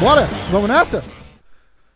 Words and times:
Bora? 0.00 0.28
Vamos 0.52 0.68
nessa? 0.68 1.02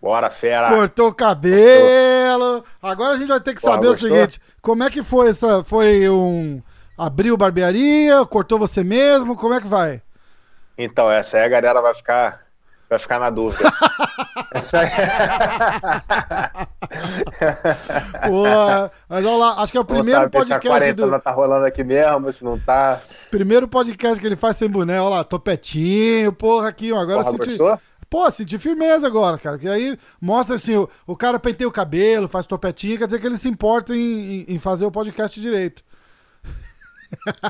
Bora, 0.03 0.29
fera. 0.31 0.69
Cortou 0.71 1.09
o 1.09 1.15
cabelo. 1.15 2.65
Agora 2.83 3.13
a 3.13 3.17
gente 3.17 3.29
vai 3.29 3.41
ter 3.41 3.55
que 3.55 3.61
saber 3.63 3.87
o 3.87 3.91
gostou? 3.91 4.09
seguinte: 4.09 4.41
como 4.61 4.83
é 4.83 4.91
que 4.91 5.03
foi 5.03 5.31
essa. 5.31 5.63
Foi 5.63 6.09
um. 6.09 6.61
Abriu 6.99 7.37
barbearia? 7.37 8.25
Cortou 8.27 8.59
você 8.59 8.83
mesmo? 8.83 9.37
Como 9.37 9.55
é 9.55 9.61
que 9.61 9.69
vai? 9.69 10.03
Então, 10.77 11.11
essa 11.11 11.37
aí 11.37 11.45
a 11.45 11.49
galera 11.49 11.81
vai 11.81 11.95
ficar, 11.95 12.41
vai 12.91 12.99
ficar 12.99 13.19
na 13.21 13.31
dúvida. 13.31 13.73
essa. 14.53 14.81
Pô, 18.27 18.45
mas 19.09 19.25
olha 19.25 19.37
lá, 19.37 19.63
acho 19.63 19.73
que 19.73 19.79
é 19.79 19.81
o 19.81 19.85
primeiro 19.85 20.11
sabe 20.11 20.45
se 20.45 20.53
a 20.53 20.57
podcast 20.57 20.69
quarentena 20.69 21.19
do. 21.19 21.23
tá 21.23 21.31
rolando 21.31 21.67
aqui 21.67 21.85
mesmo, 21.85 22.33
se 22.33 22.45
não 22.45 22.59
tá. 22.59 23.01
Primeiro 23.31 23.69
podcast 23.69 24.21
que 24.21 24.27
ele 24.27 24.37
faz 24.37 24.57
sem 24.57 24.69
boné. 24.69 25.01
Olha 25.01 25.17
lá, 25.17 25.25
topetinho, 25.25 26.33
porra, 26.33 26.69
aqui. 26.69 26.91
Agora 26.93 27.23
Porra, 27.23 27.29
eu 27.29 27.33
senti. 27.45 27.47
gostou? 27.59 27.79
Pô, 28.09 28.29
senti 28.31 28.59
firmeza 28.59 29.07
agora, 29.07 29.39
cara. 29.39 29.57
Que 29.57 29.69
aí 29.69 29.97
mostra 30.21 30.57
assim, 30.57 30.75
o, 30.77 30.89
o 31.07 31.17
cara 31.17 31.39
penteia 31.39 31.69
o 31.69 31.73
cabelo, 31.73 32.27
faz 32.27 32.45
topetinho, 32.45 32.99
quer 32.99 33.07
dizer 33.07 33.21
que 33.21 33.27
ele 33.27 33.39
se 33.39 33.49
importa 33.49 33.95
em, 33.95 34.41
em- 34.49 34.55
em 34.55 34.59
fazer 34.59 34.85
o 34.85 34.91
podcast 34.91 35.41
direito. 35.41 35.83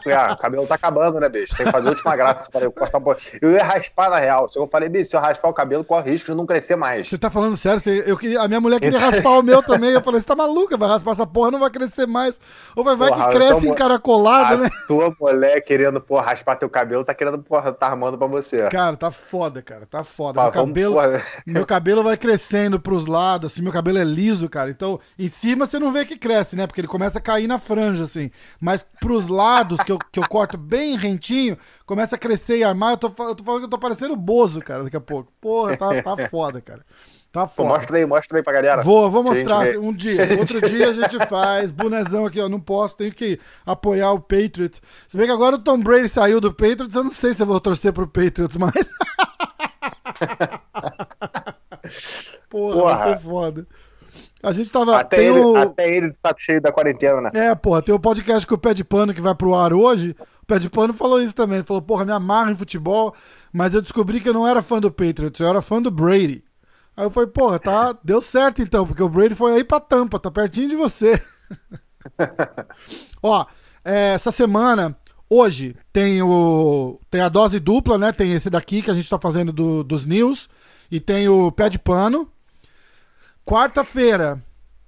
Ah, 0.07 0.33
o 0.33 0.37
cabelo 0.39 0.67
tá 0.67 0.75
acabando, 0.75 1.21
né, 1.21 1.29
bicho? 1.29 1.57
Tem 1.57 1.67
que 1.67 1.73
fazer 1.73 1.89
a 1.89 1.91
última 1.91 2.17
graça. 2.17 2.49
Falei, 2.53 2.67
eu, 2.67 2.73
cortar 2.73 2.99
um 2.99 3.05
eu 3.43 3.51
ia 3.53 3.63
raspar 3.65 4.11
na 4.11 4.19
real. 4.19 4.49
Eu 4.55 4.67
falei, 4.67 4.89
bicho, 4.89 5.11
se 5.11 5.17
eu 5.17 5.21
raspar 5.21 5.49
o 5.49 5.55
cabelo, 5.55 5.85
corre 5.85 6.11
risco 6.11 6.31
de 6.31 6.37
não 6.37 6.47
crescer 6.47 6.77
mais. 6.77 7.09
Você 7.09 7.19
tá 7.19 7.31
falando 7.31 7.57
sério? 7.57 7.81
Você- 7.81 8.05
eu 8.07 8.17
queria, 8.17 8.41
a 8.41 8.49
minha 8.49 8.61
mulher 8.61 8.81
queria 8.81 8.99
raspar 8.99 9.31
o 9.39 9.43
meu 9.43 9.63
também. 9.63 9.91
Eu 9.91 10.03
falei, 10.03 10.21
você 10.21 10.27
tá 10.27 10.35
maluca? 10.37 10.77
Vai 10.77 10.89
raspar 10.89 11.13
essa 11.13 11.27
porra, 11.27 11.51
não 11.51 11.61
vai 11.61 11.71
crescer 11.71 12.07
mais. 12.07 12.41
Ou 12.77 12.85
vai, 12.85 12.97
vai 12.97 13.09
Porra, 13.11 13.27
que 13.29 13.35
cresce 13.35 13.61
então, 13.61 13.73
encaracolado, 13.73 14.55
a 14.55 14.57
né? 14.59 14.71
tua 14.87 15.15
mulher 15.21 15.61
querendo, 15.63 16.01
porra, 16.01 16.23
raspar 16.27 16.57
teu 16.57 16.69
cabelo, 16.71 17.05
tá 17.05 17.15
querendo, 17.15 17.39
porra, 17.43 17.73
tá 17.73 17.87
armando 17.89 18.17
pra 18.19 18.27
você. 18.27 18.69
Cara, 18.69 18.97
tá 18.97 19.11
foda, 19.11 19.63
cara. 19.63 19.87
Tá 19.87 20.03
foda. 20.05 20.35
Pá, 20.35 20.45
meu 20.45 20.53
cabelo, 20.53 20.95
porra. 20.95 21.23
meu 21.47 21.67
cabelo 21.67 22.03
vai 22.03 22.17
crescendo 22.17 22.81
pros 22.81 23.07
lados, 23.07 23.53
assim, 23.53 23.63
meu 23.63 23.73
cabelo 23.73 23.99
é 23.99 24.05
liso, 24.05 24.49
cara. 24.49 24.71
Então, 24.71 25.01
em 25.19 25.29
cima 25.29 25.67
você 25.67 25.79
não 25.79 25.93
vê 25.93 26.05
que 26.05 26.17
cresce, 26.17 26.57
né? 26.57 26.67
Porque 26.67 26.81
ele 26.81 26.89
começa 26.89 27.19
a 27.19 27.23
cair 27.23 27.47
na 27.47 27.59
franja, 27.59 28.05
assim. 28.05 28.31
Mas 28.61 28.87
pros 29.01 29.29
lados, 29.29 29.50
que 29.85 29.93
eu, 29.93 29.99
que 29.99 30.19
eu 30.19 30.29
corto 30.29 30.57
bem 30.57 30.97
rentinho, 30.97 31.57
começa 31.87 32.17
a 32.17 32.19
crescer 32.19 32.59
e 32.59 32.65
armar. 32.65 32.93
Eu 32.93 32.97
tô, 32.97 33.07
eu 33.07 33.35
tô 33.35 33.45
falando 33.45 33.61
que 33.61 33.67
eu 33.67 33.71
tô 33.71 33.79
parecendo 33.79 34.17
Bozo, 34.17 34.61
cara, 34.61 34.85
daqui 34.85 34.97
a 34.97 35.01
pouco. 35.01 35.33
Porra, 35.41 35.77
tá, 35.77 36.03
tá 36.03 36.17
foda, 36.29 36.61
cara. 36.61 36.85
Tá 37.33 37.47
Pô, 37.47 37.49
foda. 37.63 37.69
mostra 37.69 37.97
aí, 37.97 38.05
mostra 38.07 38.39
aí 38.39 38.43
pra 38.43 38.53
galera. 38.53 38.83
Vou, 38.83 39.09
vou 39.09 39.23
gente 39.33 39.45
mostrar 39.45 39.65
vê. 39.65 39.79
um 39.79 39.93
dia. 39.93 40.27
Outro 40.39 40.61
dia 40.69 40.89
a 40.91 40.93
gente 40.93 41.17
faz. 41.27 41.71
Bonezão 41.71 42.27
aqui, 42.27 42.41
ó. 42.41 42.49
Não 42.49 42.61
posso, 42.61 42.97
tenho 42.97 43.13
que 43.13 43.39
apoiar 43.65 44.13
o 44.13 44.21
Patriots. 44.21 44.83
Se 45.07 45.17
bem 45.17 45.27
que 45.27 45.33
agora 45.33 45.55
o 45.57 45.61
Tom 45.61 45.79
Brady 45.79 46.09
saiu 46.09 46.41
do 46.41 46.53
Patriots, 46.53 46.95
eu 46.95 47.05
não 47.05 47.13
sei 47.13 47.33
se 47.33 47.43
eu 47.43 47.47
vou 47.47 47.61
torcer 47.61 47.93
pro 47.93 48.09
Patriots 48.09 48.57
mais. 48.57 48.75
Porra, 52.49 52.83
vai 52.83 52.95
Porra. 52.97 53.05
ser 53.05 53.21
foda. 53.21 53.67
A 54.43 54.53
gente 54.53 54.71
tava. 54.71 54.99
Até 54.99 55.25
ele, 55.25 55.39
o- 55.39 55.57
até 55.57 55.89
ele 55.95 56.11
de 56.11 56.19
saco 56.19 56.41
cheio 56.41 56.61
da 56.61 56.73
quarentena, 56.73 57.21
né? 57.21 57.31
É, 57.35 57.55
porra, 57.55 57.83
tem 57.83 57.95
o 57.95 57.99
podcast 58.01 58.47
com 58.47 58.55
o 58.55 58.59
Pé 58.59 58.73
de 58.73 58.83
Pano 58.85 59.13
que 59.13 59.21
vai 59.21 59.35
pro 59.35 59.55
ar 59.55 59.73
hoje. 59.73 60.17
O 60.43 60.47
Pé 60.47 60.59
de 60.59 60.71
Pano 60.71 60.93
falou 60.95 61.21
isso 61.23 61.35
também. 61.35 61.59
Ele 61.59 61.67
falou, 61.67 61.83
porra, 61.83 62.05
me 62.05 62.13
amarro 62.13 62.51
em 62.51 62.55
futebol, 62.57 63.15
mas 63.53 63.75
eu 63.75 63.83
descobri 63.83 64.21
que 64.21 64.29
eu 64.29 64.35
não 64.35 64.47
era 64.49 64.63
fã 64.63 64.81
do 64.81 64.91
Patriots, 64.91 65.39
eu 65.41 65.47
era 65.47 65.61
fã 65.61 65.81
do 65.81 65.91
Brady. 65.91 66.43
Aí 66.97 67.05
eu 67.05 67.11
falei, 67.11 67.29
porra, 67.29 67.59
tá, 67.59 67.97
deu 68.03 68.21
certo 68.21 68.61
então, 68.63 68.87
porque 68.87 69.03
o 69.03 69.09
Brady 69.09 69.35
foi 69.35 69.53
aí 69.55 69.65
pra 69.65 69.79
tampa, 69.79 70.19
tá 70.19 70.31
pertinho 70.31 70.69
de 70.71 70.77
você. 70.77 71.23
Ó, 73.23 73.45
é, 73.85 74.13
essa 74.15 74.31
semana, 74.33 74.97
hoje, 75.29 75.77
tem 75.93 76.23
o. 76.23 76.99
Tem 77.11 77.21
a 77.21 77.29
dose 77.29 77.59
dupla, 77.61 77.99
né? 77.99 78.13
Tem 78.13 78.33
esse 78.33 78.49
daqui 78.51 78.83
que 78.83 78.91
a 78.91 78.95
gente 78.95 79.09
tá 79.09 79.19
fazendo 79.19 79.53
do- 79.53 79.85
dos 79.85 80.05
news. 80.07 80.49
E 80.91 80.99
tem 80.99 81.29
o 81.29 81.53
pé 81.53 81.69
de 81.69 81.79
pano. 81.79 82.29
Quarta-feira 83.51 84.41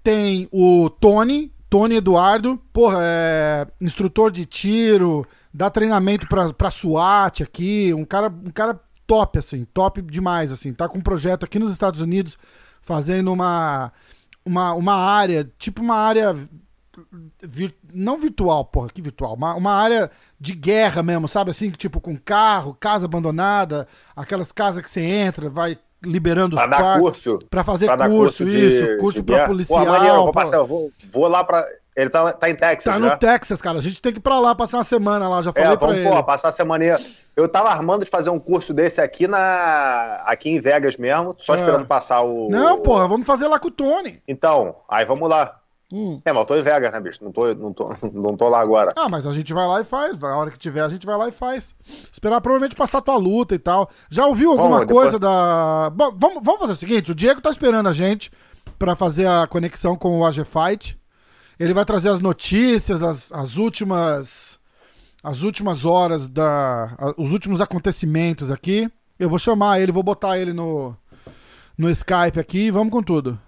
tem 0.05 0.49
o 0.53 0.89
Tony, 0.89 1.53
Tony 1.69 1.97
Eduardo, 1.97 2.57
porra, 2.73 2.99
é 3.03 3.67
instrutor 3.81 4.31
de 4.31 4.47
tiro, 4.47 5.27
dá 5.53 5.69
treinamento 5.69 6.29
pra, 6.29 6.53
pra 6.53 6.71
SWAT 6.71 7.43
aqui, 7.43 7.93
um 7.93 8.05
cara, 8.05 8.29
um 8.29 8.53
cara 8.53 8.81
top, 9.05 9.41
assim, 9.41 9.65
top 9.65 10.01
demais, 10.03 10.53
assim, 10.53 10.73
tá 10.73 10.89
com 10.89 10.99
um 10.99 11.03
projeto 11.03 11.43
aqui 11.43 11.59
nos 11.59 11.73
Estados 11.73 12.01
Unidos, 12.01 12.39
fazendo 12.81 13.33
uma, 13.33 13.93
uma, 14.45 14.75
uma 14.75 14.95
área, 14.95 15.51
tipo 15.59 15.83
uma 15.83 15.97
área 15.97 16.33
vir- 17.43 17.75
não 17.93 18.17
virtual, 18.17 18.65
porra, 18.67 18.91
que 18.91 19.03
virtual, 19.03 19.35
uma, 19.35 19.57
uma 19.57 19.73
área 19.73 20.09
de 20.39 20.55
guerra 20.55 21.03
mesmo, 21.03 21.27
sabe 21.27 21.51
assim, 21.51 21.69
tipo 21.71 22.01
com 22.01 22.17
carro, 22.17 22.77
casa 22.79 23.07
abandonada, 23.07 23.89
aquelas 24.15 24.53
casas 24.53 24.85
que 24.85 24.89
você 24.89 25.01
entra, 25.01 25.51
vai 25.51 25.77
liberando 26.05 26.57
Pra 26.57 26.65
os 26.65 26.77
quartos. 26.77 27.01
curso. 27.01 27.39
Pra 27.51 27.65
fazer 27.65 27.87
pra 27.87 27.97
dar 27.97 28.09
curso, 28.09 28.45
de- 28.45 28.67
isso, 28.67 28.97
curso 28.99 29.23
pra 29.25 29.37
guerra. 29.37 29.49
policial. 29.49 29.85
Pô, 29.85 29.91
maneiro, 29.91 30.15
eu 30.15 30.19
vou, 30.19 30.27
pô. 30.27 30.33
passar, 30.33 30.63
vou, 30.63 30.91
vou 31.11 31.29
lá 31.29 31.43
pra. 31.45 31.65
Ele 31.95 32.09
tá, 32.09 32.33
tá 32.33 32.49
em 32.49 32.55
Texas, 32.55 32.95
Tá 32.95 32.99
né? 32.99 33.11
no 33.11 33.19
Texas, 33.19 33.61
cara. 33.61 33.79
A 33.79 33.83
gente 33.83 34.01
tem 34.01 34.13
que 34.13 34.19
ir 34.19 34.23
pra 34.23 34.41
lá 34.41 34.55
passar 34.55 34.79
uma 34.79 34.85
semana 34.85 35.29
lá, 35.29 35.43
já 35.43 35.53
falei 35.53 35.73
É, 35.73 35.77
pra 35.77 35.89
vamos, 35.89 36.01
ele. 36.03 36.09
pô, 36.11 36.25
passar 36.25 36.49
a 36.49 36.53
semana 36.53 36.83
aí. 36.85 37.05
Eu 37.37 37.47
tava 37.49 37.69
armando 37.69 38.03
de 38.05 38.11
fazer 38.11 38.31
um 38.31 38.39
curso 38.39 38.73
desse 38.73 38.99
aqui 39.01 39.29
na 39.29 40.17
aqui 40.25 40.49
em 40.49 40.59
Vegas 40.59 40.97
mesmo, 40.97 41.35
só 41.39 41.53
É. 41.53 41.57
esperando 41.57 41.85
passar 41.87 42.23
o. 42.23 42.49
Não, 42.51 42.79
porra, 42.81 43.07
vamos 43.07 43.27
fazer 43.27 43.47
lá 43.47 43.59
com 43.59 43.69
o 43.69 43.71
Tony. 43.71 44.23
Então, 44.27 44.75
aí 44.89 45.05
vamos 45.05 45.29
lá. 45.29 45.57
Hum. 45.95 46.23
É, 46.25 46.33
mas 46.33 46.41
eu 46.41 46.47
tô 46.47 46.57
em 46.57 46.63
Vegas, 46.63 46.91
né, 46.91 46.99
bicho? 47.01 47.23
Não 47.23 47.31
tô, 47.31 47.55
não 47.55 47.73
tô, 47.73 47.89
não 48.15 48.35
tô 48.37 48.49
lá 48.49 48.61
agora. 48.61 48.95
Ah, 48.97 49.09
mas 49.11 49.27
a 49.27 49.33
gente 49.33 49.53
vai 49.53 49.67
lá 49.67 49.81
e 49.81 49.85
faz. 49.85 50.23
A 50.25 50.37
hora 50.37 50.51
que 50.51 50.59
tiver, 50.59 50.81
a 50.81 50.89
gente 50.89 51.05
vai 51.05 51.17
lá 51.19 51.29
e 51.29 51.33
faz. 51.33 51.75
Esperar 52.11 52.41
provavelmente 52.41 52.75
passar 52.75 53.03
tua 53.03 53.17
luta 53.19 53.55
e 53.55 53.59
tal. 53.59 53.91
Já 54.09 54.27
ouviu 54.27 54.53
alguma 54.53 54.81
depois- 54.81 55.03
coisa 55.11 55.19
da. 55.19 55.91
Bom, 55.95 56.15
vamos, 56.17 56.43
vamos 56.43 56.61
fazer 56.61 56.73
o 56.73 56.77
seguinte: 56.77 57.13
o 57.13 57.15
Diego 57.15 57.43
tá 57.43 57.51
esperando 57.51 57.89
a 57.89 57.93
gente 57.93 58.33
pra 58.79 58.97
fazer 58.97 59.27
a 59.27 59.47
conexão 59.47 59.95
com 59.95 60.19
o 60.19 60.25
AG 60.25 60.43
Fight. 60.45 60.99
Ele 61.61 61.75
vai 61.75 61.85
trazer 61.85 62.09
as 62.09 62.19
notícias, 62.21 63.03
as, 63.03 63.31
as 63.31 63.57
últimas. 63.57 64.59
As 65.23 65.43
últimas 65.43 65.85
horas 65.85 66.27
da. 66.29 66.95
a- 66.99 67.15
os 67.19 67.33
últimos 67.33 67.61
acontecimentos 67.61 68.51
aqui. 68.51 68.91
Eu 69.19 69.29
vou 69.29 69.39
chamar 69.39 69.79
ele, 69.79 69.93
vou 69.93 70.03
botar 70.03 70.39
ele 70.39 70.53
no. 70.55 70.97
No 71.77 71.89
Skype 71.91 72.41
aqui 72.41 72.67
e 72.67 72.71
vamos 72.71 72.93
com 72.93 73.03
tudo. 73.03 73.39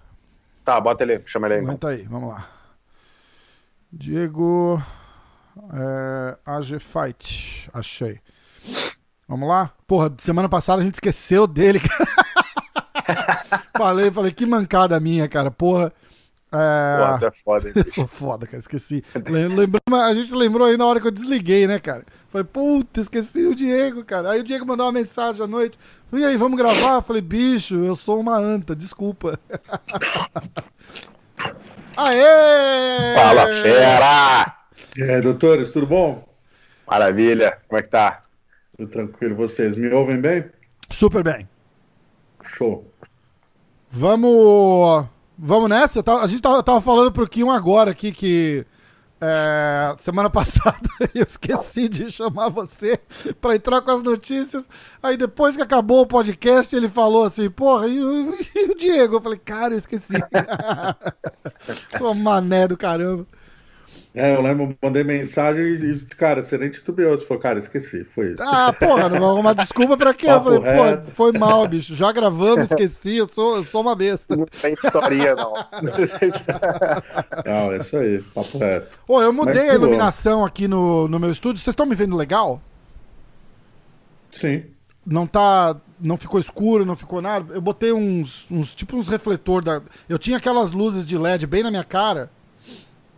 Tá, 0.65 0.81
bota 0.81 1.03
ele, 1.03 1.21
chama 1.27 1.45
ele 1.47 1.53
aí. 1.53 1.59
então. 1.61 1.69
Aguenta 1.75 1.87
aí, 1.89 2.01
vamos 2.09 2.29
lá. 2.29 2.47
Diego. 3.93 4.81
É, 5.73 6.37
AG 6.43 6.79
Fight. 6.79 7.69
Achei. 7.71 8.19
Vamos 9.27 9.47
lá? 9.47 9.71
Porra, 9.87 10.11
semana 10.17 10.49
passada 10.49 10.81
a 10.81 10.85
gente 10.85 10.95
esqueceu 10.95 11.45
dele, 11.45 11.79
cara. 11.79 13.63
falei, 13.77 14.11
falei, 14.11 14.31
que 14.31 14.45
mancada 14.45 14.99
minha, 14.99 15.29
cara. 15.29 15.51
Porra. 15.51 15.93
É... 16.51 16.97
Porra, 16.97 17.17
tu 17.19 17.25
é 17.25 17.31
foda, 17.43 17.67
hein, 17.67 17.73
Eu 17.85 17.91
sou 17.91 18.07
foda, 18.07 18.45
cara, 18.45 18.59
esqueci. 18.59 19.03
Lem- 19.27 19.47
Lembramos, 19.47 20.03
a 20.03 20.13
gente 20.13 20.33
lembrou 20.33 20.67
aí 20.67 20.77
na 20.77 20.85
hora 20.85 21.01
que 21.01 21.07
eu 21.07 21.11
desliguei, 21.11 21.67
né, 21.67 21.79
cara? 21.79 22.05
Falei, 22.29 22.45
puta, 22.45 23.01
esqueci 23.01 23.45
o 23.45 23.55
Diego, 23.55 24.03
cara. 24.05 24.31
Aí 24.31 24.39
o 24.41 24.43
Diego 24.43 24.65
mandou 24.65 24.85
uma 24.85 24.91
mensagem 24.91 25.43
à 25.43 25.47
noite. 25.47 25.77
Falei, 26.09 26.25
e 26.25 26.27
aí, 26.29 26.37
vamos 26.37 26.57
gravar? 26.57 26.95
Eu 26.95 27.01
falei, 27.01 27.21
bicho, 27.21 27.75
eu 27.83 27.95
sou 27.95 28.19
uma 28.19 28.37
anta, 28.37 28.75
desculpa. 28.75 29.39
Aê! 31.97 33.15
Fala, 33.15 33.47
fera! 33.51 34.55
E 34.97 35.03
aí, 35.03 35.21
doutores, 35.21 35.71
tudo 35.71 35.87
bom? 35.87 36.27
Maravilha, 36.87 37.57
como 37.67 37.79
é 37.79 37.81
que 37.83 37.89
tá? 37.89 38.21
Tudo 38.77 38.89
tranquilo, 38.89 39.35
vocês 39.35 39.75
me 39.75 39.89
ouvem 39.91 40.19
bem? 40.19 40.45
Super 40.89 41.23
bem. 41.23 41.47
Show. 42.43 42.85
Vamos. 43.89 45.07
Vamos 45.37 45.69
nessa? 45.69 46.03
A 46.21 46.27
gente 46.27 46.41
tava, 46.41 46.63
tava 46.63 46.81
falando 46.81 47.11
pro 47.11 47.27
Kim 47.27 47.49
agora 47.49 47.91
aqui 47.91 48.11
que. 48.11 48.65
é, 49.19 49.95
semana 49.97 50.29
passada 50.31 50.89
eu 51.13 51.23
esqueci 51.23 51.89
de 51.89 52.11
chamar 52.11 52.49
você 52.49 52.99
pra 53.41 53.55
entrar 53.55 53.81
com 53.81 53.91
as 53.91 54.01
notícias. 54.01 54.67
Aí 55.03 55.17
depois 55.17 55.55
que 55.55 55.61
acabou 55.61 56.01
o 56.01 56.07
podcast, 56.07 56.75
ele 56.75 56.87
falou 56.87 57.25
assim: 57.25 57.49
Porra, 57.49 57.87
e 57.87 58.01
o, 58.01 58.33
e 58.55 58.71
o 58.71 58.75
Diego? 58.75 59.15
Eu 59.15 59.21
falei: 59.21 59.39
Cara, 59.39 59.73
eu 59.73 59.77
esqueci. 59.77 60.13
Pô, 61.99 62.13
mané 62.13 62.67
do 62.67 62.77
caramba. 62.77 63.27
É, 64.15 64.33
eu 64.33 64.41
lembro, 64.41 64.77
mandei 64.81 65.03
mensagem 65.03 65.61
e, 65.75 65.99
cara, 66.15 66.41
você 66.41 66.57
nem 66.57 66.69
titubeou. 66.69 67.17
Você 67.17 67.25
falou, 67.25 67.43
cara, 67.43 67.59
esqueci, 67.59 68.05
foi 68.05 68.31
isso. 68.31 68.41
Ah, 68.43 68.71
porra, 68.71 69.09
não 69.09 69.29
arrumar 69.29 69.51
desculpa 69.53 69.97
pra 69.97 70.13
quê? 70.13 70.27
Eu 70.27 70.39
Papo 70.39 70.45
falei: 70.45 70.59
Pô, 70.61 70.83
reto. 70.83 71.11
foi 71.11 71.31
mal, 71.33 71.67
bicho. 71.67 71.93
Já 71.93 72.13
gravamos, 72.13 72.69
esqueci. 72.71 73.17
Eu 73.17 73.27
sou, 73.31 73.57
eu 73.57 73.65
sou 73.65 73.81
uma 73.81 73.93
besta. 73.93 74.37
Não 74.37 74.45
tem 74.45 74.73
historinha, 74.73 75.35
não. 75.35 75.53
Não, 77.45 77.73
é 77.73 77.77
isso 77.77 77.97
aí, 77.97 78.21
papo 78.33 78.57
reto. 78.57 78.97
Ô, 79.07 79.21
eu 79.21 79.33
mudei 79.33 79.53
Mas 79.55 79.69
a 79.69 79.71
bom. 79.73 79.83
iluminação 79.83 80.45
aqui 80.45 80.67
no, 80.67 81.07
no 81.07 81.19
meu 81.19 81.31
estúdio. 81.31 81.61
Vocês 81.61 81.73
estão 81.73 81.85
me 81.85 81.95
vendo 81.95 82.15
legal? 82.15 82.61
Sim. 84.31 84.63
Não 85.05 85.27
tá. 85.27 85.75
não 85.99 86.17
ficou 86.17 86.39
escuro, 86.39 86.85
não 86.85 86.95
ficou 86.95 87.21
nada. 87.21 87.53
Eu 87.53 87.61
botei 87.61 87.91
uns, 87.91 88.47
uns 88.49 88.73
tipo 88.73 88.95
uns 88.97 89.07
refletor 89.07 89.61
da. 89.63 89.81
Eu 90.07 90.17
tinha 90.17 90.37
aquelas 90.37 90.71
luzes 90.71 91.05
de 91.05 91.17
LED 91.17 91.45
bem 91.45 91.63
na 91.63 91.69
minha 91.69 91.83
cara. 91.83 92.31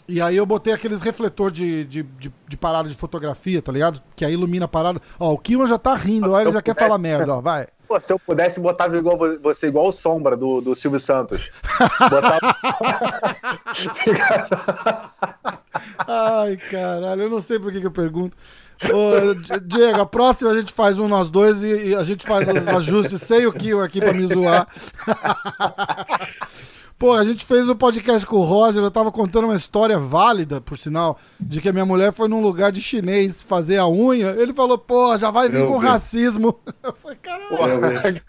E 0.07 0.21
aí 0.21 0.37
eu 0.37 0.45
botei 0.45 0.71
aqueles 0.71 1.01
refletor 1.01 1.51
de, 1.51 1.83
de, 1.83 2.03
de, 2.03 2.33
de 2.47 2.57
parada 2.57 2.87
de 2.87 2.95
fotografia, 2.95 3.61
tá 3.61 3.71
ligado? 3.71 4.01
Que 4.15 4.23
aí 4.23 4.33
ilumina 4.33 4.65
a 4.65 4.67
parada. 4.67 5.01
Ó, 5.19 5.33
o 5.33 5.37
Kiwan 5.37 5.67
já 5.67 5.77
tá 5.77 5.93
rindo, 5.95 6.31
ó, 6.31 6.39
ele 6.39 6.51
já 6.51 6.61
quer 6.61 6.75
falar 6.75 6.97
merda, 6.97 7.35
ó, 7.35 7.41
vai. 7.41 7.67
Pô, 7.87 7.99
se 8.01 8.13
eu 8.13 8.19
pudesse 8.19 8.59
botar 8.59 8.93
igual 8.93 9.17
você 9.41 9.67
igual 9.67 9.87
o 9.87 9.91
Sombra 9.91 10.37
do, 10.37 10.61
do 10.61 10.75
Silvio 10.75 10.99
Santos. 10.99 11.51
Botar... 12.09 12.39
Ai, 16.07 16.57
caralho, 16.57 17.23
eu 17.23 17.29
não 17.29 17.41
sei 17.41 17.59
por 17.59 17.71
que, 17.71 17.81
que 17.81 17.87
eu 17.87 17.91
pergunto. 17.91 18.35
Ô, 18.83 19.33
Diego, 19.61 20.01
a 20.01 20.05
próxima 20.05 20.51
a 20.51 20.55
gente 20.55 20.71
faz 20.71 20.99
um 20.99 21.07
nós 21.07 21.29
dois 21.29 21.63
e, 21.63 21.89
e 21.89 21.95
a 21.95 22.03
gente 22.03 22.27
faz 22.27 22.47
os 22.47 22.67
ajustes 22.67 23.21
sem 23.21 23.45
o 23.45 23.51
Kill 23.51 23.81
aqui 23.81 23.99
pra 23.99 24.13
me 24.13 24.25
zoar. 24.25 24.67
Pô, 26.97 27.13
a 27.13 27.23
gente 27.23 27.45
fez 27.45 27.69
o 27.69 27.73
um 27.73 27.75
podcast 27.75 28.25
com 28.25 28.37
o 28.37 28.41
Roger, 28.41 28.81
eu 28.81 28.89
tava 28.89 29.11
contando 29.11 29.45
uma 29.45 29.55
história 29.55 29.99
válida, 29.99 30.59
por 30.59 30.79
sinal, 30.79 31.19
de 31.39 31.61
que 31.61 31.69
a 31.69 31.73
minha 31.73 31.85
mulher 31.85 32.11
foi 32.11 32.27
num 32.27 32.41
lugar 32.41 32.71
de 32.71 32.81
chinês 32.81 33.39
fazer 33.39 33.77
a 33.77 33.87
unha. 33.87 34.29
Ele 34.31 34.51
falou, 34.51 34.79
pô, 34.79 35.15
já 35.15 35.29
vai 35.29 35.47
vir 35.47 35.59
eu 35.59 35.67
com 35.67 35.79
vi. 35.79 35.85
racismo. 35.85 36.59
Eu 36.83 36.93
falei, 36.93 37.17
caralho. 37.21 37.85
Eu 37.85 38.11
vi. 38.11 38.21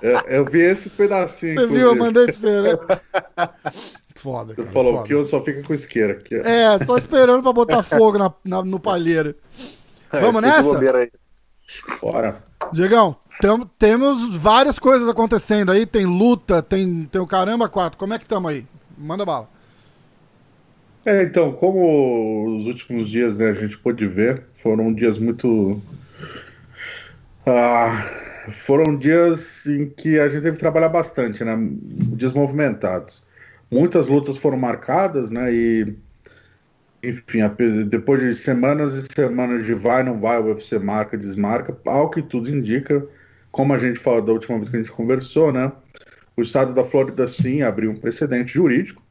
eu, 0.00 0.18
eu 0.38 0.44
vi 0.46 0.60
esse 0.60 0.88
pedacinho. 0.88 1.54
Você 1.54 1.66
viu? 1.66 1.88
Eu 1.88 1.96
mandei 1.96 2.24
pra 2.26 2.34
você, 2.34 2.62
né? 2.62 2.78
Foda, 4.14 4.54
cara. 4.54 4.68
Falou 4.68 4.94
foda. 4.94 5.06
que 5.08 5.14
eu 5.14 5.24
só 5.24 5.42
fica 5.42 5.64
com 5.64 5.74
isqueira. 5.74 6.12
Aqui. 6.12 6.36
É, 6.36 6.78
só 6.84 6.96
esperando 6.96 7.42
pra 7.42 7.52
botar 7.52 7.82
fogo 7.82 8.18
na, 8.18 8.32
na 8.44 8.62
no 8.62 8.78
palheiro. 8.78 9.34
É, 10.12 10.20
Vamos 10.20 10.40
nessa? 10.40 10.78
Bora. 12.00 12.40
Diegão, 12.72 13.16
tem, 13.42 13.70
temos 13.76 14.36
várias 14.36 14.78
coisas 14.78 15.08
acontecendo 15.08 15.72
aí. 15.72 15.84
Tem 15.84 16.06
luta, 16.06 16.62
tem, 16.62 17.08
tem 17.10 17.20
o 17.20 17.26
caramba 17.26 17.68
quatro. 17.68 17.98
Como 17.98 18.14
é 18.14 18.18
que 18.18 18.24
estamos 18.24 18.48
aí? 18.48 18.64
Manda 18.96 19.26
bala. 19.26 19.48
É, 21.04 21.24
então, 21.24 21.52
como 21.52 22.56
os 22.56 22.66
últimos 22.68 23.08
dias 23.08 23.40
né, 23.40 23.50
a 23.50 23.52
gente 23.52 23.76
pôde 23.76 24.06
ver, 24.06 24.44
foram 24.54 24.94
dias 24.94 25.18
muito. 25.18 25.82
Ah, 27.44 28.08
foram 28.52 28.96
dias 28.96 29.66
em 29.66 29.90
que 29.90 30.20
a 30.20 30.28
gente 30.28 30.42
teve 30.42 30.54
que 30.54 30.60
trabalhar 30.60 30.90
bastante, 30.90 31.42
né? 31.42 31.58
Dias 32.14 32.32
movimentados. 32.32 33.24
Muitas 33.68 34.06
lutas 34.06 34.38
foram 34.38 34.56
marcadas, 34.56 35.32
né? 35.32 35.52
E, 35.52 35.96
enfim, 37.02 37.40
depois 37.88 38.20
de 38.20 38.36
semanas 38.36 38.94
e 38.94 39.02
semanas 39.12 39.66
de 39.66 39.74
vai, 39.74 40.04
não 40.04 40.20
vai, 40.20 40.38
o 40.38 40.44
UFC 40.44 40.78
marca, 40.78 41.18
desmarca, 41.18 41.76
ao 41.84 42.08
que 42.08 42.22
tudo 42.22 42.48
indica, 42.48 43.04
como 43.52 43.74
a 43.74 43.78
gente 43.78 43.98
falou 43.98 44.22
da 44.22 44.32
última 44.32 44.56
vez 44.56 44.68
que 44.68 44.76
a 44.76 44.80
gente 44.80 44.90
conversou, 44.90 45.52
né? 45.52 45.70
O 46.36 46.40
estado 46.40 46.72
da 46.72 46.82
Flórida 46.82 47.26
sim 47.26 47.62
abriu 47.62 47.90
um 47.90 47.96
precedente 47.96 48.54
jurídico 48.54 49.02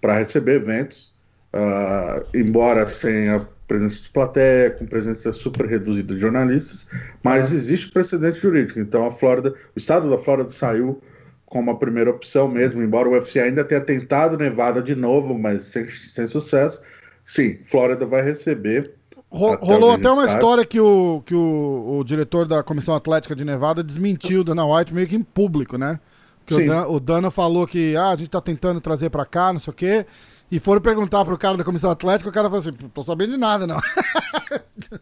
para 0.00 0.18
receber 0.18 0.56
eventos, 0.56 1.14
uh, 1.54 2.24
embora 2.34 2.86
sem 2.86 3.30
a 3.30 3.40
presença 3.66 4.02
de 4.02 4.10
plateia, 4.10 4.70
com 4.70 4.84
presença 4.84 5.32
super 5.32 5.66
reduzida 5.66 6.14
de 6.14 6.20
jornalistas, 6.20 6.86
mas 7.22 7.50
existe 7.50 7.90
precedente 7.90 8.38
jurídico. 8.38 8.78
Então 8.78 9.06
a 9.06 9.10
Flórida, 9.10 9.54
o 9.74 9.78
estado 9.78 10.10
da 10.10 10.18
Flórida 10.18 10.50
saiu 10.50 11.02
como 11.46 11.70
a 11.70 11.78
primeira 11.78 12.10
opção 12.10 12.46
mesmo, 12.46 12.82
embora 12.82 13.08
o 13.08 13.12
UFC 13.12 13.40
ainda 13.40 13.64
tenha 13.64 13.80
tentado 13.80 14.36
Nevada 14.36 14.82
de 14.82 14.94
novo, 14.94 15.38
mas 15.38 15.64
sem, 15.64 15.88
sem 15.88 16.26
sucesso. 16.26 16.82
Sim, 17.24 17.58
Flórida 17.64 18.04
vai 18.04 18.20
receber 18.20 18.92
rolou 19.34 19.90
até 19.90 20.08
uma 20.10 20.26
sabe. 20.26 20.34
história 20.34 20.64
que, 20.64 20.80
o, 20.80 21.22
que 21.26 21.34
o, 21.34 21.98
o, 21.98 22.04
diretor 22.04 22.46
da 22.46 22.62
Comissão 22.62 22.94
Atlética 22.94 23.34
de 23.34 23.44
Nevada 23.44 23.82
desmentiu 23.82 24.44
Dana 24.44 24.64
White 24.64 24.94
meio 24.94 25.06
que 25.06 25.16
em 25.16 25.22
público, 25.22 25.76
né? 25.76 25.98
Que 26.46 26.54
o, 26.54 26.66
Dan, 26.66 26.86
o 26.86 27.00
Dana 27.00 27.30
falou 27.30 27.66
que 27.66 27.96
ah, 27.96 28.10
a 28.10 28.16
gente 28.16 28.30
tá 28.30 28.40
tentando 28.40 28.80
trazer 28.80 29.10
para 29.10 29.24
cá, 29.24 29.52
não 29.52 29.58
sei 29.58 29.70
o 29.70 29.74
quê. 29.74 30.06
E 30.50 30.60
foram 30.60 30.80
perguntar 30.80 31.24
pro 31.24 31.38
cara 31.38 31.56
da 31.56 31.64
Comissão 31.64 31.90
Atlética, 31.90 32.30
o 32.30 32.32
cara 32.32 32.48
falou 32.48 32.60
assim, 32.60 32.72
tô 32.72 33.02
sabendo 33.02 33.32
de 33.32 33.38
nada, 33.38 33.66
não. 33.66 33.80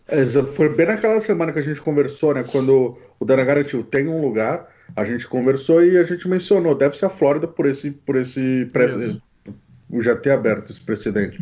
É, 0.06 0.24
foi 0.26 0.68
bem 0.68 0.86
naquela 0.86 1.18
semana 1.20 1.52
que 1.52 1.58
a 1.58 1.62
gente 1.62 1.80
conversou, 1.80 2.34
né? 2.34 2.44
Quando 2.44 2.96
o 3.18 3.24
Dana 3.24 3.44
garantiu, 3.44 3.82
tem 3.82 4.06
um 4.06 4.20
lugar, 4.20 4.68
a 4.94 5.02
gente 5.02 5.26
conversou 5.26 5.82
e 5.82 5.96
a 5.98 6.04
gente 6.04 6.28
mencionou, 6.28 6.74
deve 6.74 6.96
ser 6.96 7.06
a 7.06 7.10
Flórida 7.10 7.48
por 7.48 7.66
esse, 7.66 7.90
por 7.90 8.16
esse 8.16 8.68
pre... 8.72 9.18
já 10.00 10.14
ter 10.14 10.30
aberto 10.30 10.70
esse 10.70 10.80
precedente. 10.80 11.38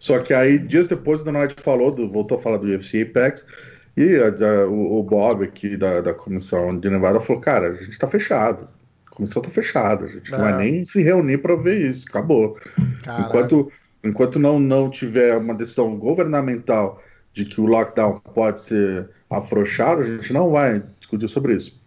Só 0.00 0.18
que 0.18 0.32
aí, 0.32 0.58
dias 0.58 0.88
depois, 0.88 1.22
o 1.22 1.30
White 1.30 1.62
falou, 1.62 1.92
do, 1.92 2.10
voltou 2.10 2.38
a 2.38 2.40
falar 2.40 2.56
do 2.56 2.66
UFC 2.66 3.02
Apex, 3.02 3.46
e 3.94 4.16
a, 4.16 4.28
a, 4.28 4.66
o, 4.66 5.02
Bob 5.02 5.44
aqui 5.44 5.76
da, 5.76 6.00
da 6.00 6.14
comissão 6.14 6.76
de 6.76 6.88
Nevada 6.88 7.20
falou, 7.20 7.40
cara, 7.40 7.68
a 7.68 7.74
gente 7.74 7.98
tá 7.98 8.08
fechado. 8.08 8.66
A 9.06 9.10
comissão 9.14 9.42
tá 9.42 9.50
fechada, 9.50 10.06
a 10.06 10.08
gente 10.08 10.32
é. 10.32 10.36
não 10.36 10.44
vai 10.44 10.56
nem 10.56 10.84
se 10.86 11.02
reunir 11.02 11.38
para 11.38 11.54
ver 11.54 11.86
isso, 11.86 12.06
acabou. 12.08 12.58
Enquanto, 13.26 13.70
enquanto 14.02 14.38
não, 14.38 14.58
não 14.58 14.88
tiver 14.88 15.36
uma 15.36 15.54
decisão 15.54 15.94
governamental 15.98 17.02
de 17.34 17.44
que 17.44 17.60
o 17.60 17.66
lockdown 17.66 18.20
pode 18.34 18.62
ser 18.62 19.10
afrouxado, 19.28 20.00
a 20.00 20.04
gente 20.04 20.32
não 20.32 20.50
vai 20.50 20.82
discutir 20.98 21.28
sobre 21.28 21.54
isso. 21.54 21.79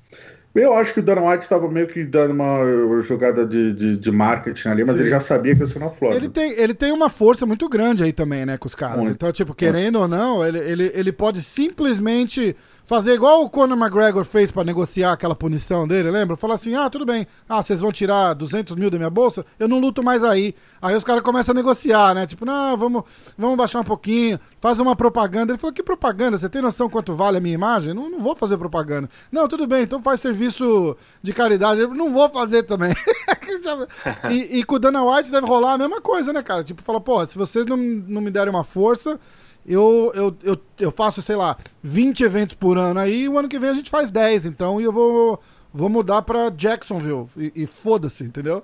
Eu 0.55 0.73
acho 0.75 0.93
que 0.93 0.99
o 0.99 1.03
Dana 1.03 1.21
White 1.21 1.43
estava 1.43 1.67
meio 1.67 1.87
que 1.87 2.03
dando 2.03 2.31
uma 2.31 3.01
jogada 3.01 3.43
de, 3.43 3.73
de, 3.73 3.97
de 3.97 4.11
marketing 4.11 4.67
ali, 4.67 4.83
mas 4.85 4.95
Sim. 4.95 5.01
ele 5.01 5.09
já 5.09 5.19
sabia 5.19 5.55
que 5.55 5.61
ia 5.61 5.67
ser 5.67 5.79
na 5.79 5.89
Flórida. 5.89 6.19
Ele 6.19 6.29
tem, 6.29 6.51
ele 6.51 6.75
tem 6.75 6.91
uma 6.91 7.09
força 7.09 7.43
muito 7.43 7.67
grande 7.67 8.03
aí 8.03 8.13
também, 8.13 8.45
né, 8.45 8.55
com 8.57 8.67
os 8.67 8.75
caras. 8.75 8.97
Muito. 8.97 9.13
Então, 9.13 9.31
tipo, 9.31 9.55
querendo 9.55 9.99
ou 9.99 10.07
não, 10.07 10.45
ele, 10.45 10.59
ele, 10.59 10.91
ele 10.93 11.11
pode 11.11 11.41
simplesmente 11.41 12.55
fazer 12.93 13.15
igual 13.15 13.41
o 13.41 13.49
Conor 13.49 13.75
McGregor 13.75 14.23
fez 14.23 14.51
para 14.51 14.63
negociar 14.63 15.13
aquela 15.13 15.33
punição 15.33 15.87
dele, 15.87 16.11
lembra? 16.11 16.37
Falar 16.37 16.53
assim: 16.53 16.75
ah, 16.75 16.87
tudo 16.91 17.07
bem, 17.07 17.25
ah, 17.49 17.59
vocês 17.59 17.81
vão 17.81 17.91
tirar 17.91 18.35
200 18.35 18.75
mil 18.75 18.91
da 18.91 18.99
minha 18.99 19.09
bolsa, 19.09 19.43
eu 19.57 19.67
não 19.67 19.79
luto 19.79 20.03
mais 20.03 20.23
aí. 20.23 20.53
Aí 20.79 20.95
os 20.95 21.03
caras 21.03 21.23
começam 21.23 21.53
a 21.53 21.55
negociar, 21.55 22.13
né? 22.13 22.27
Tipo, 22.27 22.45
não, 22.45 22.77
vamos, 22.77 23.03
vamos 23.35 23.57
baixar 23.57 23.79
um 23.79 23.83
pouquinho, 23.83 24.39
faz 24.61 24.79
uma 24.79 24.95
propaganda. 24.95 25.51
Ele 25.51 25.57
falou: 25.57 25.73
que 25.73 25.81
propaganda? 25.81 26.37
Você 26.37 26.47
tem 26.47 26.61
noção 26.61 26.87
quanto 26.87 27.15
vale 27.15 27.37
a 27.37 27.41
minha 27.41 27.55
imagem? 27.55 27.95
Não, 27.95 28.11
não 28.11 28.19
vou 28.19 28.35
fazer 28.35 28.59
propaganda. 28.59 29.09
Não, 29.31 29.47
tudo 29.47 29.65
bem, 29.65 29.81
então 29.81 29.99
faz 29.99 30.21
serviço 30.21 30.95
de 31.19 31.33
caridade. 31.33 31.81
Eu 31.81 31.95
não 31.95 32.13
vou 32.13 32.29
fazer 32.29 32.61
também. 32.61 32.93
e, 34.29 34.59
e 34.59 34.63
com 34.63 34.75
o 34.75 34.79
Dana 34.79 35.03
White 35.03 35.31
deve 35.31 35.47
rolar 35.47 35.73
a 35.73 35.77
mesma 35.79 35.99
coisa, 35.99 36.31
né, 36.31 36.43
cara? 36.43 36.63
Tipo, 36.63 36.83
fala, 36.83 37.01
pô, 37.01 37.25
se 37.25 37.39
vocês 37.39 37.65
não, 37.65 37.75
não 37.75 38.21
me 38.21 38.29
derem 38.29 38.53
uma 38.53 38.63
força 38.63 39.19
eu, 39.65 40.11
eu, 40.13 40.35
eu, 40.43 40.59
eu 40.79 40.91
faço, 40.91 41.21
sei 41.21 41.35
lá, 41.35 41.57
20 41.81 42.23
eventos 42.23 42.55
por 42.55 42.77
ano 42.77 42.99
aí, 42.99 43.23
e 43.23 43.29
o 43.29 43.37
ano 43.37 43.47
que 43.47 43.59
vem 43.59 43.69
a 43.69 43.73
gente 43.73 43.89
faz 43.89 44.11
10, 44.11 44.45
então, 44.45 44.79
e 44.79 44.83
eu 44.83 44.91
vou, 44.91 45.39
vou 45.73 45.89
mudar 45.89 46.21
pra 46.21 46.49
Jacksonville, 46.49 47.25
e, 47.37 47.51
e 47.55 47.67
foda-se, 47.67 48.23
entendeu? 48.23 48.63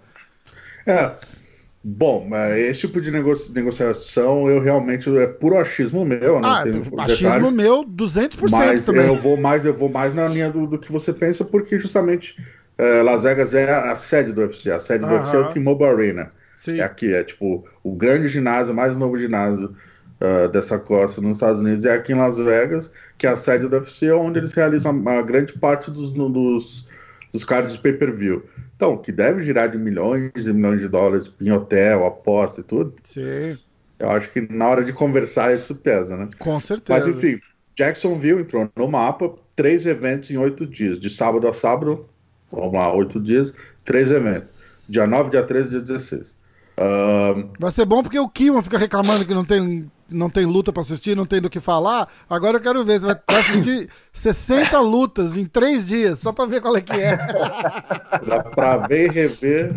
É, 0.86 1.12
bom, 1.84 2.28
esse 2.58 2.82
tipo 2.82 3.00
de 3.00 3.12
negocia 3.12 3.54
negociação 3.54 4.50
eu 4.50 4.62
realmente, 4.62 5.10
é 5.18 5.28
puro 5.28 5.58
achismo 5.58 6.04
meu, 6.04 6.40
né? 6.40 6.48
Ah, 6.48 6.64
achismo 7.04 7.52
detalhes, 7.52 7.52
meu 7.54 7.84
200% 7.84 8.52
mas 8.52 8.86
também. 8.86 9.08
Eu 9.08 9.16
vou 9.16 9.38
mais, 9.38 9.64
eu 9.66 9.74
vou 9.74 9.90
mais 9.90 10.14
na 10.14 10.28
linha 10.28 10.52
do, 10.52 10.68
do 10.68 10.80
que 10.80 10.92
você 10.92 11.14
pensa, 11.14 11.46
porque 11.46 11.80
justamente 11.80 12.36
é, 12.78 13.02
Las 13.02 13.24
Vegas 13.24 13.54
é 13.54 13.72
a 13.72 13.96
sede 13.96 14.32
do 14.32 14.42
UFC, 14.42 14.72
a 14.72 14.80
sede 14.80 15.06
do 15.06 15.12
UFC 15.12 15.36
é 15.36 15.40
o 15.40 15.50
T-Mobile 15.50 15.90
Arena. 15.90 16.32
Sim. 16.58 16.80
É 16.80 16.84
aqui, 16.84 17.14
é 17.14 17.24
tipo 17.24 17.66
o 17.82 17.96
grande 17.96 18.28
ginásio, 18.28 18.74
mais 18.74 18.98
novo 18.98 19.18
ginásio 19.18 19.76
uh, 20.22 20.48
dessa 20.50 20.78
costa 20.78 21.22
nos 21.22 21.38
Estados 21.38 21.62
Unidos 21.62 21.86
é 21.86 21.94
aqui 21.94 22.14
em 22.14 22.16
Las 22.16 22.38
Vegas, 22.38 22.92
que 23.18 23.28
é 23.28 23.30
a 23.30 23.36
sede 23.36 23.68
do 23.68 23.76
UFC, 23.76 24.12
onde 24.12 24.40
eles 24.40 24.54
realizam 24.54 25.04
a, 25.06 25.20
a 25.20 25.22
grande 25.22 25.54
parte 25.54 25.90
dos, 25.92 26.12
dos, 26.12 26.88
dos 27.32 27.44
cards 27.44 27.74
de 27.74 27.80
pay-per-view. 27.80 28.44
Então, 28.76 28.98
que 28.98 29.12
deve 29.12 29.44
girar 29.44 29.70
de 29.70 29.78
milhões 29.78 30.32
e 30.36 30.54
milhões 30.54 30.80
de 30.80 30.88
dólares 30.88 31.34
em 31.42 31.52
hotel, 31.52 32.06
aposta 32.06 32.62
e 32.62 32.64
tudo. 32.64 32.94
Sim. 33.04 33.58
Eu 34.00 34.10
acho 34.12 34.32
que 34.32 34.42
na 34.42 34.70
hora 34.70 34.84
de 34.84 34.94
conversar 34.94 35.54
isso 35.54 35.76
pesa, 35.76 36.16
né? 36.16 36.30
Com 36.40 36.58
certeza. 36.60 36.98
Mas 36.98 37.08
enfim, 37.08 37.42
Jacksonville 37.76 38.42
entrou 38.42 38.70
no 38.74 38.88
mapa, 38.88 39.34
três 39.56 39.86
eventos 39.86 40.32
em 40.32 40.38
oito 40.38 40.66
dias. 40.66 40.98
De 40.98 41.10
sábado 41.10 41.46
a 41.48 41.54
sábado, 41.54 42.06
vamos 42.50 42.74
lá, 42.74 42.94
oito 42.94 43.20
dias, 43.20 43.54
três 43.84 44.10
eventos. 44.10 44.54
Dia 44.88 45.06
9, 45.06 45.30
dia 45.30 45.44
13, 45.44 45.70
dia 45.70 45.82
16. 45.82 46.39
Uh... 46.80 47.52
Vai 47.60 47.72
ser 47.72 47.84
bom 47.84 48.02
porque 48.02 48.18
o 48.18 48.30
Kiwan 48.30 48.62
fica 48.64 48.78
reclamando 48.78 49.26
que 49.26 49.34
não 49.34 49.44
tem 49.44 49.92
não 50.10 50.30
tem 50.30 50.46
luta 50.46 50.72
para 50.72 50.82
assistir, 50.82 51.16
não 51.16 51.26
tem 51.26 51.42
do 51.42 51.50
que 51.50 51.60
falar. 51.60 52.08
Agora 52.28 52.58
eu 52.58 52.62
quero 52.62 52.84
ver, 52.84 53.00
você 53.00 53.08
vai 53.08 53.22
assistir 53.28 53.90
60 54.12 54.80
lutas 54.80 55.38
em 55.38 55.46
3 55.46 55.88
dias, 55.88 56.20
só 56.20 56.32
para 56.32 56.46
ver 56.46 56.62
qual 56.62 56.76
é 56.76 56.82
que 56.82 56.94
é. 56.94 57.16
Dá 58.26 58.44
pra 58.44 58.78
ver 58.78 59.08
e 59.08 59.12
rever. 59.12 59.76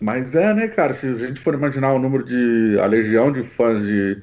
Mas 0.00 0.34
é, 0.34 0.54
né, 0.54 0.68
cara? 0.68 0.92
Se 0.92 1.06
a 1.06 1.14
gente 1.14 1.40
for 1.40 1.54
imaginar 1.54 1.92
o 1.92 1.98
número 1.98 2.24
de. 2.24 2.78
a 2.80 2.86
legião 2.86 3.32
de 3.32 3.42
fãs 3.42 3.84
de, 3.84 4.22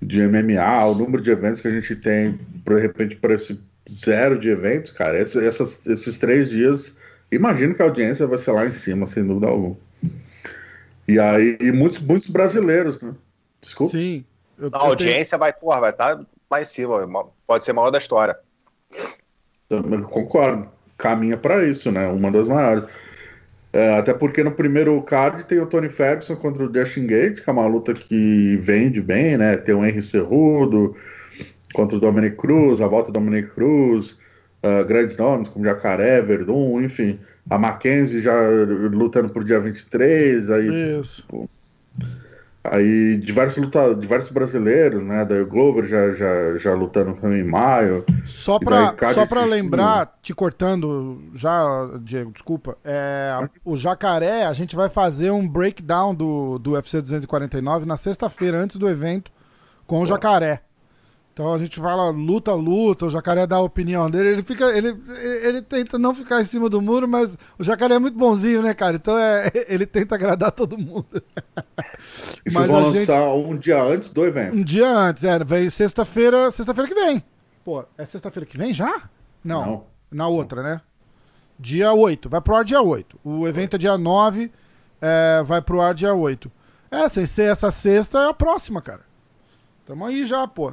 de 0.00 0.26
MMA, 0.26 0.84
o 0.86 0.94
número 0.94 1.22
de 1.22 1.30
eventos 1.30 1.60
que 1.60 1.68
a 1.68 1.72
gente 1.72 1.96
tem, 1.96 2.38
de 2.64 2.80
repente, 2.80 3.16
por 3.16 3.30
esse 3.30 3.58
zero 3.90 4.38
de 4.38 4.50
eventos, 4.50 4.92
cara, 4.92 5.18
esse, 5.18 5.44
essas, 5.44 5.86
esses 5.86 6.18
três 6.18 6.50
dias, 6.50 6.96
imagino 7.32 7.74
que 7.74 7.82
a 7.82 7.86
audiência 7.86 8.26
vai 8.26 8.38
ser 8.38 8.52
lá 8.52 8.66
em 8.66 8.72
cima, 8.72 9.06
sem 9.06 9.26
dúvida 9.26 9.48
alguma. 9.48 9.76
E 11.08 11.18
aí, 11.18 11.56
e 11.60 11.72
muitos, 11.72 12.00
muitos 12.00 12.28
brasileiros, 12.28 13.00
né? 13.00 13.12
Desculpa. 13.60 13.96
Sim. 13.96 14.24
Eu, 14.58 14.70
a 14.72 14.78
audiência 14.78 15.36
tenho... 15.36 15.40
vai, 15.40 15.52
porra, 15.52 15.80
vai 15.80 15.90
estar 15.90 16.16
tá 16.16 16.24
lá 16.50 16.62
em 16.62 16.64
cima. 16.64 17.26
Pode 17.46 17.64
ser 17.64 17.72
a 17.72 17.74
maior 17.74 17.90
da 17.90 17.98
história. 17.98 18.36
Eu 19.68 20.02
concordo. 20.02 20.68
Caminha 20.96 21.36
para 21.36 21.66
isso, 21.66 21.90
né? 21.90 22.06
Uma 22.08 22.30
das 22.30 22.46
maiores. 22.46 22.84
É, 23.72 23.98
até 23.98 24.12
porque 24.12 24.44
no 24.44 24.52
primeiro 24.52 25.00
card 25.02 25.46
tem 25.46 25.58
o 25.58 25.66
Tony 25.66 25.88
Ferguson 25.88 26.36
contra 26.36 26.64
o 26.64 26.72
Justin 26.72 27.06
Gate, 27.06 27.42
que 27.42 27.48
é 27.48 27.52
uma 27.52 27.66
luta 27.66 27.94
que 27.94 28.56
vende 28.58 29.00
bem, 29.00 29.38
né? 29.38 29.56
Tem 29.56 29.74
o 29.74 29.84
Henry 29.84 30.02
Cerrudo 30.02 30.94
contra 31.72 31.96
o 31.96 32.00
Dominic 32.00 32.36
Cruz, 32.36 32.82
a 32.82 32.86
volta 32.86 33.10
do 33.10 33.14
Dominic 33.14 33.48
Cruz, 33.50 34.20
uh, 34.62 34.84
grandes 34.84 35.16
nomes 35.16 35.48
como 35.48 35.64
Jacaré, 35.64 36.20
Verdun, 36.20 36.80
enfim. 36.82 37.18
A 37.50 37.58
Mackenzie 37.58 38.22
já 38.22 38.34
lutando 38.92 39.32
por 39.32 39.44
dia 39.44 39.58
23, 39.58 40.50
aí. 40.50 41.00
Isso. 41.00 41.26
Pô, 41.26 41.48
Aí 42.64 43.16
diversos 43.16 43.56
lutadores, 43.56 44.00
diversos 44.00 44.30
brasileiros, 44.30 45.02
né? 45.02 45.24
Da 45.24 45.42
Glover 45.42 45.84
já, 45.84 46.12
já, 46.12 46.56
já 46.56 46.74
lutando 46.74 47.12
também 47.14 47.40
em 47.40 47.44
maio. 47.44 48.04
Só 48.24 48.56
pra, 48.60 48.94
só 49.12 49.26
pra 49.26 49.44
lembrar, 49.44 50.18
te 50.22 50.32
cortando 50.32 51.20
já, 51.34 51.90
Diego, 52.00 52.30
desculpa. 52.30 52.78
É, 52.84 53.48
o 53.64 53.76
Jacaré, 53.76 54.44
a 54.44 54.52
gente 54.52 54.76
vai 54.76 54.88
fazer 54.88 55.32
um 55.32 55.46
breakdown 55.46 56.14
do, 56.14 56.56
do 56.60 56.72
UFC 56.72 57.00
249 57.00 57.84
na 57.84 57.96
sexta-feira, 57.96 58.58
antes 58.58 58.76
do 58.76 58.88
evento, 58.88 59.32
com 59.84 59.98
o 59.98 60.06
Jacaré. 60.06 60.62
Então 61.32 61.54
a 61.54 61.58
gente 61.58 61.80
fala 61.80 62.10
luta, 62.10 62.52
luta, 62.52 63.06
o 63.06 63.10
jacaré 63.10 63.46
dá 63.46 63.56
a 63.56 63.62
opinião 63.62 64.10
dele, 64.10 64.28
ele 64.28 64.42
fica. 64.42 64.66
Ele, 64.66 64.94
ele, 65.42 65.62
tenta 65.62 65.98
não 65.98 66.14
ficar 66.14 66.42
em 66.42 66.44
cima 66.44 66.68
do 66.68 66.82
muro, 66.82 67.08
mas 67.08 67.38
o 67.58 67.64
jacaré 67.64 67.94
é 67.94 67.98
muito 67.98 68.18
bonzinho, 68.18 68.60
né, 68.60 68.74
cara? 68.74 68.96
Então 68.96 69.16
é, 69.16 69.50
ele 69.66 69.86
tenta 69.86 70.14
agradar 70.14 70.52
todo 70.52 70.76
mundo. 70.76 71.22
E 72.44 72.50
vocês 72.50 72.66
vão 72.66 72.80
lançar 72.80 73.30
gente, 73.30 73.46
um 73.46 73.56
dia 73.56 73.82
antes 73.82 74.10
do 74.10 74.26
evento? 74.26 74.56
Um 74.56 74.62
dia 74.62 74.86
antes, 74.86 75.24
é. 75.24 75.42
Vem 75.42 75.70
sexta-feira. 75.70 76.50
Sexta-feira 76.50 76.88
que 76.88 76.94
vem. 76.94 77.24
Pô, 77.64 77.82
é 77.96 78.04
sexta-feira 78.04 78.44
que 78.44 78.58
vem 78.58 78.74
já? 78.74 79.08
Não. 79.42 79.64
não. 79.64 79.86
Na 80.10 80.28
outra, 80.28 80.62
né? 80.62 80.80
Dia 81.58 81.92
8. 81.92 82.28
Vai 82.28 82.40
pro 82.42 82.56
ar 82.56 82.64
dia 82.64 82.82
8. 82.82 83.18
O 83.24 83.48
evento 83.48 83.76
é 83.76 83.78
dia 83.78 83.96
9, 83.96 84.52
é, 85.00 85.42
vai 85.44 85.62
pro 85.62 85.80
ar 85.80 85.94
dia 85.94 86.12
8. 86.12 86.50
É, 86.90 87.08
sem 87.08 87.24
ser 87.24 87.50
essa 87.50 87.70
sexta, 87.70 88.18
é 88.18 88.28
a 88.28 88.34
próxima, 88.34 88.82
cara. 88.82 89.00
Tamo 89.86 90.04
aí 90.04 90.26
já, 90.26 90.46
pô. 90.46 90.72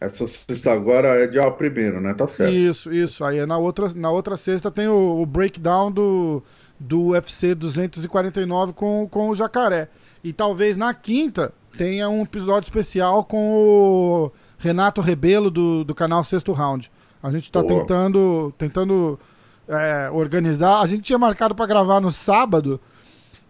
Essa 0.00 0.26
sexta 0.26 0.72
agora 0.72 1.22
é 1.22 1.26
dia 1.26 1.50
primeiro, 1.50 2.00
né? 2.00 2.14
Tá 2.14 2.26
certo. 2.26 2.54
Isso, 2.54 2.90
isso. 2.90 3.22
Aí 3.22 3.44
na 3.44 3.58
outra, 3.58 3.92
na 3.94 4.10
outra 4.10 4.34
sexta 4.36 4.70
tem 4.70 4.88
o, 4.88 5.20
o 5.20 5.26
breakdown 5.26 5.92
do, 5.92 6.42
do 6.78 7.08
UFC 7.08 7.54
249 7.54 8.72
com, 8.72 9.06
com 9.10 9.28
o 9.28 9.34
Jacaré. 9.34 9.88
E 10.24 10.32
talvez 10.32 10.78
na 10.78 10.94
quinta 10.94 11.52
tenha 11.76 12.08
um 12.08 12.22
episódio 12.22 12.66
especial 12.66 13.24
com 13.24 13.52
o 13.52 14.32
Renato 14.58 15.02
Rebelo 15.02 15.50
do, 15.50 15.84
do 15.84 15.94
canal 15.94 16.24
Sexto 16.24 16.52
Round. 16.52 16.90
A 17.22 17.30
gente 17.30 17.52
tá 17.52 17.62
Boa. 17.62 17.80
tentando, 17.80 18.54
tentando 18.56 19.20
é, 19.68 20.10
organizar. 20.10 20.80
A 20.80 20.86
gente 20.86 21.02
tinha 21.02 21.18
marcado 21.18 21.54
para 21.54 21.66
gravar 21.66 22.00
no 22.00 22.10
sábado. 22.10 22.80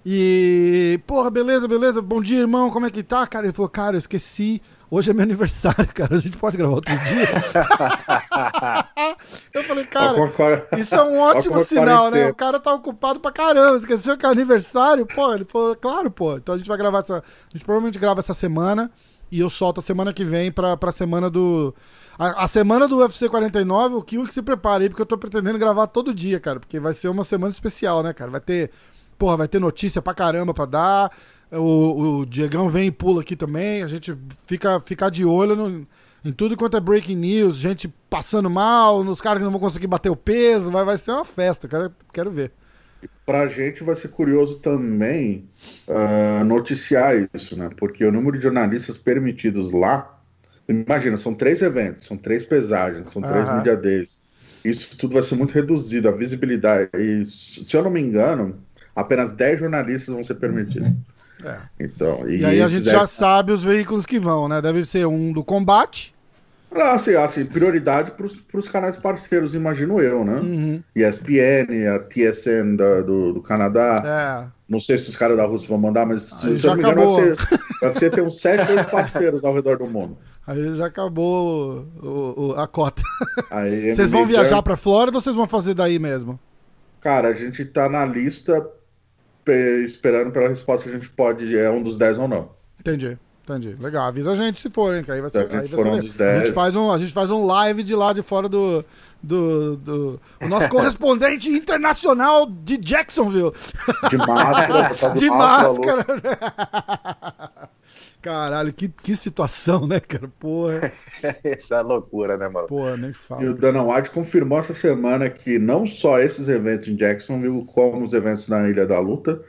E, 0.05 0.99
porra, 1.07 1.31
beleza, 1.31 1.69
beleza. 1.69 2.03
Bom 2.03 2.21
dia, 2.21 2.41
irmão. 2.41 2.71
Como 2.71 2.87
é 2.87 2.91
que 2.91 3.03
tá, 3.03 3.25
cara? 3.27 3.47
Ele 3.47 3.53
falou, 3.53 3.69
cara, 3.69 3.95
eu 3.95 3.99
esqueci 3.99 4.61
Hoje 4.91 5.13
é 5.13 5.15
meu 5.15 5.23
aniversário, 5.23 5.87
cara. 5.95 6.17
A 6.17 6.19
gente 6.19 6.37
pode 6.37 6.57
gravar 6.57 6.75
outro 6.75 6.93
dia? 6.99 7.29
eu 9.55 9.63
falei, 9.63 9.85
cara, 9.85 10.17
isso 10.77 10.95
é 10.95 11.05
um 11.05 11.19
ótimo 11.19 11.61
sinal, 11.61 12.11
né? 12.11 12.29
O 12.29 12.35
cara 12.35 12.59
tá 12.59 12.75
ocupado 12.75 13.21
pra 13.21 13.31
caramba. 13.31 13.77
Esqueceu 13.77 14.19
que 14.19 14.27
é 14.27 14.29
aniversário? 14.29 15.07
Pô, 15.07 15.33
ele 15.33 15.45
falou, 15.45 15.77
claro, 15.77 16.11
pô. 16.11 16.37
Então 16.37 16.57
a 16.57 16.59
gente 16.59 16.67
vai 16.67 16.77
gravar 16.77 16.99
essa. 16.99 17.19
A 17.19 17.23
gente 17.53 17.65
provavelmente 17.65 17.99
grava 17.99 18.19
essa 18.19 18.35
semana. 18.35 18.91
E 19.31 19.39
eu 19.39 19.49
solto 19.49 19.79
a 19.79 19.83
semana 19.83 20.13
que 20.13 20.25
vem 20.25 20.51
pra, 20.51 20.77
pra 20.77 20.91
semana 20.91 21.31
do. 21.31 21.73
A, 22.19 22.45
a 22.45 22.49
semana 22.49 22.89
do 22.89 22.99
UFC 22.99 23.29
49, 23.29 23.95
o 23.95 24.03
que 24.03 24.33
se 24.33 24.43
prepare 24.43 24.85
aí, 24.85 24.91
porque 24.91 25.03
eu 25.03 25.07
tô 25.07 25.17
pretendendo 25.17 25.59
gravar 25.59 25.87
todo 25.87 26.13
dia, 26.13 26.41
cara. 26.41 26.59
Porque 26.59 26.81
vai 26.81 26.93
ser 26.93 27.09
uma 27.09 27.23
semana 27.23 27.53
especial, 27.53 28.03
né, 28.03 28.13
cara? 28.13 28.31
Vai 28.31 28.41
ter. 28.41 28.73
Porra, 29.21 29.37
vai 29.37 29.49
ter 29.49 29.59
notícia 29.59 30.01
pra 30.01 30.15
caramba 30.15 30.55
pra 30.55 30.65
dar. 30.65 31.13
O, 31.53 32.21
o 32.21 32.27
Diegão 32.27 32.71
vem 32.71 32.87
e 32.87 32.91
pula 32.91 33.21
aqui 33.21 33.37
também. 33.37 33.83
A 33.83 33.87
gente 33.87 34.17
fica, 34.47 34.81
fica 34.81 35.11
de 35.11 35.27
olho 35.27 35.55
no, 35.55 35.87
em 36.25 36.33
tudo 36.33 36.57
quanto 36.57 36.79
é 36.79 36.81
breaking 36.81 37.17
news, 37.17 37.59
gente 37.59 37.93
passando 38.09 38.49
mal, 38.49 39.05
nos 39.05 39.21
caras 39.21 39.39
que 39.39 39.45
não 39.45 39.51
vão 39.51 39.61
conseguir 39.61 39.87
bater 39.87 40.09
o 40.09 40.17
peso. 40.17 40.71
Vai, 40.71 40.87
vai 40.87 40.97
ser 40.97 41.11
uma 41.11 41.27
festa, 41.27 41.69
quero, 41.69 41.93
quero 42.15 42.31
ver. 42.31 42.51
Pra 43.27 43.47
gente 43.47 43.85
vai 43.85 43.95
ser 43.95 44.09
curioso 44.09 44.59
também 44.59 45.45
uh, 45.87 46.43
noticiar 46.43 47.29
isso, 47.35 47.59
né? 47.59 47.69
Porque 47.77 48.03
o 48.07 48.11
número 48.11 48.39
de 48.39 48.43
jornalistas 48.43 48.97
permitidos 48.97 49.71
lá, 49.71 50.19
imagina, 50.67 51.19
são 51.19 51.35
três 51.35 51.61
eventos, 51.61 52.07
são 52.07 52.17
três 52.17 52.47
pesagens, 52.47 53.13
são 53.13 53.21
três 53.21 53.47
media 53.55 53.77
days. 53.77 54.19
Isso 54.65 54.97
tudo 54.97 55.13
vai 55.13 55.23
ser 55.23 55.35
muito 55.35 55.53
reduzido, 55.53 56.09
a 56.09 56.13
visibilidade. 56.13 56.89
E, 56.95 57.27
se 57.27 57.77
eu 57.77 57.83
não 57.83 57.91
me 57.91 58.01
engano, 58.01 58.59
apenas 59.01 59.33
10 59.33 59.61
jornalistas 59.61 60.15
vão 60.15 60.23
ser 60.23 60.35
permitidos. 60.35 60.97
É. 61.45 61.59
Então, 61.79 62.29
e, 62.29 62.41
e 62.41 62.45
aí 62.45 62.63
a 62.63 62.69
gente 62.69 62.85
deve... 62.85 62.97
já 62.97 63.07
sabe 63.07 63.53
os 63.53 63.65
veículos 63.65 64.05
que 64.05 64.19
vão, 64.19 64.49
né? 64.49 64.61
Deve 64.61 64.85
ser 64.85 65.07
um 65.07 65.33
do 65.33 65.43
combate. 65.43 66.15
Ah, 66.73 66.93
assim, 66.93 67.15
assim 67.17 67.45
prioridade 67.45 68.13
para 68.13 68.59
os 68.59 68.69
canais 68.69 68.97
parceiros, 68.97 69.57
imagino 69.57 70.01
eu, 70.01 70.25
né? 70.25 70.35
Uhum. 70.35 70.83
ESPN, 70.95 71.89
a 71.93 71.99
TSN 71.99 72.77
da, 72.77 73.01
do, 73.01 73.33
do 73.33 73.43
Canadá. 73.43 74.03
É. 74.05 74.61
Não 74.69 74.79
sei 74.79 74.97
se 74.97 75.09
os 75.09 75.17
caras 75.17 75.37
da 75.37 75.45
Rússia 75.45 75.69
vão 75.69 75.79
mandar, 75.79 76.07
mas 76.07 76.23
se, 76.23 76.57
já 76.57 76.77
me 76.77 76.83
engano, 76.83 77.17
vai 77.17 77.37
ser, 77.37 77.59
vai 77.81 77.93
ser 77.93 78.11
ter 78.11 78.23
uns 78.23 78.41
sete 78.41 78.71
oito 78.71 78.87
parceiros 78.91 79.43
ao 79.43 79.53
redor 79.53 79.79
do 79.79 79.87
mundo. 79.87 80.17
Aí 80.47 80.77
já 80.77 80.87
acabou 80.87 81.89
o, 82.01 82.51
o, 82.51 82.53
a 82.55 82.69
cota. 82.69 83.03
Aí, 83.51 83.91
vocês 83.93 84.11
vão 84.11 84.25
viajar 84.25 84.63
para 84.63 84.77
Flórida 84.77 85.17
ou 85.17 85.21
vocês 85.21 85.35
vão 85.35 85.49
fazer 85.49 85.75
daí 85.75 85.99
mesmo? 85.99 86.39
Cara, 87.01 87.29
a 87.29 87.33
gente 87.33 87.65
tá 87.65 87.89
na 87.89 88.05
lista 88.05 88.65
esperando 89.85 90.31
pela 90.31 90.49
resposta 90.49 90.89
se 90.89 90.95
a 90.95 90.99
gente 90.99 91.11
pode, 91.11 91.57
é 91.57 91.71
um 91.71 91.83
dos 91.83 91.97
10 91.97 92.19
ou 92.19 92.29
não. 92.29 92.51
Entendi. 92.79 93.19
Entendi. 93.43 93.77
Legal. 93.81 94.07
Avisa 94.07 94.31
a 94.31 94.35
gente 94.37 94.61
se 94.61 94.71
for, 94.71 94.95
hein? 94.95 95.03
Que 95.03 95.11
aí 95.11 95.21
vai 95.21 95.31
ser. 95.31 95.39
A 95.39 95.43
gente, 95.43 95.53
aí 95.53 95.67
vai 95.67 95.67
ser 95.67 95.89
um 95.89 96.01
dos 96.01 96.15
10. 96.15 96.37
a 96.37 96.45
gente 96.45 96.55
faz 96.55 96.77
um 96.77 96.93
A 96.93 96.99
gente 96.99 97.13
faz 97.13 97.31
um 97.31 97.45
live 97.45 97.83
de 97.83 97.95
lá 97.95 98.13
de 98.13 98.23
fora 98.23 98.49
do. 98.49 98.85
Do, 99.23 99.77
do 99.77 100.21
o 100.41 100.49
nosso 100.49 100.69
correspondente 100.71 101.51
internacional 101.51 102.47
de 102.47 102.79
Jacksonville. 102.79 103.53
De 104.09 104.17
máscara. 104.17 104.95
Tá 104.97 105.09
de 105.09 105.29
máscara. 105.29 106.07
Caralho, 108.21 108.73
que, 108.73 108.89
que 108.89 109.17
situação, 109.17 109.87
né, 109.87 109.99
cara? 109.99 110.29
Porra. 110.39 110.93
Essa 111.43 111.77
é 111.77 111.81
loucura, 111.81 112.37
né, 112.37 112.49
mano? 112.49 112.67
Porra, 112.67 112.97
nem 112.97 113.13
fala. 113.13 113.43
E 113.43 113.49
o 113.49 113.55
Dana 113.55 113.83
White 113.83 114.11
confirmou 114.11 114.59
essa 114.59 114.75
semana 114.75 115.31
que 115.31 115.59
não 115.59 115.87
só 115.87 116.21
esses 116.21 116.49
eventos 116.49 116.87
em 116.87 116.97
Jacksonville, 116.97 117.65
como 117.65 118.03
os 118.03 118.13
eventos 118.13 118.47
na 118.49 118.69
Ilha 118.69 118.87
da 118.87 118.99
Luta, 118.99 119.41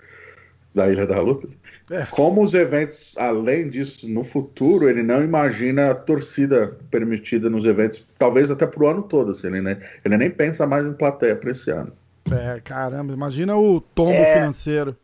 da 0.73 0.89
Ilha 0.89 1.05
da 1.05 1.19
Luta, 1.19 1.49
é. 1.89 2.05
como 2.05 2.41
os 2.41 2.53
eventos, 2.53 3.13
além 3.17 3.69
disso, 3.69 4.09
no 4.09 4.23
futuro, 4.23 4.89
ele 4.89 5.03
não 5.03 5.21
imagina 5.21 5.91
a 5.91 5.95
torcida 5.95 6.77
permitida 6.89 7.49
nos 7.49 7.65
eventos, 7.65 8.05
talvez 8.17 8.49
até 8.49 8.65
pro 8.65 8.87
ano 8.87 9.03
todo, 9.03 9.31
assim, 9.31 9.47
ele, 9.47 9.61
nem, 9.61 9.77
ele 10.05 10.17
nem 10.17 10.31
pensa 10.31 10.65
mais 10.65 10.85
em 10.85 10.93
plateia 10.93 11.35
para 11.35 11.51
esse 11.51 11.69
ano. 11.69 11.91
É, 12.31 12.61
caramba, 12.63 13.11
imagina 13.11 13.57
o 13.57 13.81
tombo 13.81 14.13
é... 14.13 14.33
financeiro. 14.33 14.95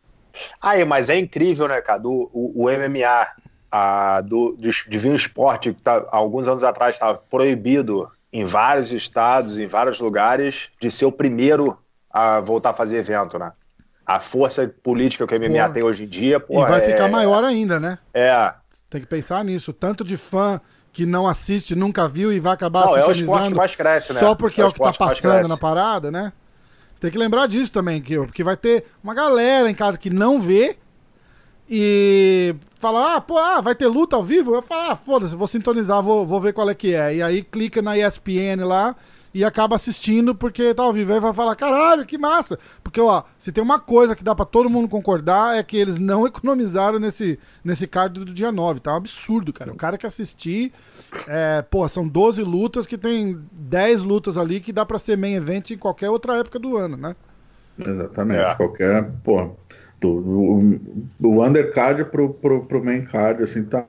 Aí, 0.60 0.84
mas 0.84 1.10
é 1.10 1.18
incrível, 1.18 1.68
né, 1.68 1.80
cara? 1.80 2.00
O, 2.06 2.30
o, 2.32 2.64
o 2.64 2.70
MMA 2.70 3.26
a, 3.70 4.20
do, 4.20 4.56
de, 4.58 4.98
vinho 4.98 5.14
esporte, 5.14 5.72
que 5.72 5.82
tá, 5.82 6.04
alguns 6.10 6.48
anos 6.48 6.64
atrás 6.64 6.94
estava 6.94 7.18
proibido 7.18 8.10
em 8.32 8.44
vários 8.44 8.92
estados, 8.92 9.58
em 9.58 9.66
vários 9.66 10.00
lugares, 10.00 10.70
de 10.80 10.90
ser 10.90 11.06
o 11.06 11.12
primeiro 11.12 11.78
a 12.10 12.40
voltar 12.40 12.70
a 12.70 12.74
fazer 12.74 12.98
evento, 12.98 13.38
né? 13.38 13.52
A 14.06 14.18
força 14.18 14.66
política 14.82 15.26
que 15.26 15.34
o 15.34 15.38
MMA 15.38 15.68
tem 15.70 15.82
hoje 15.82 16.04
em 16.04 16.08
dia, 16.08 16.40
pô, 16.40 16.62
E 16.62 16.66
vai 16.66 16.80
é... 16.80 16.90
ficar 16.92 17.08
maior 17.08 17.44
ainda, 17.44 17.78
né? 17.78 17.98
É. 18.14 18.52
Tem 18.88 19.02
que 19.02 19.06
pensar 19.06 19.44
nisso. 19.44 19.72
Tanto 19.72 20.02
de 20.02 20.16
fã 20.16 20.60
que 20.92 21.04
não 21.04 21.28
assiste, 21.28 21.74
nunca 21.74 22.08
viu 22.08 22.32
e 22.32 22.40
vai 22.40 22.54
acabar 22.54 22.86
não, 22.86 22.96
é 22.96 23.06
o 23.06 23.10
esporte 23.10 23.50
que 23.50 23.54
mais 23.54 23.76
cresce, 23.76 24.12
né? 24.14 24.20
Só 24.20 24.34
porque 24.34 24.60
é, 24.60 24.64
é 24.64 24.66
o, 24.66 24.72
que 24.72 24.80
tá 24.80 24.92
passando 24.92 25.46
na 25.46 25.56
parada, 25.56 26.10
né? 26.10 26.32
Você 26.94 27.02
tem 27.02 27.10
que 27.10 27.18
lembrar 27.18 27.46
disso 27.46 27.70
também, 27.70 28.00
que, 28.00 28.16
porque 28.16 28.42
vai 28.42 28.56
ter 28.56 28.86
uma 29.04 29.14
galera 29.14 29.70
em 29.70 29.74
casa 29.74 29.96
que 29.96 30.10
não 30.10 30.40
vê 30.40 30.76
e 31.68 32.54
fala, 32.78 33.16
ah, 33.16 33.20
pô, 33.20 33.36
ah, 33.36 33.60
vai 33.60 33.74
ter 33.74 33.86
luta 33.86 34.16
ao 34.16 34.24
vivo? 34.24 34.54
Eu 34.54 34.62
falo, 34.62 34.92
ah, 34.92 34.96
foda-se, 34.96 35.34
vou 35.34 35.46
sintonizar, 35.46 36.02
vou, 36.02 36.26
vou 36.26 36.40
ver 36.40 36.54
qual 36.54 36.70
é 36.70 36.74
que 36.74 36.94
é. 36.94 37.16
E 37.16 37.22
aí 37.22 37.42
clica 37.42 37.82
na 37.82 37.96
ESPN 37.98 38.64
lá 38.64 38.96
e 39.34 39.44
acaba 39.44 39.76
assistindo 39.76 40.34
porque 40.34 40.72
tá 40.72 40.82
ao 40.82 40.92
vivo. 40.92 41.12
Aí 41.12 41.20
vai 41.20 41.34
falar, 41.34 41.54
caralho, 41.54 42.06
que 42.06 42.16
massa. 42.16 42.58
Porque, 42.82 43.00
ó, 43.00 43.22
se 43.38 43.52
tem 43.52 43.62
uma 43.62 43.78
coisa 43.78 44.16
que 44.16 44.24
dá 44.24 44.34
para 44.34 44.46
todo 44.46 44.70
mundo 44.70 44.88
concordar 44.88 45.56
é 45.56 45.62
que 45.62 45.76
eles 45.76 45.98
não 45.98 46.24
economizaram 46.26 46.98
nesse, 46.98 47.38
nesse 47.62 47.86
card 47.86 48.24
do 48.24 48.32
dia 48.32 48.50
9. 48.50 48.80
Tá 48.80 48.94
um 48.94 48.96
absurdo, 48.96 49.52
cara. 49.52 49.70
O 49.70 49.76
cara 49.76 49.98
que 49.98 50.06
assistir, 50.06 50.72
é, 51.26 51.60
pô, 51.60 51.86
são 51.86 52.08
12 52.08 52.42
lutas 52.42 52.86
que 52.86 52.96
tem 52.96 53.38
10 53.52 54.04
lutas 54.04 54.38
ali 54.38 54.58
que 54.58 54.72
dá 54.72 54.86
para 54.86 54.98
ser 54.98 55.18
main 55.18 55.34
event 55.34 55.70
em 55.72 55.78
qualquer 55.78 56.08
outra 56.08 56.36
época 56.36 56.58
do 56.58 56.78
ano, 56.78 56.96
né? 56.96 57.14
Exatamente. 57.78 58.40
É. 58.40 58.54
Qualquer, 58.54 59.12
pô, 59.22 59.42
do, 59.42 59.56
o, 60.04 60.80
o 61.20 61.44
undercard 61.44 62.04
pro, 62.04 62.30
pro, 62.34 62.64
pro 62.64 62.84
main 62.84 63.04
card, 63.04 63.42
assim, 63.42 63.64
tá. 63.64 63.86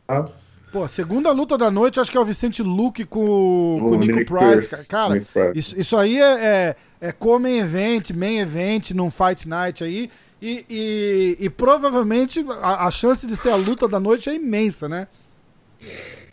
Pô, 0.72 0.88
segunda 0.88 1.32
luta 1.32 1.58
da 1.58 1.72
noite, 1.72 2.00
acho 2.00 2.12
que 2.12 2.18
é 2.18 2.20
o 2.20 2.26
Vicente 2.26 2.62
Luke 2.62 3.04
com, 3.06 3.80
com 3.80 3.92
o 3.92 3.96
Nico 3.96 4.26
Price. 4.26 4.68
Pierce, 4.68 4.88
cara, 4.88 5.22
isso, 5.56 5.80
isso 5.80 5.98
aí 5.98 6.20
é, 6.20 6.46
é, 6.46 6.76
é 7.02 7.12
come 7.12 7.58
event, 7.58 8.12
main 8.12 8.40
event 8.40 8.92
num 8.92 9.10
Fight 9.10 9.48
Night 9.48 9.84
aí. 9.84 10.10
E, 10.42 10.66
e, 10.70 11.38
e 11.40 11.50
provavelmente 11.50 12.46
a, 12.62 12.86
a, 12.86 12.92
chance 12.92 13.28
de 13.28 13.36
ser 13.36 13.50
a 13.50 13.56
luta 13.56 13.88
da 13.88 14.00
noite 14.00 14.30
é 14.30 14.36
imensa, 14.36 14.88
né? 14.88 15.08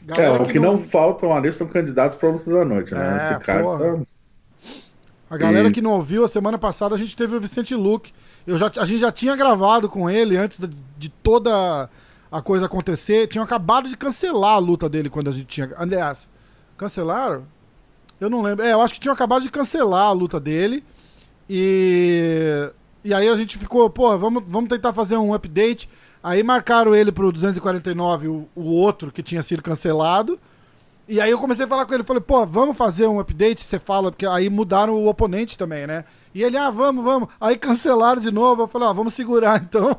Galera 0.05 0.37
é, 0.37 0.41
o 0.41 0.45
que, 0.45 0.53
que 0.53 0.61
não... 0.61 0.73
não 0.73 0.79
faltam 0.79 1.35
ali 1.35 1.53
são 1.53 1.67
candidatos 1.67 2.17
para 2.17 2.29
a 2.29 2.33
luta 2.33 2.51
da 2.51 2.65
noite, 2.65 2.95
né? 2.95 3.15
É, 3.15 3.17
Esse 3.17 3.45
cara 3.45 3.65
está... 3.65 3.99
A 5.29 5.37
galera 5.37 5.69
e... 5.69 5.73
que 5.73 5.81
não 5.81 5.93
ouviu, 5.93 6.25
a 6.25 6.29
semana 6.29 6.57
passada 6.57 6.95
a 6.95 6.99
gente 6.99 7.17
teve 7.17 7.35
o 7.35 7.41
Vicente 7.41 7.75
Luke. 7.75 8.13
Eu 8.47 8.59
já, 8.59 8.71
a 8.79 8.85
gente 8.85 9.01
já 9.01 9.11
tinha 9.11 9.35
gravado 9.35 9.89
com 9.89 10.09
ele 10.09 10.37
antes 10.37 10.59
de, 10.59 10.69
de 10.97 11.09
toda 11.09 11.91
a 12.31 12.43
coisa 12.43 12.67
acontecer. 12.67 13.27
Tinham 13.27 13.45
acabado 13.45 13.89
de 13.89 13.97
cancelar 13.97 14.55
a 14.55 14.59
luta 14.59 14.89
dele 14.89 15.11
quando 15.11 15.29
a 15.29 15.33
gente 15.33 15.47
tinha. 15.47 15.73
Aliás, 15.77 16.29
cancelaram? 16.77 17.47
Eu 18.21 18.31
não 18.31 18.43
lembro. 18.43 18.65
É, 18.65 18.73
eu 18.73 18.81
acho 18.81 18.95
que 18.95 19.01
tinham 19.01 19.15
acabado 19.15 19.43
de 19.43 19.51
cancelar 19.51 20.07
a 20.09 20.13
luta 20.13 20.39
dele. 20.39 20.85
E. 21.49 22.71
E 23.05 23.15
aí 23.15 23.29
a 23.29 23.37
gente 23.37 23.57
ficou, 23.57 23.89
pô, 23.89 24.19
vamos, 24.19 24.43
vamos 24.49 24.69
tentar 24.69 24.93
fazer 24.93 25.17
um 25.17 25.33
update. 25.33 25.89
Aí 26.21 26.43
marcaram 26.43 26.93
ele 26.93 27.13
pro 27.13 27.31
249, 27.31 28.27
o, 28.27 28.49
o 28.53 28.65
outro 28.65 29.13
que 29.13 29.23
tinha 29.23 29.45
sido 29.45 29.63
cancelado. 29.63 30.41
E 31.09 31.21
aí 31.21 31.31
eu 31.31 31.39
comecei 31.39 31.65
a 31.65 31.69
falar 31.69 31.87
com 31.87 31.95
ele, 31.95 32.03
falei, 32.03 32.23
pô, 32.23 32.45
vamos 32.45 32.77
fazer 32.77 33.07
um 33.07 33.21
update, 33.21 33.63
você 33.63 33.79
fala, 33.79 34.11
porque 34.11 34.27
aí 34.27 34.51
mudaram 34.51 34.95
o 34.95 35.07
oponente 35.07 35.57
também, 35.57 35.87
né? 35.87 36.05
E 36.35 36.43
ele, 36.43 36.57
ah, 36.57 36.69
vamos, 36.69 37.05
vamos. 37.05 37.29
Aí 37.41 37.57
cancelaram 37.57 38.21
de 38.21 38.33
novo, 38.33 38.63
eu 38.63 38.69
falei, 38.69 38.89
ah, 38.89 38.93
vamos 38.93 39.15
segurar 39.15 39.63
então. 39.63 39.97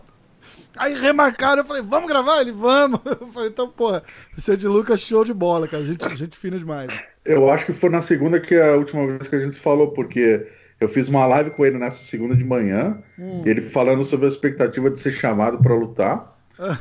Aí 0.77 0.93
remarcaram, 0.99 1.61
eu 1.61 1.65
falei, 1.65 1.81
vamos 1.81 2.09
gravar? 2.09 2.41
Ele, 2.41 2.51
vamos. 2.51 2.99
Eu 3.19 3.27
falei, 3.33 3.49
então, 3.49 3.67
porra, 3.67 4.03
de 4.35 4.67
Lucas, 4.67 5.01
show 5.01 5.25
de 5.25 5.33
bola, 5.33 5.67
cara. 5.67 5.83
Gente, 5.83 6.15
gente 6.15 6.37
fina 6.37 6.59
demais. 6.59 6.91
Eu 7.25 7.49
acho 7.49 7.65
que 7.65 7.73
foi 7.73 7.89
na 7.89 8.01
segunda 8.01 8.39
que 8.39 8.53
é 8.53 8.69
a 8.69 8.75
última 8.75 9.07
vez 9.07 9.27
que 9.27 9.35
a 9.35 9.39
gente 9.39 9.57
falou, 9.57 9.91
porque 9.91 10.47
eu 10.79 10.87
fiz 10.87 11.07
uma 11.07 11.25
live 11.25 11.49
com 11.51 11.65
ele 11.65 11.79
nessa 11.79 12.03
segunda 12.03 12.35
de 12.35 12.43
manhã, 12.43 13.01
hum. 13.17 13.41
ele 13.45 13.61
falando 13.61 14.03
sobre 14.03 14.27
a 14.27 14.29
expectativa 14.29 14.91
de 14.91 14.99
ser 14.99 15.11
chamado 15.11 15.57
para 15.57 15.73
lutar. 15.73 16.36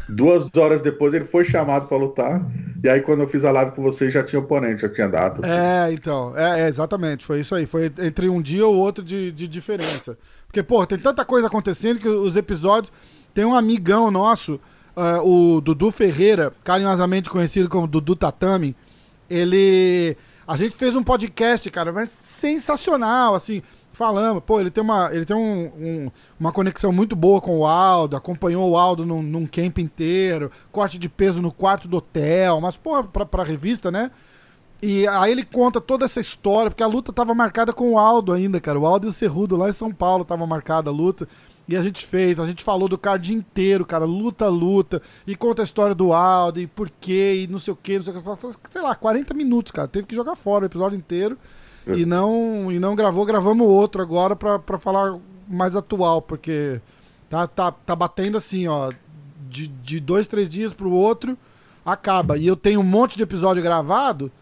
Duas 0.09 0.49
horas 0.57 0.83
depois 0.83 1.13
ele 1.13 1.25
foi 1.25 1.45
chamado 1.45 1.87
para 1.87 1.97
lutar. 1.97 2.43
E 2.83 2.89
aí, 2.89 3.01
quando 3.01 3.21
eu 3.21 3.27
fiz 3.27 3.45
a 3.45 3.51
live 3.51 3.73
com 3.73 3.83
você, 3.83 4.11
já 4.11 4.23
tinha 4.23 4.41
oponente, 4.41 4.83
já 4.83 4.89
tinha 4.89 5.09
data. 5.09 5.47
É, 5.47 5.93
então. 5.93 6.37
É, 6.37 6.63
é, 6.63 6.69
exatamente. 6.69 7.25
Foi 7.25 7.41
isso 7.41 7.55
aí. 7.55 7.67
Foi 7.67 7.93
entre 7.99 8.29
um 8.29 8.41
dia 8.41 8.67
ou 8.67 8.77
outro 8.77 9.05
de, 9.05 9.33
de 9.33 9.47
diferença. 9.47 10.17
Porque, 10.47 10.63
pô, 10.63 10.87
tem 10.87 10.99
tanta 10.99 11.25
coisa 11.25 11.47
acontecendo 11.47 11.99
que 11.99 12.09
os 12.09 12.37
episódios. 12.37 12.93
Tem 13.35 13.45
um 13.45 13.55
amigão 13.55 14.11
nosso, 14.11 14.59
uh, 14.97 15.21
o 15.23 15.61
Dudu 15.61 15.91
Ferreira, 15.91 16.53
carinhosamente 16.65 17.29
conhecido 17.29 17.69
como 17.69 17.87
Dudu 17.87 18.17
Tatami. 18.17 18.75
Ele. 19.29 20.17
A 20.49 20.57
gente 20.57 20.77
fez 20.77 20.95
um 20.95 21.03
podcast, 21.03 21.69
cara, 21.71 21.93
mas 21.93 22.09
sensacional, 22.09 23.35
assim 23.35 23.63
falamos, 23.97 24.43
pô, 24.45 24.61
ele 24.61 24.71
tem 24.71 24.85
uma, 24.85 25.09
ele 25.11 25.25
tem 25.25 25.35
um, 25.35 25.73
um, 25.75 26.11
uma 26.39 26.53
conexão 26.53 26.93
muito 26.93 27.17
boa 27.17 27.41
com 27.41 27.61
o 27.61 27.67
Aldo, 27.67 28.15
acompanhou 28.15 28.71
o 28.71 28.77
Aldo 28.77 29.07
num, 29.07 29.23
num 29.23 29.47
camp 29.47 29.79
inteiro, 29.79 30.53
corte 30.71 30.99
de 30.99 31.09
peso 31.09 31.41
no 31.41 31.51
quarto 31.51 31.89
do 31.89 31.97
hotel, 31.97 32.61
mas, 32.61 32.77
pô, 32.77 33.03
pra, 33.05 33.25
pra 33.25 33.43
revista, 33.43 33.91
né? 33.91 34.11
E 34.83 35.09
aí 35.09 35.33
ele 35.33 35.43
conta 35.43 35.81
toda 35.81 36.05
essa 36.05 36.21
história, 36.21 36.71
porque 36.71 36.83
a 36.83 36.87
luta 36.87 37.11
tava 37.11 37.35
marcada 37.35 37.73
com 37.73 37.93
o 37.93 37.99
Aldo 37.99 38.35
ainda, 38.35 38.61
cara. 38.61 38.79
O 38.79 38.85
Aldo 38.85 39.07
e 39.07 39.09
o 39.09 39.13
Cerrudo 39.13 39.57
lá 39.57 39.71
em 39.71 39.73
São 39.73 39.91
Paulo 39.91 40.27
tava 40.27 40.47
marcada 40.47 40.91
a 40.91 40.93
luta. 40.93 41.27
E 41.67 41.75
a 41.75 41.83
gente 41.83 42.05
fez, 42.05 42.39
a 42.39 42.45
gente 42.45 42.63
falou 42.63 42.87
do 42.87 42.99
card 42.99 43.33
inteiro, 43.33 43.87
cara, 43.87 44.05
luta, 44.05 44.47
luta, 44.49 45.01
e 45.27 45.35
conta 45.35 45.63
a 45.63 45.65
história 45.65 45.95
do 45.95 46.13
Aldo, 46.13 46.61
e 46.61 46.67
por 46.67 46.91
quê, 47.01 47.45
e 47.45 47.47
não 47.47 47.59
sei 47.59 47.73
o 47.73 47.77
quê, 47.77 47.97
não 47.97 48.05
sei 48.05 48.13
o 48.13 48.37
que. 48.37 48.71
Sei 48.71 48.83
lá, 48.83 48.95
40 48.95 49.33
minutos, 49.33 49.73
cara. 49.73 49.89
Teve 49.89 50.07
que 50.07 50.15
jogar 50.15 50.37
fora 50.37 50.65
o 50.65 50.67
episódio 50.67 50.99
inteiro 50.99 51.39
e 51.95 52.05
não 52.05 52.73
e 52.73 52.79
não 52.79 52.97
gravou, 52.97 53.25
gravamos 53.25 53.67
outro 53.67 54.03
agora 54.03 54.35
para 54.35 54.79
falar 54.79 55.19
mais 55.47 55.77
atual, 55.77 56.21
porque 56.21 56.81
tá, 57.31 57.47
tá, 57.47 57.71
tá 57.71 57.95
batendo 57.95 58.37
assim, 58.37 58.67
ó, 58.67 58.91
de, 59.49 59.69
de 59.69 60.01
dois, 60.01 60.27
três 60.27 60.49
dias 60.49 60.75
pro 60.75 60.91
outro, 60.91 61.39
acaba. 61.85 62.37
E 62.37 62.47
eu 62.47 62.57
tenho 62.57 62.81
um 62.81 62.85
monte 62.85 63.17
de 63.17 63.23
episódio 63.23 63.63
gravado, 63.63 64.33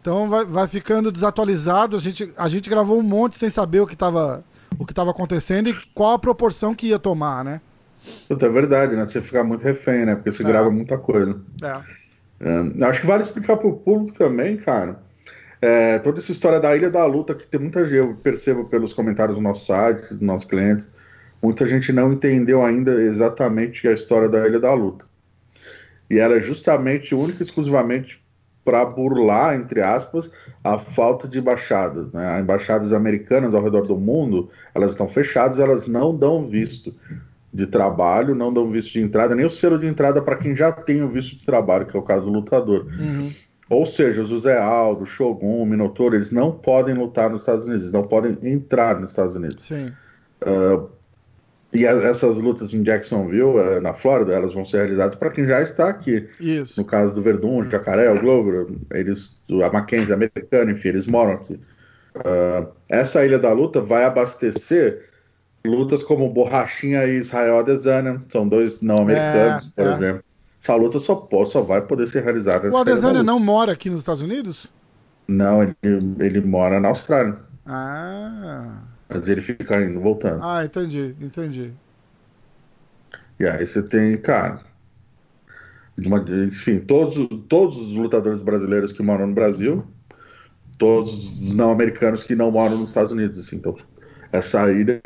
então 0.00 0.28
vai, 0.28 0.44
vai 0.44 0.66
ficando 0.66 1.12
desatualizado. 1.12 1.96
A 1.96 2.00
gente, 2.00 2.32
a 2.36 2.48
gente 2.48 2.68
gravou 2.68 2.98
um 2.98 3.02
monte 3.02 3.38
sem 3.38 3.48
saber 3.48 3.80
o 3.80 3.86
que 3.86 3.96
tava, 3.96 4.42
o 4.76 4.84
que 4.84 4.94
tava 4.94 5.12
acontecendo 5.12 5.68
e 5.68 5.76
qual 5.94 6.14
a 6.14 6.18
proporção 6.18 6.74
que 6.74 6.88
ia 6.88 6.98
tomar, 6.98 7.44
né? 7.44 7.60
É 8.28 8.34
verdade, 8.34 8.96
né? 8.96 9.06
Você 9.06 9.20
fica 9.20 9.44
muito 9.44 9.62
refém, 9.62 10.04
né? 10.04 10.16
Porque 10.16 10.32
você 10.32 10.42
é. 10.42 10.46
grava 10.46 10.70
muita 10.70 10.98
coisa. 10.98 11.40
É. 11.62 11.80
é. 12.40 12.84
Acho 12.84 13.02
que 13.02 13.06
vale 13.06 13.22
explicar 13.22 13.56
pro 13.56 13.76
público 13.76 14.18
também, 14.18 14.56
cara 14.56 15.07
é, 15.60 15.98
toda 15.98 16.18
essa 16.18 16.32
história 16.32 16.60
da 16.60 16.76
Ilha 16.76 16.90
da 16.90 17.04
Luta, 17.04 17.34
que 17.34 17.46
tem 17.46 17.60
muita 17.60 17.84
gente, 17.84 17.96
eu 17.96 18.14
percebo 18.14 18.64
pelos 18.64 18.92
comentários 18.92 19.36
do 19.36 19.42
nosso 19.42 19.66
site, 19.66 20.14
dos 20.14 20.20
nossos 20.20 20.48
clientes, 20.48 20.88
muita 21.42 21.66
gente 21.66 21.92
não 21.92 22.12
entendeu 22.12 22.64
ainda 22.64 23.02
exatamente 23.02 23.86
a 23.88 23.92
história 23.92 24.28
da 24.28 24.46
Ilha 24.46 24.60
da 24.60 24.72
Luta. 24.72 25.04
E 26.10 26.18
era 26.18 26.40
justamente, 26.40 27.14
única 27.14 27.42
e 27.42 27.44
exclusivamente 27.44 28.22
para 28.64 28.84
burlar, 28.84 29.56
entre 29.56 29.80
aspas, 29.80 30.30
a 30.62 30.78
falta 30.78 31.26
de 31.26 31.38
embaixadas. 31.38 32.12
Né? 32.12 32.26
As 32.26 32.42
embaixadas 32.42 32.92
americanas 32.92 33.54
ao 33.54 33.62
redor 33.62 33.86
do 33.86 33.96
mundo, 33.96 34.50
elas 34.74 34.92
estão 34.92 35.08
fechadas, 35.08 35.58
elas 35.58 35.88
não 35.88 36.16
dão 36.16 36.46
visto 36.46 36.94
de 37.52 37.66
trabalho, 37.66 38.34
não 38.34 38.52
dão 38.52 38.70
visto 38.70 38.92
de 38.92 39.00
entrada, 39.00 39.34
nem 39.34 39.46
o 39.46 39.50
selo 39.50 39.78
de 39.78 39.86
entrada 39.86 40.20
para 40.20 40.36
quem 40.36 40.54
já 40.54 40.70
tem 40.70 41.02
o 41.02 41.08
visto 41.08 41.36
de 41.36 41.46
trabalho, 41.46 41.86
que 41.86 41.96
é 41.96 41.98
o 41.98 42.02
caso 42.02 42.26
do 42.26 42.30
lutador. 42.30 42.86
Uhum. 42.86 43.30
Ou 43.70 43.84
seja, 43.84 44.22
o 44.22 44.24
José 44.24 44.58
Aldo, 44.58 45.04
Shogun, 45.04 45.62
o 45.62 45.66
Minotauro, 45.66 46.14
eles 46.14 46.32
não 46.32 46.52
podem 46.52 46.94
lutar 46.94 47.28
nos 47.28 47.40
Estados 47.40 47.66
Unidos, 47.66 47.92
não 47.92 48.06
podem 48.06 48.36
entrar 48.42 48.98
nos 48.98 49.10
Estados 49.10 49.36
Unidos. 49.36 49.64
Sim. 49.64 49.92
Uh, 50.42 50.88
e 51.72 51.86
a, 51.86 51.90
essas 51.90 52.36
lutas 52.36 52.72
em 52.72 52.82
Jacksonville, 52.82 53.42
uh, 53.42 53.80
na 53.80 53.92
Flórida, 53.92 54.32
elas 54.32 54.54
vão 54.54 54.64
ser 54.64 54.78
realizadas 54.78 55.16
para 55.16 55.30
quem 55.30 55.46
já 55.46 55.60
está 55.60 55.88
aqui. 55.88 56.26
Isso. 56.40 56.80
No 56.80 56.86
caso 56.86 57.14
do 57.14 57.20
Verdun, 57.20 57.58
o 57.58 57.70
Jacaré, 57.70 58.10
o 58.10 58.18
Glover, 58.18 58.68
eles, 58.92 59.38
a 59.62 59.70
Mackenzie, 59.70 60.12
a 60.12 60.16
americana, 60.16 60.72
enfim, 60.72 60.88
eles 60.88 61.06
moram 61.06 61.32
aqui. 61.34 61.60
Uh, 62.16 62.68
essa 62.88 63.24
Ilha 63.24 63.38
da 63.38 63.52
Luta 63.52 63.82
vai 63.82 64.04
abastecer 64.04 65.08
lutas 65.64 66.02
como 66.02 66.28
Borrachinha 66.30 67.04
e 67.04 67.18
Israel 67.18 67.58
Adesanya, 67.58 68.22
são 68.28 68.48
dois 68.48 68.80
não 68.80 69.02
americanos, 69.02 69.66
é, 69.76 69.82
por 69.82 69.90
é. 69.90 69.94
exemplo. 69.94 70.24
Essa 70.60 70.74
luta 70.74 70.98
só, 70.98 71.14
pode, 71.14 71.50
só 71.50 71.62
vai 71.62 71.80
poder 71.80 72.06
ser 72.06 72.22
realizada. 72.22 72.68
O 72.70 72.76
Adesanya 72.76 73.22
não 73.22 73.38
mora 73.38 73.72
aqui 73.72 73.88
nos 73.88 74.00
Estados 74.00 74.22
Unidos? 74.22 74.66
Não, 75.26 75.62
ele, 75.62 75.76
ele 76.20 76.40
mora 76.40 76.80
na 76.80 76.88
Austrália. 76.88 77.38
Ah. 77.64 78.82
Mas 79.08 79.28
ele 79.28 79.40
fica 79.40 79.80
indo, 79.82 80.00
voltando. 80.00 80.42
Ah, 80.42 80.64
entendi, 80.64 81.14
entendi. 81.20 81.72
E 83.38 83.46
aí 83.46 83.66
você 83.66 83.82
tem, 83.82 84.16
cara. 84.16 84.60
Uma, 85.96 86.24
enfim, 86.44 86.78
todos, 86.80 87.16
todos 87.48 87.76
os 87.76 87.92
lutadores 87.96 88.40
brasileiros 88.42 88.92
que 88.92 89.02
moram 89.02 89.26
no 89.26 89.34
Brasil, 89.34 89.84
todos 90.76 91.40
os 91.40 91.54
não 91.54 91.72
americanos 91.72 92.24
que 92.24 92.34
não 92.34 92.50
moram 92.50 92.78
nos 92.78 92.90
Estados 92.90 93.12
Unidos. 93.12 93.38
Assim, 93.38 93.56
então, 93.56 93.76
essa 94.32 94.70
ida 94.72 95.00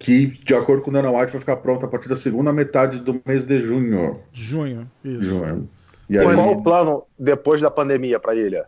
que, 0.00 0.26
de 0.26 0.54
acordo 0.54 0.82
com 0.82 0.90
o 0.90 0.92
Dana 0.94 1.10
White, 1.10 1.32
vai 1.32 1.40
ficar 1.40 1.56
pronta 1.56 1.84
a 1.84 1.88
partir 1.88 2.08
da 2.08 2.16
segunda 2.16 2.50
metade 2.54 3.00
do 3.00 3.20
mês 3.24 3.44
de 3.44 3.60
junho. 3.60 4.18
Junho, 4.32 4.90
isso. 5.04 5.22
Junho. 5.22 5.68
E 6.08 6.18
aí, 6.18 6.24
qual 6.24 6.52
o 6.52 6.62
plano 6.62 7.02
depois 7.18 7.60
da 7.60 7.70
pandemia 7.70 8.18
para 8.18 8.32
a 8.32 8.34
ilha? 8.34 8.66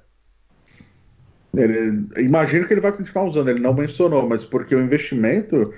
Ele, 1.57 2.07
imagino 2.19 2.67
que 2.67 2.75
ele 2.75 2.83
vai 2.83 2.93
continuar 2.93 3.25
usando, 3.25 3.49
ele 3.49 3.61
não 3.61 3.73
mencionou, 3.73 4.29
mas 4.29 4.45
porque 4.45 4.75
o 4.75 4.83
investimento 4.83 5.73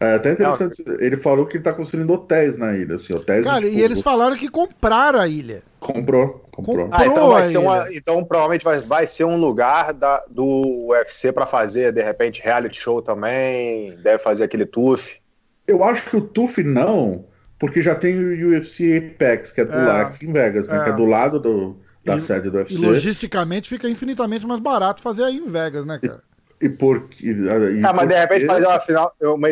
é 0.00 0.14
até 0.14 0.32
interessante. 0.32 0.82
Não, 0.86 0.98
ele 0.98 1.16
falou 1.16 1.44
que 1.44 1.58
ele 1.58 1.64
tá 1.64 1.74
construindo 1.74 2.10
hotéis 2.10 2.56
na 2.56 2.74
ilha, 2.74 2.94
assim, 2.94 3.12
hotéis. 3.12 3.44
Cara, 3.44 3.66
e 3.66 3.82
eles 3.82 4.00
falaram 4.00 4.34
que 4.34 4.48
compraram 4.48 5.20
a 5.20 5.28
ilha. 5.28 5.62
Comprou, 5.78 6.42
comprou. 6.50 6.88
Ah, 6.90 7.06
então 7.06 7.28
vai 7.28 7.44
ser 7.44 7.58
uma, 7.58 7.92
então 7.92 8.24
provavelmente 8.24 8.64
vai, 8.64 8.80
vai 8.80 9.06
ser 9.06 9.24
um 9.24 9.36
lugar 9.36 9.92
da, 9.92 10.24
do 10.30 10.88
UFC 10.88 11.32
para 11.32 11.44
fazer, 11.44 11.92
de 11.92 12.02
repente, 12.02 12.42
reality 12.42 12.80
show 12.80 13.02
também. 13.02 13.94
Deve 14.02 14.18
fazer 14.18 14.44
aquele 14.44 14.64
TUF. 14.64 15.20
Eu 15.66 15.84
acho 15.84 16.08
que 16.08 16.16
o 16.16 16.22
TUF 16.22 16.62
não, 16.62 17.26
porque 17.58 17.82
já 17.82 17.94
tem 17.94 18.18
o 18.18 18.48
UFC 18.48 19.12
Apex, 19.14 19.52
que 19.52 19.60
é 19.60 19.64
do 19.66 19.74
é, 19.74 19.84
lado 19.84 20.14
aqui 20.14 20.26
em 20.26 20.32
Vegas, 20.32 20.66
né? 20.66 20.80
É. 20.80 20.84
Que 20.84 20.90
é 20.90 20.92
do 20.94 21.04
lado 21.04 21.38
do, 21.38 21.76
da 22.02 22.16
e, 22.16 22.20
sede 22.20 22.48
do 22.48 22.56
UFC. 22.56 22.74
E 22.74 22.78
logisticamente 22.78 23.68
fica 23.68 23.86
infinitamente 23.86 24.46
mais 24.46 24.60
barato 24.60 25.02
fazer 25.02 25.24
aí 25.24 25.36
em 25.36 25.46
Vegas, 25.46 25.84
né, 25.84 25.98
cara? 25.98 26.22
E 26.60 26.68
porque. 26.68 27.26
E 27.26 27.84
ah, 27.84 27.92
mas 27.92 28.06
de 28.06 28.14
repente 28.14 28.44
fazer 28.44 28.66
uma, 28.66 28.80
final, 28.80 29.14
uma, 29.22 29.48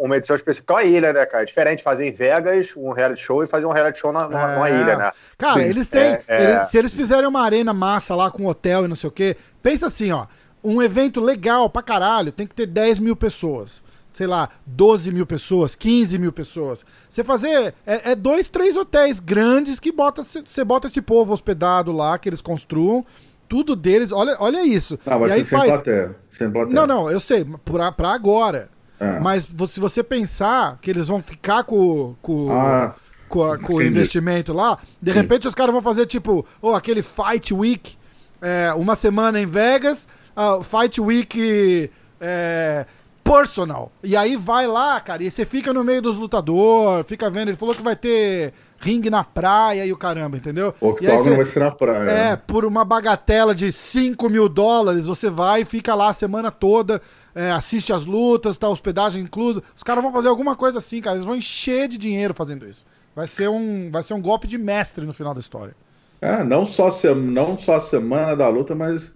uma 0.00 0.16
edição 0.16 0.34
específica 0.34 0.74
com 0.74 0.78
a 0.80 0.84
ilha, 0.84 1.12
né, 1.12 1.24
cara? 1.24 1.44
É 1.44 1.46
diferente 1.46 1.84
fazer 1.84 2.04
em 2.04 2.10
Vegas 2.10 2.76
um 2.76 2.90
reality 2.90 3.22
show 3.22 3.44
e 3.44 3.46
fazer 3.46 3.64
um 3.64 3.70
reality 3.70 4.00
show 4.00 4.12
na, 4.12 4.28
numa, 4.28 4.50
é. 4.50 4.54
numa 4.54 4.70
ilha, 4.70 4.96
né? 4.96 5.12
Cara, 5.38 5.62
Sim. 5.62 5.68
eles 5.68 5.88
têm. 5.88 6.00
É, 6.02 6.24
é, 6.26 6.42
eles, 6.42 6.70
se 6.70 6.78
eles 6.78 6.92
fizerem 6.92 7.28
uma 7.28 7.42
arena 7.42 7.72
massa 7.72 8.16
lá 8.16 8.28
com 8.28 8.46
hotel 8.46 8.84
e 8.84 8.88
não 8.88 8.96
sei 8.96 9.08
o 9.08 9.12
quê, 9.12 9.36
pensa 9.62 9.86
assim, 9.86 10.10
ó. 10.10 10.26
Um 10.64 10.80
evento 10.80 11.20
legal 11.20 11.68
pra 11.70 11.82
caralho 11.82 12.30
tem 12.30 12.46
que 12.46 12.54
ter 12.54 12.66
10 12.66 12.98
mil 12.98 13.16
pessoas. 13.16 13.82
sei 14.12 14.26
lá, 14.26 14.48
12 14.66 15.12
mil 15.12 15.26
pessoas, 15.26 15.76
15 15.76 16.18
mil 16.18 16.32
pessoas. 16.32 16.84
Você 17.08 17.22
fazer. 17.22 17.72
É, 17.86 18.10
é 18.10 18.14
dois, 18.16 18.48
três 18.48 18.76
hotéis 18.76 19.20
grandes 19.20 19.78
que 19.78 19.92
bota, 19.92 20.24
você 20.24 20.64
bota 20.64 20.88
esse 20.88 21.00
povo 21.00 21.32
hospedado 21.32 21.92
lá, 21.92 22.18
que 22.18 22.28
eles 22.28 22.42
construam. 22.42 23.06
Tudo 23.52 23.76
deles, 23.76 24.10
olha, 24.12 24.34
olha 24.40 24.64
isso. 24.64 24.98
Não, 25.04 25.18
vai 25.18 25.28
e 25.28 25.32
aí 25.34 25.38
ser 25.44 25.50
sem 25.50 25.58
faz. 25.58 25.70
plateia. 25.72 26.16
Sem 26.30 26.50
plateia. 26.50 26.74
Não, 26.74 26.86
não, 26.86 27.10
eu 27.10 27.20
sei, 27.20 27.44
pra, 27.62 27.92
pra 27.92 28.12
agora. 28.14 28.70
É. 28.98 29.20
Mas 29.20 29.46
se 29.68 29.78
você 29.78 30.02
pensar 30.02 30.78
que 30.80 30.88
eles 30.90 31.06
vão 31.06 31.20
ficar 31.20 31.64
com, 31.64 32.14
com, 32.22 32.50
Ah, 32.50 32.94
com, 33.28 33.42
a- 33.44 33.58
com 33.58 33.74
o 33.74 33.82
investimento 33.82 34.54
lá, 34.54 34.78
de 35.02 35.12
repente 35.12 35.46
os 35.46 35.54
caras 35.54 35.70
vão 35.72 35.82
fazer 35.82 36.06
tipo, 36.06 36.46
oh, 36.62 36.70
aquele 36.74 37.02
Fight 37.02 37.52
Week, 37.52 37.94
é, 38.40 38.72
uma 38.74 38.96
semana 38.96 39.38
em 39.38 39.44
Vegas, 39.46 40.08
ah, 40.34 40.60
Fight 40.62 40.98
Week 40.98 41.90
é, 42.20 42.86
personal. 43.22 43.92
E 44.02 44.16
aí 44.16 44.34
vai 44.34 44.66
lá, 44.66 44.98
cara, 45.00 45.22
e 45.22 45.30
você 45.30 45.44
fica 45.44 45.72
no 45.74 45.84
meio 45.84 46.00
dos 46.00 46.16
lutadores, 46.16 47.06
fica 47.06 47.28
vendo, 47.28 47.48
ele 47.48 47.56
falou 47.58 47.74
que 47.74 47.82
vai 47.82 47.96
ter 47.96 48.54
ringue 48.82 49.08
na 49.08 49.22
praia 49.24 49.86
e 49.86 49.92
o 49.92 49.96
caramba, 49.96 50.36
entendeu? 50.36 50.74
o 50.80 50.88
octógono 50.88 51.22
você- 51.24 51.36
vai 51.36 51.44
ser 51.46 51.60
na 51.60 51.70
praia. 51.70 52.10
é, 52.10 52.36
por 52.36 52.64
uma 52.64 52.84
bagatela 52.84 53.54
de 53.54 53.70
5 53.72 54.28
mil 54.28 54.48
dólares, 54.48 55.06
você 55.06 55.30
vai 55.30 55.62
e 55.62 55.64
fica 55.64 55.94
lá 55.94 56.08
a 56.08 56.12
semana 56.12 56.50
toda, 56.50 57.00
é, 57.34 57.50
assiste 57.52 57.92
as 57.92 58.04
lutas, 58.04 58.58
tá 58.58 58.68
hospedagem 58.68 59.22
inclusa. 59.22 59.62
Os 59.76 59.82
caras 59.82 60.02
vão 60.02 60.12
fazer 60.12 60.28
alguma 60.28 60.56
coisa 60.56 60.78
assim, 60.78 61.00
cara. 61.00 61.16
Eles 61.16 61.26
vão 61.26 61.36
encher 61.36 61.88
de 61.88 61.96
dinheiro 61.96 62.34
fazendo 62.34 62.66
isso. 62.68 62.84
Vai 63.14 63.28
ser 63.28 63.48
um, 63.48 63.90
vai 63.90 64.02
ser 64.02 64.14
um 64.14 64.20
golpe 64.20 64.46
de 64.46 64.58
mestre 64.58 65.04
no 65.06 65.12
final 65.12 65.32
da 65.34 65.40
história. 65.40 65.74
É, 66.20 66.42
não 66.44 66.64
só, 66.64 66.90
se- 66.90 67.14
não 67.14 67.56
só 67.58 67.76
a 67.76 67.80
semana 67.80 68.34
da 68.36 68.48
luta, 68.48 68.74
mas 68.74 69.12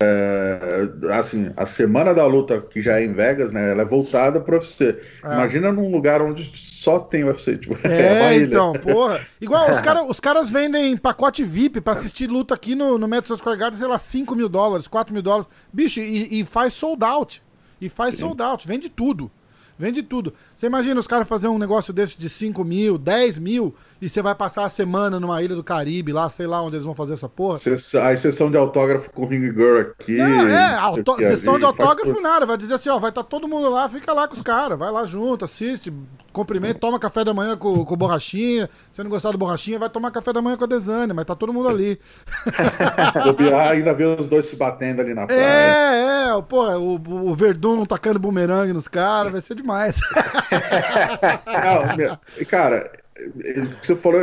é, 0.00 1.12
assim, 1.12 1.52
a 1.56 1.66
semana 1.66 2.14
da 2.14 2.24
luta 2.24 2.60
que 2.60 2.80
já 2.80 3.00
é 3.00 3.04
em 3.04 3.12
Vegas, 3.12 3.52
né? 3.52 3.72
Ela 3.72 3.82
é 3.82 3.84
voltada 3.84 4.38
pro 4.40 4.56
UFC. 4.56 4.96
Imagina 5.24 5.72
num 5.72 5.90
lugar 5.90 6.22
onde 6.22 6.50
só 6.54 7.00
tem 7.00 7.24
UFC, 7.24 7.58
tipo, 7.58 7.76
É, 7.84 8.36
ilha. 8.36 8.46
então, 8.46 8.72
porra. 8.74 9.20
Igual 9.40 9.72
os, 9.72 9.80
cara, 9.82 10.04
os 10.04 10.20
caras 10.20 10.50
vendem 10.50 10.96
pacote 10.96 11.42
VIP 11.42 11.80
pra 11.80 11.94
assistir 11.94 12.28
luta 12.28 12.54
aqui 12.54 12.74
no, 12.76 12.96
no 12.96 13.08
Madison 13.08 13.36
Square 13.36 13.58
Garden, 13.58 13.78
sei 13.78 13.88
lá, 13.88 13.98
5 13.98 14.36
mil 14.36 14.48
dólares, 14.48 14.86
4 14.86 15.12
mil 15.12 15.22
dólares. 15.22 15.48
Bicho, 15.72 15.98
e, 16.00 16.40
e 16.40 16.44
faz 16.44 16.74
sold 16.74 17.02
out. 17.04 17.42
E 17.80 17.88
faz 17.88 18.16
sold 18.16 18.40
out, 18.40 18.66
vende 18.66 18.88
tudo. 18.88 19.30
Vende 19.78 20.02
tudo. 20.02 20.34
Você 20.58 20.66
imagina 20.66 20.98
os 20.98 21.06
caras 21.06 21.28
fazer 21.28 21.46
um 21.46 21.56
negócio 21.56 21.92
desse 21.92 22.18
de 22.18 22.28
5 22.28 22.64
mil, 22.64 22.98
10 22.98 23.38
mil, 23.38 23.72
e 24.02 24.08
você 24.08 24.20
vai 24.20 24.34
passar 24.34 24.64
a 24.64 24.68
semana 24.68 25.20
numa 25.20 25.40
ilha 25.40 25.54
do 25.54 25.62
Caribe, 25.62 26.12
lá, 26.12 26.28
sei 26.28 26.48
lá 26.48 26.60
onde 26.60 26.74
eles 26.74 26.84
vão 26.84 26.96
fazer 26.96 27.12
essa 27.12 27.28
porra. 27.28 27.58
A 28.02 28.16
sessão 28.16 28.50
de 28.50 28.56
autógrafo 28.56 29.08
com 29.12 29.22
o 29.22 29.28
Ring 29.28 29.52
Girl 29.52 29.78
aqui. 29.78 30.16
Não, 30.16 30.48
é, 30.48 30.74
auto- 30.74 31.14
sessão 31.14 31.54
ali, 31.54 31.60
de 31.60 31.64
autógrafo 31.64 32.20
nada. 32.20 32.44
Vai 32.44 32.56
dizer 32.56 32.74
assim, 32.74 32.88
ó, 32.88 32.98
vai 32.98 33.10
estar 33.10 33.22
todo 33.22 33.46
mundo 33.46 33.70
lá, 33.70 33.88
fica 33.88 34.12
lá 34.12 34.26
com 34.26 34.34
os 34.34 34.42
caras, 34.42 34.76
vai 34.76 34.90
lá 34.90 35.06
junto, 35.06 35.44
assiste, 35.44 35.92
cumprimenta, 36.32 36.80
toma 36.80 36.98
café 36.98 37.24
da 37.24 37.32
manhã 37.32 37.56
com, 37.56 37.84
com 37.84 37.96
borrachinha. 37.96 38.68
Se 38.90 39.00
não 39.00 39.10
gostar 39.10 39.30
do 39.30 39.38
borrachinha, 39.38 39.78
vai 39.78 39.88
tomar 39.88 40.10
café 40.10 40.32
da 40.32 40.42
manhã 40.42 40.56
com 40.56 40.64
a 40.64 40.66
Desane, 40.66 41.12
mas 41.12 41.24
tá 41.24 41.36
todo 41.36 41.52
mundo 41.52 41.68
ali. 41.68 42.00
Bobear, 43.24 43.72
ainda 43.72 43.94
ver 43.94 44.18
os 44.18 44.26
dois 44.26 44.46
se 44.46 44.56
batendo 44.56 45.02
ali 45.02 45.14
na 45.14 45.24
praia. 45.24 45.40
É, 45.40 46.28
é, 46.36 46.42
pô, 46.42 46.64
o, 46.78 47.30
o 47.30 47.34
Verdun 47.34 47.84
tacando 47.84 48.18
bumerangue 48.18 48.72
nos 48.72 48.88
caras, 48.88 49.30
vai 49.30 49.40
ser 49.40 49.54
demais. 49.54 50.00
Não, 51.46 51.96
meu, 51.96 52.18
cara, 52.48 52.90
é, 53.16 53.60
o 53.60 53.68
que 53.76 53.86
você 53.86 53.96
falou, 53.96 54.20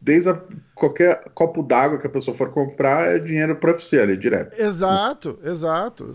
desde 0.00 0.30
a- 0.30 0.40
qualquer 0.74 1.22
copo 1.34 1.62
d'água 1.62 1.98
que 1.98 2.06
a 2.06 2.10
pessoa 2.10 2.36
for 2.36 2.50
comprar 2.50 3.14
é 3.16 3.18
dinheiro 3.18 3.56
pro 3.56 3.72
UFC 3.72 4.00
ali, 4.00 4.16
direto. 4.16 4.60
exato, 4.60 5.38
exato. 5.44 6.12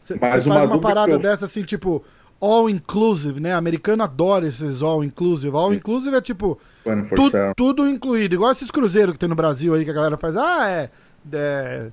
Você 0.00 0.18
faz 0.18 0.46
uma 0.46 0.64
uma, 0.64 0.80
parada 0.80 1.12
eu- 1.12 1.18
dessa 1.18 1.46
assim, 1.46 1.62
tipo, 1.62 2.04
all 2.40 2.68
inclusive, 2.68 3.40
né? 3.40 3.54
Americano 3.54 4.02
adora 4.02 4.46
esses 4.46 4.82
all 4.82 5.02
inclusive. 5.02 5.56
All 5.56 5.72
inclusive 5.72 6.14
é 6.16 6.20
tipo. 6.20 6.58
24/7. 6.86 7.14
tudo, 7.16 7.38
tudo 7.56 7.88
incluído. 7.88 8.34
Igual 8.34 8.50
esses 8.52 8.70
cruzeiros 8.70 9.14
que 9.14 9.18
tem 9.18 9.28
no 9.28 9.34
Brasil 9.34 9.72
aí 9.74 9.84
que 9.84 9.90
a 9.90 9.94
galera 9.94 10.16
faz. 10.18 10.36
Ah, 10.36 10.68
é. 10.68 10.90
é, 11.32 11.90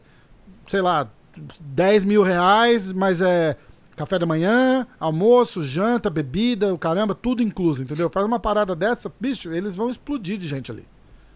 sei 0.67 0.81
lá, 0.81 1.07
10 1.61 2.03
mil 2.03 2.21
reais, 2.23 2.91
mas 2.91 3.21
é 3.21 3.55
café 4.01 4.17
da 4.17 4.25
manhã, 4.25 4.87
almoço, 4.99 5.63
janta, 5.63 6.09
bebida, 6.09 6.73
o 6.73 6.77
caramba, 6.77 7.13
tudo 7.13 7.43
incluso, 7.43 7.83
entendeu? 7.83 8.09
Faz 8.09 8.25
uma 8.25 8.39
parada 8.39 8.75
dessa, 8.75 9.11
bicho, 9.19 9.53
eles 9.53 9.75
vão 9.75 9.89
explodir 9.89 10.37
de 10.37 10.47
gente 10.47 10.71
ali. 10.71 10.85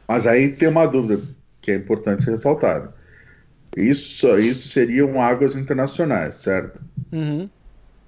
Mas 0.07 0.25
aí 0.25 0.49
tem 0.49 0.67
uma 0.67 0.85
dúvida 0.87 1.21
que 1.61 1.71
é 1.71 1.75
importante 1.75 2.23
ser 2.23 2.31
ressaltada. 2.31 2.93
Isso, 3.77 4.37
isso 4.39 4.67
seriam 4.67 5.21
águas 5.21 5.55
internacionais, 5.55 6.35
certo? 6.35 6.81
Uhum. 7.11 7.49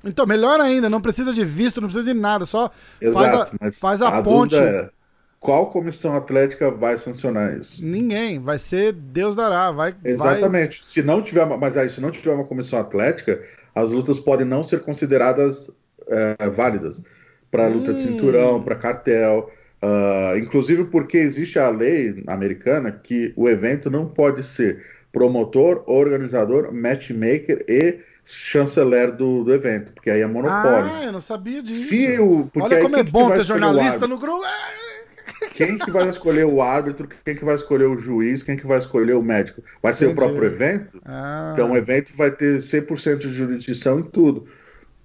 Então, 0.03 0.25
melhor 0.25 0.59
ainda, 0.59 0.89
não 0.89 1.01
precisa 1.01 1.33
de 1.33 1.43
visto, 1.43 1.81
não 1.81 1.89
precisa 1.89 2.11
de 2.11 2.19
nada, 2.19 2.45
só 2.45 2.71
faz 3.13 3.15
Exato, 3.15 3.55
a, 3.55 3.57
mas 3.59 3.79
faz 3.79 4.01
a, 4.01 4.09
a 4.09 4.23
ponte. 4.23 4.55
é, 4.55 4.89
qual 5.39 5.69
comissão 5.69 6.15
atlética 6.15 6.71
vai 6.71 6.97
sancionar 6.97 7.57
isso? 7.57 7.83
Ninguém, 7.83 8.39
vai 8.39 8.57
ser 8.57 8.93
Deus 8.93 9.35
dará, 9.35 9.71
vai. 9.71 9.91
vai... 9.91 10.11
Exatamente. 10.13 10.81
Se 10.85 11.03
não 11.03 11.21
tiver, 11.21 11.45
mas 11.45 11.77
aí, 11.77 11.89
se 11.89 11.99
não 12.01 12.11
tiver 12.11 12.33
uma 12.33 12.45
comissão 12.45 12.79
atlética, 12.79 13.43
as 13.81 13.89
lutas 13.91 14.19
podem 14.19 14.45
não 14.45 14.63
ser 14.63 14.81
consideradas 14.81 15.69
é, 16.09 16.49
válidas 16.49 17.01
para 17.51 17.67
luta 17.67 17.93
de 17.93 18.03
Hum. 18.03 18.07
cinturão, 18.11 18.61
para 18.63 18.75
cartel. 18.75 19.49
ah, 19.81 20.33
inclusive 20.37 20.85
porque 20.85 21.17
existe 21.17 21.59
a 21.59 21.69
lei 21.69 22.23
americana 22.27 22.91
que 22.91 23.31
o 23.35 23.47
evento 23.47 23.89
não 23.91 24.07
pode 24.07 24.41
ser 24.43 24.83
promotor, 25.11 25.83
organizador, 25.87 26.73
matchmaker 26.73 27.63
e 27.67 27.99
chanceler 28.25 29.15
do, 29.15 29.43
do 29.43 29.53
evento, 29.53 29.91
porque 29.93 30.09
aí 30.09 30.21
é 30.21 30.27
monopólio. 30.27 30.91
Ah, 30.93 31.03
eu 31.05 31.11
não 31.11 31.21
sabia 31.21 31.61
disso. 31.61 31.87
Se 31.89 32.19
o, 32.19 32.49
Olha 32.59 32.77
aí 32.77 32.83
como 32.83 32.97
é 32.97 33.03
que 33.03 33.11
bom 33.11 33.29
ter 33.31 33.43
jornalista 33.43 34.07
no 34.07 34.17
grupo. 34.17 34.43
É. 34.45 34.96
Quem 35.55 35.77
que 35.77 35.89
vai 35.91 36.07
escolher 36.09 36.45
o 36.45 36.61
árbitro, 36.61 37.07
quem 37.25 37.35
que 37.35 37.43
vai 37.45 37.55
escolher 37.55 37.85
o 37.85 37.97
juiz, 37.97 38.43
quem 38.43 38.55
que 38.57 38.67
vai 38.67 38.77
escolher 38.77 39.13
o 39.15 39.21
médico? 39.23 39.61
Vai 39.81 39.93
ser 39.93 40.05
Entendi. 40.05 40.21
o 40.21 40.25
próprio 40.25 40.45
evento? 40.45 41.01
Ah, 41.05 41.51
Então 41.53 41.71
o 41.71 41.77
evento 41.77 42.11
vai 42.15 42.31
ter 42.31 42.59
100% 42.61 43.17
de 43.17 43.33
jurisdição 43.33 43.99
em 43.99 44.03
tudo. 44.03 44.45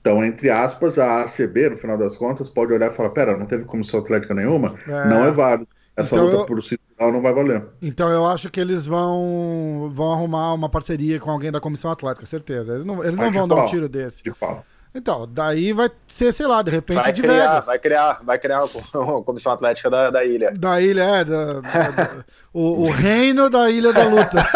Então, 0.00 0.24
entre 0.24 0.50
aspas, 0.50 0.98
a 0.98 1.22
ACB, 1.22 1.70
no 1.70 1.76
final 1.76 1.96
das 1.96 2.16
contas, 2.16 2.48
pode 2.48 2.72
olhar 2.72 2.90
e 2.90 2.94
falar: 2.94 3.10
pera, 3.10 3.36
não 3.36 3.46
teve 3.46 3.64
comissão 3.64 4.00
atlética 4.00 4.34
nenhuma? 4.34 4.74
É. 4.86 5.08
Não 5.08 5.24
é 5.24 5.30
válido. 5.30 5.68
Essa 5.96 6.14
Então 6.14 6.24
luta 6.26 6.36
eu- 6.38 6.46
por 6.46 6.62
cinturão 6.62 7.12
não 7.12 7.20
vai 7.20 7.32
valer. 7.32 7.64
Então 7.80 8.08
eu 8.10 8.26
acho 8.26 8.50
que 8.50 8.58
eles 8.58 8.86
vão 8.86 9.92
vão 9.94 10.10
arrumar 10.12 10.54
uma 10.54 10.68
parceria 10.68 11.20
com 11.20 11.30
alguém 11.30 11.52
da 11.52 11.60
comissão 11.60 11.90
atlética, 11.90 12.24
certeza. 12.26 12.72
Eles 12.72 12.84
não, 12.84 13.04
eles 13.04 13.16
não 13.16 13.30
vão 13.30 13.46
dar 13.46 13.64
um 13.64 13.66
tiro 13.66 13.88
desse. 13.88 14.22
De 14.22 14.30
qual? 14.32 14.64
Então, 14.94 15.26
daí 15.26 15.72
vai 15.72 15.90
ser, 16.06 16.32
sei 16.34 16.46
lá, 16.46 16.60
de 16.60 16.70
repente 16.70 16.96
Vai 17.02 17.12
de 17.12 17.22
criar, 17.22 17.48
Vegas. 17.48 17.66
vai 17.66 17.78
criar, 17.78 18.20
vai 18.22 18.38
criar 18.38 18.64
a 18.64 18.68
comissão 19.24 19.50
atlética 19.52 19.88
da, 19.88 20.10
da 20.10 20.22
ilha. 20.24 20.50
Da 20.52 20.80
ilha, 20.82 21.02
é, 21.02 21.24
da, 21.24 21.60
da- 21.60 22.24
o, 22.52 22.82
o 22.84 22.90
reino 22.90 23.48
da 23.48 23.70
ilha 23.70 23.90
da 23.92 24.04
luta. 24.04 24.46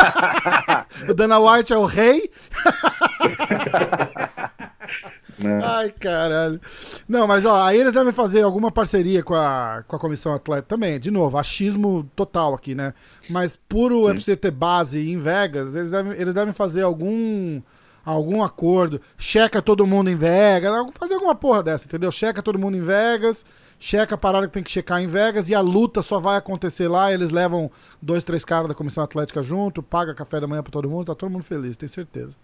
o 1.09 1.14
Dana 1.14 1.38
White 1.38 1.72
é 1.72 1.79
o 1.79 1.87
rei. 1.87 2.31
Né? 5.38 5.61
Ai, 5.62 5.90
caralho. 5.90 6.61
Não, 7.09 7.27
mas 7.27 7.44
ó, 7.44 7.62
aí 7.62 7.79
eles 7.81 7.92
devem 7.92 8.12
fazer 8.12 8.42
alguma 8.42 8.70
parceria 8.70 9.22
com 9.22 9.35
a, 9.35 9.85
com 9.87 9.96
a 9.96 9.99
comissão 9.99 10.35
atleta 10.35 10.62
também. 10.68 10.99
De 10.99 11.11
novo, 11.11 11.37
achismo 11.37 12.09
total 12.16 12.55
aqui, 12.55 12.75
né? 12.75 12.94
Mas 13.31 13.59
por 13.68 13.92
o 13.92 14.03
UFC 14.07 14.35
ter 14.37 14.51
base 14.51 14.99
em 15.11 15.18
Vegas, 15.18 15.75
eles 15.77 15.90
devem, 15.90 16.12
eles 16.12 16.33
devem 16.35 16.55
fazer 16.55 16.83
algum 16.83 17.61
algum 18.07 18.42
acordo. 18.42 19.01
Checa 19.19 19.61
todo 19.61 19.87
mundo 19.87 20.09
em 20.09 20.14
Vegas, 20.14 20.73
fazer 20.95 21.14
alguma 21.14 21.35
porra 21.35 21.62
dessa, 21.62 21.87
entendeu? 21.87 22.12
Checa 22.12 22.40
todo 22.40 22.59
mundo 22.59 22.77
em 22.77 22.81
Vegas, 22.81 23.45
checa 23.81 24.14
a 24.14 24.19
parada 24.19 24.47
que 24.47 24.53
tem 24.53 24.62
que 24.62 24.71
checar 24.71 25.03
em 25.03 25.09
Vegas 25.09 25.49
e 25.49 25.55
a 25.55 25.61
luta 25.61 26.01
só 26.03 26.21
vai 26.21 26.37
acontecer 26.37 26.87
lá. 26.87 27.12
Eles 27.12 27.33
levam 27.33 27.71
dois, 28.01 28.23
três 28.23 28.45
caras 28.45 28.69
da 28.69 28.75
comissão 28.75 29.03
atlética 29.03 29.42
junto, 29.42 29.83
paga 29.83 30.14
café 30.14 30.40
da 30.40 30.47
manhã 30.47 30.62
pra 30.62 30.71
todo 30.71 30.88
mundo, 30.88 31.07
tá 31.07 31.14
todo 31.16 31.31
mundo 31.31 31.42
feliz, 31.42 31.77
tenho 31.77 31.90
certeza. 31.90 32.37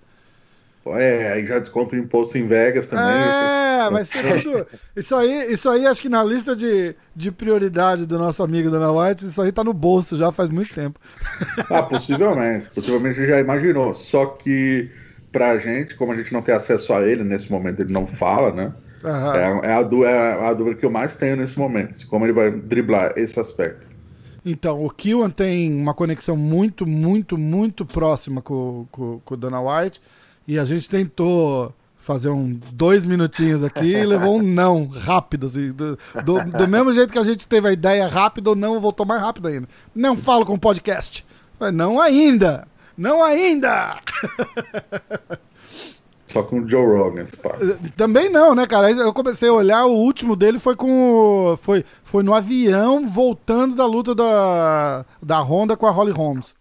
É, 0.85 1.35
aí 1.35 1.47
já 1.47 1.61
desconta 1.61 1.95
o 1.95 1.99
imposto 1.99 2.37
em 2.37 2.47
Vegas 2.49 2.89
também. 2.89 3.07
É, 3.07 3.89
vai 3.89 4.05
ser 4.05 4.43
tudo. 4.43 4.67
Isso 4.97 5.15
aí, 5.15 5.53
isso 5.53 5.71
aí 5.71 5.87
acho 5.87 6.03
que 6.03 6.09
na 6.09 6.25
lista 6.25 6.57
de, 6.57 6.97
de 7.15 7.31
prioridade 7.31 8.05
do 8.05 8.19
nosso 8.19 8.43
amigo 8.43 8.69
Dana 8.69 8.91
White, 8.91 9.27
isso 9.27 9.41
aí 9.41 9.53
tá 9.53 9.63
no 9.63 9.73
bolso 9.73 10.17
já 10.17 10.33
faz 10.33 10.51
muito 10.51 10.75
tempo. 10.75 10.99
Ah, 11.71 11.85
possivelmente. 11.85 12.69
Possivelmente 12.71 13.25
já 13.25 13.39
imaginou. 13.39 13.95
Só 13.95 14.27
que 14.27 14.91
pra 15.33 15.57
gente, 15.59 15.95
como 15.97 16.13
a 16.13 16.17
gente 16.17 16.33
não 16.33 16.43
tem 16.43 16.55
acesso 16.55 16.93
a 16.93 17.01
ele 17.07 17.25
nesse 17.25 17.51
momento, 17.51 17.81
ele 17.81 17.93
não 17.93 18.07
fala, 18.07 18.53
né? 18.53 18.73
É, 19.37 19.71
é 19.71 19.73
a, 19.75 19.83
du- 19.83 20.05
é 20.05 20.47
a 20.47 20.53
dúvida 20.55 20.77
que 20.77 20.87
eu 20.87 20.91
mais 20.91 21.17
tenho 21.17 21.37
nesse 21.37 21.59
momento. 21.59 22.07
Como 22.07 22.25
ele 22.25 22.33
vai 22.33 22.51
driblar 22.53 23.13
esse 23.17 23.41
aspecto. 23.41 23.91
Então, 24.45 24.85
o 24.85 24.91
Killian 24.91 25.31
tem 25.31 25.73
uma 25.75 25.95
conexão 25.95 26.37
muito, 26.37 26.87
muito, 26.87 27.37
muito 27.39 27.85
próxima 27.87 28.43
com, 28.43 28.87
com, 28.91 29.21
com 29.25 29.35
o 29.35 29.37
Dana 29.37 29.61
White. 29.61 30.01
E 30.47 30.59
a 30.59 30.65
gente 30.65 30.89
tentou 30.91 31.73
fazer 31.99 32.29
um 32.29 32.59
dois 32.73 33.05
minutinhos 33.05 33.63
aqui 33.63 33.95
e 33.95 34.05
levou 34.05 34.39
um 34.39 34.43
não 34.43 34.87
rápido. 34.87 35.47
Assim, 35.47 35.73
do, 35.73 35.97
do, 36.25 36.45
do 36.45 36.69
mesmo 36.69 36.93
jeito 36.93 37.13
que 37.13 37.19
a 37.19 37.25
gente 37.25 37.47
teve 37.47 37.69
a 37.69 37.73
ideia 37.73 38.07
rápida, 38.09 38.51
o 38.51 38.55
não 38.57 38.81
voltou 38.81 39.07
mais 39.07 39.21
rápido 39.21 39.47
ainda. 39.49 39.69
Não 39.95 40.17
falo 40.17 40.45
com 40.45 40.55
o 40.55 40.59
podcast. 40.59 41.25
Falei, 41.59 41.73
não 41.75 42.01
ainda! 42.01 42.67
Não 42.97 43.23
ainda! 43.23 43.99
Só 46.27 46.43
com 46.43 46.61
o 46.61 46.69
Joe 46.69 46.87
Rogan, 46.87 47.27
pá. 47.43 47.51
Também 47.97 48.31
não, 48.31 48.55
né, 48.55 48.67
cara? 48.67 48.91
Eu 48.91 49.13
comecei 49.13 49.49
a 49.51 49.53
olhar, 49.53 49.85
o 49.85 49.93
último 49.97 50.35
dele 50.35 50.59
foi 50.59 50.75
com. 50.75 50.91
o- 51.53 51.57
Foi, 51.59 51.85
foi 52.05 52.23
no 52.23 52.33
avião 52.33 53.07
voltando 53.07 53.75
da 53.77 53.85
luta 53.87 54.15
da, 54.15 55.05
da 55.23 55.41
Honda 55.41 55.77
com 55.77 55.87
a 55.87 55.91
Holly 55.91 56.13
Holmes. 56.13 56.55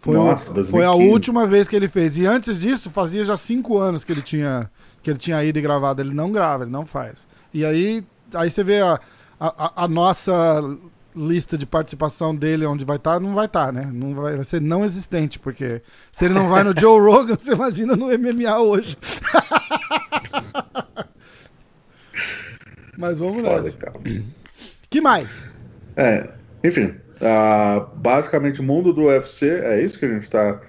Foi, 0.00 0.16
o- 0.16 0.24
Nossa, 0.26 0.44
foi 0.64 0.84
a 0.84 0.90
2015. 0.90 1.10
última 1.12 1.46
vez 1.46 1.66
que 1.66 1.74
ele 1.74 1.88
fez. 1.88 2.16
E 2.16 2.24
antes 2.24 2.60
disso, 2.60 2.88
fazia 2.90 3.24
já 3.24 3.36
cinco 3.36 3.78
anos 3.78 4.04
que 4.04 4.12
ele 4.12 4.22
tinha, 4.22 4.70
que 5.02 5.10
ele 5.10 5.18
tinha 5.18 5.42
ido 5.42 5.58
e 5.58 5.62
gravado. 5.62 6.00
Ele 6.00 6.14
não 6.14 6.30
grava, 6.30 6.62
ele 6.62 6.70
não 6.70 6.86
faz. 6.86 7.26
E 7.52 7.64
aí, 7.64 8.04
aí 8.32 8.48
você 8.48 8.62
vê 8.62 8.80
a, 8.80 9.00
a, 9.40 9.84
a 9.84 9.88
nossa 9.88 10.62
lista 11.18 11.58
de 11.58 11.66
participação 11.66 12.34
dele, 12.34 12.64
onde 12.64 12.84
vai 12.84 12.96
estar, 12.96 13.18
não 13.20 13.34
vai 13.34 13.46
estar, 13.46 13.72
né? 13.72 13.90
Não 13.92 14.14
vai, 14.14 14.36
vai 14.36 14.44
ser 14.44 14.60
não 14.60 14.84
existente, 14.84 15.38
porque 15.38 15.82
se 16.12 16.24
ele 16.24 16.34
não 16.34 16.48
vai 16.48 16.62
no 16.62 16.72
Joe 16.78 17.00
Rogan, 17.00 17.36
você 17.36 17.52
imagina 17.52 17.96
no 17.96 18.06
MMA 18.06 18.58
hoje. 18.60 18.96
Mas 22.96 23.18
vamos 23.18 23.42
Foda, 23.42 23.62
nessa. 23.62 23.76
cara. 23.76 24.00
Que 24.90 25.00
mais? 25.00 25.46
É, 25.96 26.30
enfim, 26.64 26.94
ah, 27.20 27.86
basicamente 27.94 28.60
o 28.60 28.64
mundo 28.64 28.92
do 28.92 29.04
UFC 29.04 29.48
é 29.48 29.82
isso 29.82 29.98
que 29.98 30.04
a 30.04 30.08
gente 30.08 30.22
está 30.22 30.60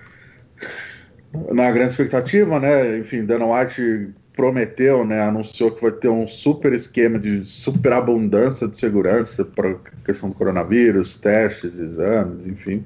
na 1.51 1.71
grande 1.71 1.91
expectativa, 1.91 2.59
né? 2.59 2.97
Enfim, 2.97 3.25
Dana 3.25 3.45
White 3.45 4.09
prometeu, 4.39 5.03
né? 5.03 5.19
Anunciou 5.19 5.69
que 5.69 5.81
vai 5.81 5.91
ter 5.91 6.07
um 6.07 6.25
super 6.25 6.71
esquema 6.71 7.19
de 7.19 7.43
superabundância 7.43 8.69
de 8.69 8.77
segurança 8.77 9.43
para 9.43 9.75
questão 10.05 10.29
do 10.29 10.35
coronavírus, 10.35 11.17
testes, 11.17 11.77
exames, 11.77 12.47
enfim. 12.47 12.85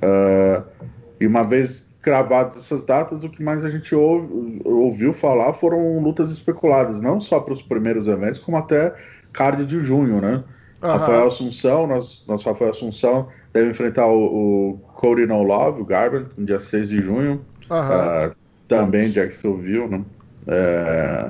Ah, 0.00 0.62
e 1.20 1.26
uma 1.26 1.42
vez 1.44 1.86
cravadas 2.00 2.56
essas 2.56 2.86
datas, 2.86 3.22
o 3.22 3.28
que 3.28 3.42
mais 3.42 3.66
a 3.66 3.68
gente 3.68 3.94
ouve- 3.94 4.62
ouviu 4.64 5.12
falar 5.12 5.52
foram 5.52 5.98
lutas 6.00 6.30
especuladas, 6.30 7.02
não 7.02 7.20
só 7.20 7.38
para 7.38 7.52
os 7.52 7.60
primeiros 7.60 8.06
eventos, 8.06 8.38
como 8.38 8.56
até 8.56 8.94
card 9.30 9.66
de 9.66 9.78
junho, 9.80 10.22
né? 10.22 10.42
Aham. 10.82 10.98
Rafael 10.98 11.26
Assunção, 11.26 11.86
nosso, 11.86 12.24
nosso 12.26 12.48
Rafael 12.48 12.70
Assunção 12.70 13.28
deve 13.52 13.70
enfrentar 13.70 14.06
o, 14.06 14.70
o 14.70 14.78
Cody 14.94 15.26
No 15.26 15.42
Love, 15.42 15.82
o 15.82 15.84
Garbrandt, 15.84 16.30
no 16.38 16.46
dia 16.46 16.58
6 16.58 16.88
de 16.88 17.02
junho. 17.02 17.44
Aham. 17.70 17.90
Ah, 17.90 18.30
também 18.66 19.10
Jacksonville, 19.10 19.86
né? 19.86 20.02
É... 20.46 21.28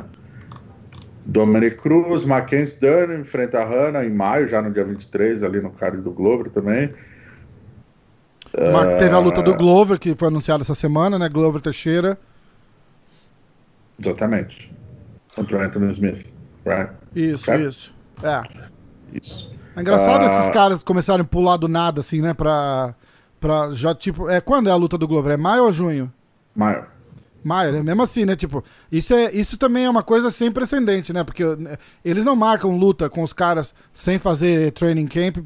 Dominic 1.24 1.76
Cruz, 1.76 2.24
Mackenzie 2.24 2.80
Dunn 2.80 3.20
enfrenta 3.20 3.60
a 3.60 3.64
Hannah 3.64 4.04
em 4.04 4.10
maio, 4.10 4.48
já 4.48 4.60
no 4.60 4.70
dia 4.72 4.84
23, 4.84 5.42
ali 5.44 5.60
no 5.60 5.70
card 5.70 5.98
do 6.02 6.10
Glover 6.10 6.50
também. 6.50 6.92
Mar- 8.72 8.98
Teve 8.98 9.14
a 9.14 9.18
luta 9.18 9.42
do 9.42 9.54
Glover, 9.54 9.98
que 9.98 10.14
foi 10.16 10.28
anunciada 10.28 10.62
essa 10.62 10.74
semana, 10.74 11.18
né? 11.18 11.28
Glover 11.28 11.60
Teixeira. 11.60 12.18
Exatamente. 13.98 14.72
Contra 15.34 15.58
o 15.58 15.60
Anthony 15.60 15.92
Smith. 15.92 16.32
Right? 16.66 16.92
Isso, 17.14 17.44
Certo. 17.44 17.68
isso. 17.68 17.94
É. 18.22 18.42
Isso. 19.12 19.52
É 19.76 19.80
engraçado 19.80 20.24
Ah. 20.24 20.38
esses 20.38 20.50
caras 20.50 20.82
começarem 20.82 21.22
a 21.22 21.24
pular 21.24 21.56
do 21.56 21.68
nada, 21.68 22.00
assim, 22.00 22.20
né? 22.20 22.34
Pra, 22.34 22.94
pra 23.40 23.70
já, 23.72 23.94
tipo... 23.94 24.28
É, 24.28 24.40
quando 24.40 24.68
é 24.68 24.72
a 24.72 24.76
luta 24.76 24.98
do 24.98 25.08
Glover? 25.08 25.32
É 25.32 25.36
maio 25.36 25.64
ou 25.64 25.72
junho? 25.72 26.12
Maio. 26.54 26.84
Maio, 27.44 27.72
né? 27.72 27.82
Mesmo 27.82 28.02
assim, 28.02 28.24
né? 28.24 28.36
Tipo, 28.36 28.62
isso, 28.90 29.14
é, 29.14 29.32
isso 29.32 29.56
também 29.56 29.84
é 29.84 29.90
uma 29.90 30.02
coisa 30.02 30.30
sem 30.30 30.50
precedente, 30.50 31.12
né? 31.12 31.24
Porque 31.24 31.44
né, 31.44 31.76
eles 32.04 32.24
não 32.24 32.36
marcam 32.36 32.76
luta 32.76 33.08
com 33.08 33.22
os 33.22 33.32
caras 33.32 33.74
sem 33.92 34.18
fazer 34.18 34.72
training 34.72 35.06
camp 35.06 35.38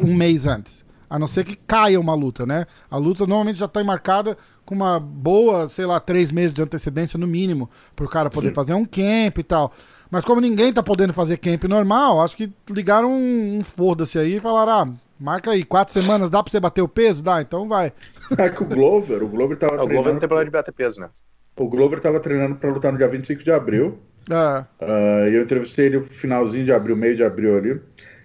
um 0.00 0.14
mês 0.14 0.46
antes. 0.46 0.84
A 1.08 1.18
não 1.18 1.26
ser 1.26 1.44
que 1.44 1.54
caia 1.54 2.00
uma 2.00 2.14
luta, 2.14 2.44
né? 2.46 2.66
A 2.90 2.96
luta 2.96 3.26
normalmente 3.26 3.58
já 3.58 3.68
tá 3.68 3.84
marcada 3.84 4.36
com 4.64 4.74
uma 4.74 4.98
boa, 4.98 5.68
sei 5.68 5.86
lá, 5.86 6.00
três 6.00 6.30
meses 6.30 6.54
de 6.54 6.62
antecedência 6.62 7.18
no 7.18 7.26
mínimo, 7.26 7.68
pro 7.94 8.08
cara 8.08 8.30
poder 8.30 8.48
Sim. 8.48 8.54
fazer 8.54 8.74
um 8.74 8.84
camp 8.84 9.38
e 9.38 9.42
tal. 9.42 9.72
Mas 10.10 10.24
como 10.24 10.40
ninguém 10.40 10.72
tá 10.72 10.82
podendo 10.82 11.12
fazer 11.12 11.36
camp 11.36 11.64
normal, 11.64 12.22
acho 12.22 12.36
que 12.36 12.52
ligaram 12.70 13.12
um, 13.12 13.58
um 13.58 13.64
foda-se 13.64 14.18
aí 14.18 14.36
e 14.36 14.40
falaram, 14.40 14.72
ah, 14.72 14.86
marca 15.18 15.50
aí, 15.50 15.64
quatro 15.64 15.92
semanas, 15.98 16.30
dá 16.30 16.42
pra 16.42 16.50
você 16.50 16.60
bater 16.60 16.82
o 16.82 16.88
peso? 16.88 17.22
Dá, 17.22 17.40
então 17.40 17.68
vai. 17.68 17.92
É 18.38 18.48
que 18.48 18.62
o 18.62 18.66
Glover, 18.66 19.22
o 19.22 19.28
Glover 19.28 19.56
tava 19.56 19.74
O 19.74 19.76
Glover 19.76 19.88
treinando. 19.88 20.12
não 20.14 20.20
tem 20.20 20.28
problema 20.28 20.44
de 20.46 20.50
bater 20.52 20.72
peso, 20.72 20.98
né? 21.00 21.10
O 21.56 21.68
Glover 21.68 22.00
tava 22.00 22.18
treinando 22.20 22.56
para 22.56 22.70
lutar 22.70 22.90
no 22.90 22.98
dia 22.98 23.06
25 23.06 23.44
de 23.44 23.50
abril. 23.50 23.98
É, 24.30 24.64
Ah, 24.80 25.28
e 25.28 25.34
eu 25.34 25.42
entrevistei 25.42 25.86
ele 25.86 25.98
no 25.98 26.02
finalzinho 26.02 26.64
de 26.64 26.72
abril, 26.72 26.96
meio 26.96 27.14
de 27.14 27.22
abril 27.22 27.56
ali. 27.56 27.80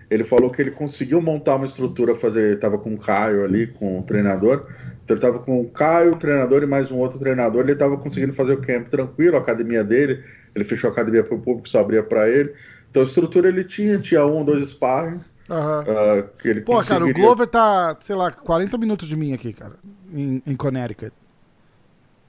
Ele 0.10 0.23
falou 0.23 0.49
que 0.49 0.62
ele 0.62 0.71
conseguiu 0.71 1.21
montar 1.21 1.56
uma 1.56 1.65
estrutura, 1.65 2.15
fazer. 2.15 2.43
Ele 2.45 2.58
tava 2.58 2.80
com 2.80 2.93
o 2.93 2.97
Caio 2.97 3.43
ali, 3.43 3.67
com 3.67 3.99
o 3.99 4.04
treinador. 4.04 4.65
Então 5.04 5.15
ele 5.15 5.21
tava 5.21 5.39
com 5.39 5.62
o 5.62 5.69
Caio, 5.69 6.13
o 6.13 6.17
treinador 6.17 6.63
e 6.63 6.65
mais 6.65 6.89
um 6.91 6.97
outro 6.97 7.19
treinador. 7.19 7.62
Ele 7.65 7.75
tava 7.75 7.97
conseguindo 7.97 8.34
fazer 8.34 8.54
o 8.54 8.62
camp 8.62 8.88
tranquilo, 8.88 9.36
a 9.36 9.39
academia 9.39 9.84
dele. 9.84 10.23
Ele 10.56 10.63
fechou 10.63 10.89
a 10.89 10.93
academia 10.93 11.23
para 11.23 11.36
o 11.36 11.41
público, 11.41 11.69
só 11.69 11.82
abria 11.82 12.02
para 12.02 12.28
ele. 12.28 12.54
Então 12.89 13.04
a 13.04 13.06
estrutura 13.06 13.49
ele 13.49 13.63
tinha, 13.63 13.99
tinha 13.99 14.25
um 14.25 14.38
ou 14.38 14.43
dois 14.45 14.67
sparrings. 14.69 15.38
Ah, 15.50 16.24
que 16.38 16.48
ele 16.48 16.62
Pô, 16.62 16.74
cara, 16.84 16.84
o 17.04 17.08
conseguiria- 17.08 17.24
Glover 17.24 17.48
tá, 17.48 17.98
sei 18.02 18.16
lá, 18.16 18.32
40 18.32 18.78
minutos 18.78 19.08
de 19.08 19.16
mim 19.16 19.34
aqui, 19.34 19.52
cara, 19.54 19.76
em, 20.14 20.42
em 20.46 20.56
Connecticut. 20.56 21.12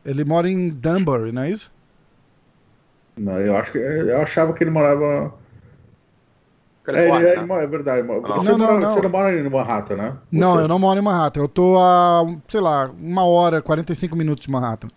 Ele 0.05 0.25
mora 0.25 0.49
em 0.49 0.71
Danbury, 0.71 1.31
não 1.33 1.43
é 1.43 1.51
isso? 1.51 1.73
Não, 3.17 3.39
eu 3.39 3.57
acho 3.57 3.73
que 3.73 3.79
eu 3.79 4.21
achava 4.23 4.53
que 4.55 4.65
ele 4.65 4.71
morava. 4.71 5.05
É, 6.87 6.93
ele- 6.93 6.97
Califórnia, 7.03 7.29
ele 7.29 7.41
né? 7.43 7.47
mora- 7.47 7.63
é 7.63 7.67
verdade. 7.67 8.07
Não. 8.09 8.21
Você, 8.23 8.51
Não, 8.51 8.59
mora, 8.59 8.73
não, 8.73 8.81
não. 8.81 8.95
você 8.95 9.01
não 9.03 9.11
mora 9.11 9.39
em 9.39 9.49
Manhattan, 9.51 9.97
né? 9.97 10.17
Não, 10.33 10.55
Você- 10.55 10.63
eu 10.63 10.69
não 10.69 10.79
moro 10.79 10.99
em 10.99 11.03
Manhattan. 11.03 11.41
Eu 11.41 11.49
tô 11.49 11.77
a, 11.79 12.23
sei 12.49 12.61
lá, 12.61 12.91
uma 12.99 13.25
hora, 13.25 13.61
45 13.61 14.17
minutos 14.17 14.47
de 14.47 14.51
Manhattan. 14.51 14.89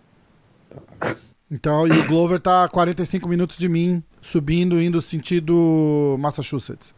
Então, 1.50 1.86
e 1.86 1.92
o 1.92 2.06
Glover 2.08 2.40
tá 2.40 2.64
a 2.64 2.68
45 2.68 3.28
minutos 3.28 3.58
de 3.58 3.68
mim, 3.68 4.02
subindo, 4.20 4.80
indo 4.80 5.00
sentido 5.02 6.16
Massachusetts. 6.18 6.94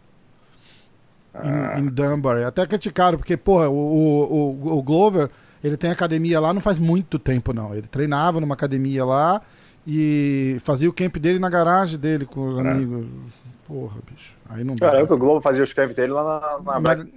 Ah. 1.39 1.79
Em, 1.79 1.83
em 1.83 1.89
Danbury. 1.89 2.45
Até 2.45 2.67
criticaram, 2.67 3.19
porque, 3.19 3.37
porra, 3.37 3.69
o, 3.69 3.75
o, 3.75 4.79
o, 4.79 4.83
Glover, 4.83 5.29
ele 5.63 5.77
tem 5.77 5.91
academia 5.91 6.41
lá 6.41 6.53
não 6.55 6.61
faz 6.61 6.79
muito 6.79 7.19
tempo, 7.19 7.53
não. 7.53 7.75
Ele 7.75 7.87
treinava 7.87 8.41
numa 8.41 8.55
academia 8.55 9.05
lá 9.05 9.41
e 9.87 10.57
fazia 10.61 10.89
o 10.89 10.93
camp 10.93 11.17
dele 11.17 11.39
na 11.39 11.49
garagem 11.49 11.99
dele 11.99 12.25
com 12.27 12.49
os 12.49 12.59
É. 12.59 12.61
amigos. 12.71 13.07
Porra, 13.67 13.97
bicho. 14.11 14.37
Aí 14.49 14.63
não 14.65 14.75
dá. 14.77 14.87
Cara, 14.87 15.01
eu 15.01 15.07
que 15.07 15.13
o 15.13 15.19
Globo 15.19 15.41
fazia 15.41 15.63
os 15.65 15.73
camp 15.73 15.93
dele 15.93 16.13
lá 16.13 16.25
na, 16.65 16.73
na 16.73 16.81
Black. 16.81 17.13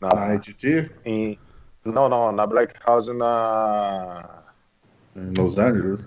Na 0.00 0.08
Na, 0.14 0.34
ITT, 0.34 0.90
em, 1.04 1.38
não, 1.84 2.08
não, 2.08 2.32
na 2.32 2.46
Black 2.46 2.74
House 2.86 3.08
na. 3.08 4.42
em 5.14 5.32
Los 5.36 5.58
Angeles. 5.58 6.06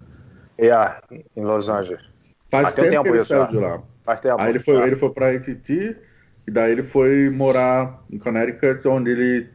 Yeah, 0.59 1.01
em 1.35 1.43
Los 1.43 1.69
Angeles. 1.69 2.03
Faz 2.51 2.67
Ah, 2.69 2.71
tem 2.71 2.85
um 2.85 2.89
tempo 2.89 3.03
que 3.03 3.09
tempo 3.09 3.15
ele 3.15 3.17
isso 3.21 3.27
saiu 3.27 3.41
já. 3.41 3.47
de 3.47 3.57
lá. 3.57 3.81
Faz 4.03 4.19
tempo. 4.19 4.41
Aí 4.41 4.49
ele 4.49 4.59
foi, 4.59 4.81
Ah, 4.81 4.87
ele 4.87 4.95
foi 4.95 5.09
pra 5.11 5.33
ITT 5.33 5.97
e 6.49 6.51
daí 6.51 6.71
ele 6.71 6.81
foi 6.81 7.29
morar 7.29 8.03
em 8.11 8.17
Connecticut, 8.17 8.87
onde 8.87 9.11
ele 9.11 9.47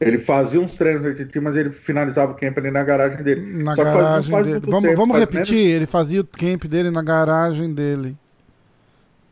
ele 0.00 0.18
fazia 0.18 0.60
uns 0.60 0.76
treinos 0.76 1.02
na 1.02 1.10
ITT, 1.10 1.40
mas 1.40 1.56
ele 1.56 1.70
finalizava 1.70 2.32
o 2.32 2.34
camp 2.34 2.56
ali 2.58 2.70
na 2.70 2.84
garagem 2.84 3.22
dele. 3.22 3.64
Na 3.64 3.74
Só 3.74 3.82
garagem 3.82 4.30
faz 4.30 4.46
dele. 4.46 4.60
Vamos, 4.60 4.82
tempo, 4.82 4.96
vamos 4.96 5.18
repetir, 5.18 5.56
ele 5.56 5.86
fazia 5.86 6.20
o 6.20 6.24
camp 6.24 6.64
dele 6.66 6.90
na 6.90 7.02
garagem 7.02 7.72
dele. 7.72 8.16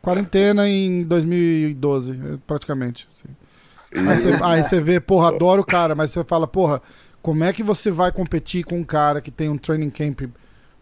Quarentena 0.01 0.67
em 0.67 1.03
2012, 1.03 2.11
eh, 2.11 2.37
praticamente. 2.45 3.07
assim. 3.13 4.09
Aí 4.09 4.17
você, 4.17 4.43
aí 4.43 4.63
você 4.63 4.81
vê, 4.81 4.99
porra, 4.99 5.29
adoro 5.29 5.61
o 5.61 5.65
cara, 5.65 5.95
mas 5.95 6.11
você 6.11 6.23
fala, 6.23 6.47
porra, 6.47 6.81
como 7.21 7.45
é 7.45 7.53
que 7.53 7.63
você 7.63 7.91
vai 7.91 8.11
competir 8.11 8.65
com 8.65 8.79
um 8.79 8.83
cara 8.83 9.21
que 9.21 9.31
tem 9.31 9.47
um 9.47 9.57
training 9.57 9.89
camp 9.89 10.23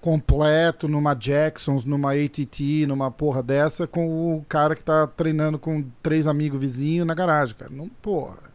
completo 0.01 0.87
numa 0.87 1.13
Jacksons, 1.13 1.85
numa 1.85 2.13
ATT, 2.13 2.85
numa 2.87 3.11
porra 3.11 3.43
dessa, 3.43 3.85
com 3.85 4.35
o 4.35 4.43
cara 4.49 4.75
que 4.75 4.83
tá 4.83 5.05
treinando 5.07 5.59
com 5.59 5.85
três 6.01 6.27
amigos 6.27 6.59
vizinhos 6.59 7.05
na 7.05 7.13
garagem, 7.13 7.55
cara? 7.55 7.71
Não, 7.71 7.87
porra. 8.01 8.51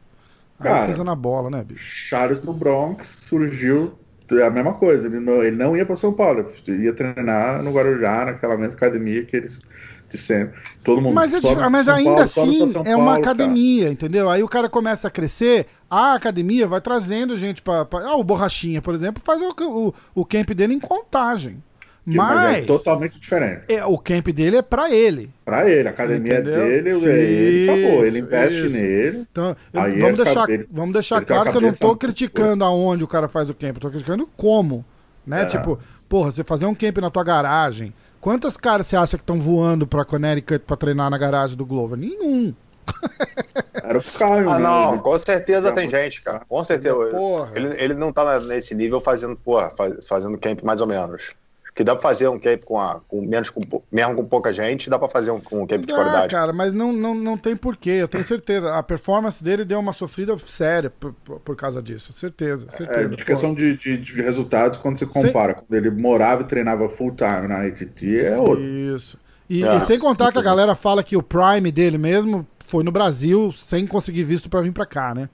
Aí 0.59 0.67
Cara, 0.67 0.87
pisa 0.87 1.05
na 1.05 1.15
bola, 1.15 1.49
né, 1.49 1.63
bicho? 1.63 1.85
Charles 1.85 2.41
do 2.41 2.53
Bronx 2.53 3.07
surgiu 3.07 3.97
a 4.45 4.51
mesma 4.51 4.75
coisa. 4.75 5.07
Ele 5.07 5.21
não, 5.21 5.43
ele 5.43 5.57
não 5.57 5.77
ia 5.77 5.87
para 5.87 5.97
São 5.97 6.13
Paulo, 6.13 6.45
ele 6.67 6.85
ia 6.85 6.93
treinar 6.93 7.63
no 7.63 7.73
Guarujá, 7.73 8.25
naquela 8.25 8.57
mesma 8.57 8.75
academia 8.75 9.25
que 9.25 9.37
eles 9.37 9.67
de 10.09 10.17
sempre. 10.19 10.59
Todo 10.85 11.01
mundo 11.01 11.15
Mas, 11.15 11.35
é 11.35 11.41
pra 11.41 11.69
mas 11.71 11.89
ainda 11.89 12.11
Paulo, 12.11 12.21
assim 12.23 12.61
é 12.89 12.95
uma 12.97 13.07
Paulo, 13.07 13.07
cara. 13.07 13.19
academia, 13.35 13.89
entendeu? 13.89 14.31
Aí 14.31 14.43
o 14.43 14.49
cara 14.49 14.69
começa 14.69 15.09
a 15.09 15.11
crescer, 15.11 15.67
a 15.91 16.15
academia 16.15 16.67
vai 16.69 16.81
trazendo 16.81 17.37
gente 17.37 17.61
pra. 17.63 17.85
pra- 17.85 18.07
ah, 18.07 18.17
o 18.17 18.23
Borrachinha, 18.25 18.81
por 18.81 18.95
exemplo, 18.95 19.23
faz 19.25 19.41
o, 19.43 19.55
o, 19.61 19.95
o 20.15 20.25
camp 20.25 20.51
dele 20.51 20.75
em 20.75 20.81
contagem. 20.81 21.63
Que- 22.09 22.17
Mas, 22.17 22.59
é 22.59 22.61
totalmente 22.63 23.19
diferente. 23.19 23.63
é, 23.69 23.85
o 23.85 23.99
camp 23.99 24.29
dele 24.29 24.59
é 24.59 24.63
pra 24.63 24.89
ele. 24.95 25.29
Pra 25.45 25.69
ele, 25.69 25.89
a 25.89 25.91
academia 25.91 26.35
Entendeu? 26.39 26.55
dele, 26.55 26.95
Sim, 26.95 27.09
ele 27.09 27.71
acabou. 27.71 28.07
Ele 28.07 28.19
investe 28.21 28.67
isso. 28.67 28.77
nele. 28.77 29.27
Então, 29.33 29.57
eu- 29.73 30.01
vamos, 30.01 30.17
deixar, 30.25 30.47
vamos 30.71 30.93
deixar 30.93 31.17
uma 31.17 31.25
claro 31.25 31.51
que 31.51 31.57
eu 31.57 31.61
não 31.61 31.73
tô 31.73 31.97
criticando 31.97 32.63
aonde 32.63 33.03
o 33.03 33.09
cara 33.09 33.27
faz 33.27 33.51
o 33.51 33.55
camp, 33.55 33.75
eu 33.75 33.81
tô 33.81 33.91
criticando 33.91 34.25
como. 34.37 34.85
Né? 35.27 35.43
É. 35.43 35.47
Tipo, 35.47 35.81
porra, 36.09 36.31
você 36.31 36.45
fazer 36.45 36.67
um 36.67 36.75
camp 36.77 36.99
na 36.99 37.11
tua 37.11 37.25
garagem. 37.25 37.93
Quantos 38.21 38.57
caras 38.57 38.87
você 38.87 38.97
acha 38.97 39.17
que 39.17 39.23
estão 39.23 39.41
voando 39.41 39.87
pra 39.87 40.05
Connecticut 40.05 40.65
pra 40.65 40.77
treinar 40.77 41.11
na 41.11 41.19
garagem 41.19 41.57
do 41.57 41.65
Glover? 41.65 41.97
Nenhum. 41.99 42.55
Era 43.83 43.99
o 43.99 44.03
Caio, 44.03 44.51
Ah, 44.51 44.59
né? 44.59 44.63
não, 44.65 44.99
com 44.99 45.17
certeza 45.19 45.73
tem 45.73 45.89
gente, 45.89 46.23
cara. 46.23 46.43
Com 46.49 46.65
certeza. 46.65 46.95
Porra. 47.11 47.51
Ele, 47.55 47.75
ele 47.83 47.95
não 47.95 48.13
tá 48.13 48.39
nesse 48.41 48.75
nível 48.75 49.01
fazendo, 49.01 49.37
porra, 49.37 49.71
faz- 49.71 50.07
fazendo 50.07 50.39
camp 50.39 50.63
mais 50.63 50.81
ou 50.81 50.87
menos. 50.87 51.35
Que 51.77 51.85
dá 51.85 51.93
pra 51.95 52.01
fazer 52.01 52.27
um 52.29 52.39
camp 52.39 52.65
com, 52.65 52.81
a, 52.81 53.01
com 53.07 53.21
menos, 53.21 53.51
com, 53.51 53.61
mesmo 53.93 54.17
com 54.17 54.25
pouca 54.25 54.51
gente, 54.51 54.89
dá 54.89 54.99
pra 54.99 55.09
fazer 55.09 55.31
um, 55.31 55.39
com 55.39 55.63
um 55.63 55.67
camp 55.67 55.83
de 55.83 55.89
Dá, 55.89 55.95
qualidade. 55.95 56.35
cara, 56.35 56.51
mas 56.51 56.73
não, 56.73 56.91
não, 56.91 57.15
não 57.15 57.37
tem 57.37 57.55
porquê, 57.55 57.91
eu 57.91 58.09
tenho 58.09 58.25
certeza. 58.25 58.75
A 58.75 58.83
performance 58.83 59.45
dele 59.45 59.63
deu 59.63 59.79
uma 59.79 59.93
sofrida 59.93 60.35
séria 60.39 60.89
por, 60.89 61.13
por- 61.13 61.55
causa 61.55 61.83
disso. 61.83 62.15
Certeza, 62.15 62.67
É, 62.73 62.77
certeza. 62.77 63.15
de 63.17 63.23
questão 63.25 63.55
de, 63.55 63.77
de, 63.77 63.99
de 63.99 64.23
resultados, 64.23 64.79
quando 64.79 64.99
você 64.99 65.05
compara, 65.05 65.53
quando 65.53 65.75
ele 65.75 65.91
morava 65.91 66.41
e 66.43 66.47
treinava 66.47 66.89
full 66.89 67.15
time 67.15 67.47
na 67.47 67.67
ATT, 67.67 68.21
é 68.25 68.39
outro. 68.39 68.65
Isso. 68.65 69.19
E, 69.49 69.63
Ah, 69.63 69.77
e 69.77 69.81
sem 69.81 69.99
contar 69.99 70.33
que 70.33 70.39
a 70.39 70.43
galera 70.43 70.75
fala 70.75 71.03
que 71.03 71.15
o 71.17 71.23
Prime 71.23 71.71
dele 71.71 71.99
mesmo 71.99 72.47
foi 72.67 72.83
no 72.83 72.91
Brasil 72.91 73.53
sem 73.53 73.87
conseguir 73.87 74.25
visto 74.25 74.49
pra 74.49 74.63
vir 74.63 74.73
pra 74.73 74.87
cá, 74.87 75.15
né? 75.15 75.29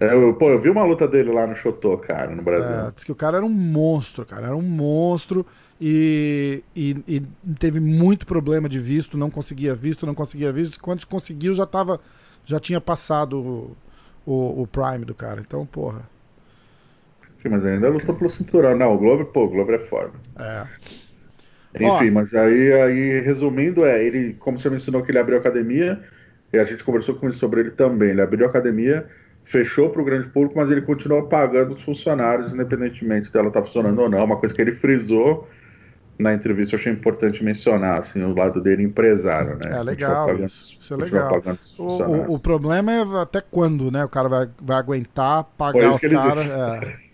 Eu, 0.00 0.32
pô, 0.34 0.48
eu 0.48 0.60
vi 0.60 0.70
uma 0.70 0.84
luta 0.84 1.08
dele 1.08 1.32
lá 1.32 1.46
no 1.46 1.56
Chotô, 1.56 1.98
cara, 1.98 2.34
no 2.34 2.42
Brasil. 2.42 2.72
É, 2.72 2.90
diz 2.92 3.02
que 3.02 3.10
o 3.10 3.16
cara 3.16 3.38
era 3.38 3.46
um 3.46 3.50
monstro, 3.50 4.24
cara. 4.24 4.46
Era 4.46 4.56
um 4.56 4.62
monstro 4.62 5.44
e, 5.80 6.62
e, 6.74 6.96
e 7.08 7.20
teve 7.58 7.80
muito 7.80 8.24
problema 8.24 8.68
de 8.68 8.78
visto, 8.78 9.18
não 9.18 9.28
conseguia 9.28 9.74
visto, 9.74 10.06
não 10.06 10.14
conseguia 10.14 10.52
visto. 10.52 10.80
Quando 10.80 11.04
conseguiu, 11.06 11.54
já 11.54 11.66
tava. 11.66 12.00
Já 12.44 12.58
tinha 12.60 12.80
passado 12.80 13.38
o, 13.38 13.76
o, 14.24 14.62
o 14.62 14.66
Prime 14.66 15.04
do 15.04 15.14
cara. 15.14 15.40
Então, 15.40 15.66
porra. 15.66 16.02
Sim, 17.38 17.50
mas 17.50 17.64
ainda 17.64 17.88
lutou 17.88 18.14
pelo 18.14 18.30
cinturão. 18.30 18.76
Não, 18.76 18.94
o 18.94 18.98
Glover, 18.98 19.26
pô, 19.26 19.44
o 19.44 19.48
Glover 19.48 19.74
é 19.76 19.78
foda. 19.78 20.12
É. 20.38 20.66
Enfim, 21.74 22.10
Ó. 22.10 22.12
mas 22.12 22.34
aí, 22.34 22.72
aí, 22.72 23.20
resumindo, 23.20 23.84
é, 23.84 24.02
ele, 24.02 24.34
como 24.34 24.58
você 24.58 24.70
mencionou 24.70 25.02
que 25.02 25.10
ele 25.10 25.18
abriu 25.18 25.38
academia, 25.38 26.02
e 26.52 26.58
a 26.58 26.64
gente 26.64 26.82
conversou 26.82 27.14
com 27.14 27.28
isso 27.28 27.38
sobre 27.38 27.60
ele 27.60 27.70
também. 27.70 28.10
Ele 28.10 28.22
abriu 28.22 28.46
academia, 28.46 29.06
fechou 29.44 29.90
para 29.90 30.02
o 30.02 30.04
grande 30.04 30.28
público, 30.28 30.58
mas 30.58 30.70
ele 30.70 30.82
continua 30.82 31.26
pagando 31.26 31.74
os 31.74 31.82
funcionários, 31.82 32.52
independentemente 32.52 33.32
dela 33.32 33.48
estar 33.48 33.62
funcionando 33.62 33.98
ou 34.00 34.08
não. 34.08 34.18
Uma 34.18 34.36
coisa 34.36 34.54
que 34.54 34.60
ele 34.60 34.72
frisou 34.72 35.48
na 36.18 36.34
entrevista, 36.34 36.74
eu 36.74 36.80
achei 36.80 36.92
importante 36.92 37.44
mencionar, 37.44 37.98
assim, 37.98 38.22
o 38.22 38.34
lado 38.34 38.60
dele 38.60 38.82
empresário, 38.82 39.56
né? 39.56 39.78
É 39.78 39.82
legal 39.82 40.26
pagando- 40.26 40.46
isso. 40.46 40.76
Isso 40.80 40.94
é 40.94 40.96
legal. 40.96 41.42
O, 41.78 42.34
o, 42.34 42.38
problema 42.38 42.92
é 42.92 43.02
até 43.22 43.40
quando, 43.40 43.90
né? 43.90 44.04
O 44.04 44.08
cara 44.08 44.28
vai, 44.28 44.48
vai 44.60 44.76
aguentar 44.76 45.44
pagar 45.56 45.90
os 45.90 45.98
caras. 45.98 46.50
É. 46.50 47.08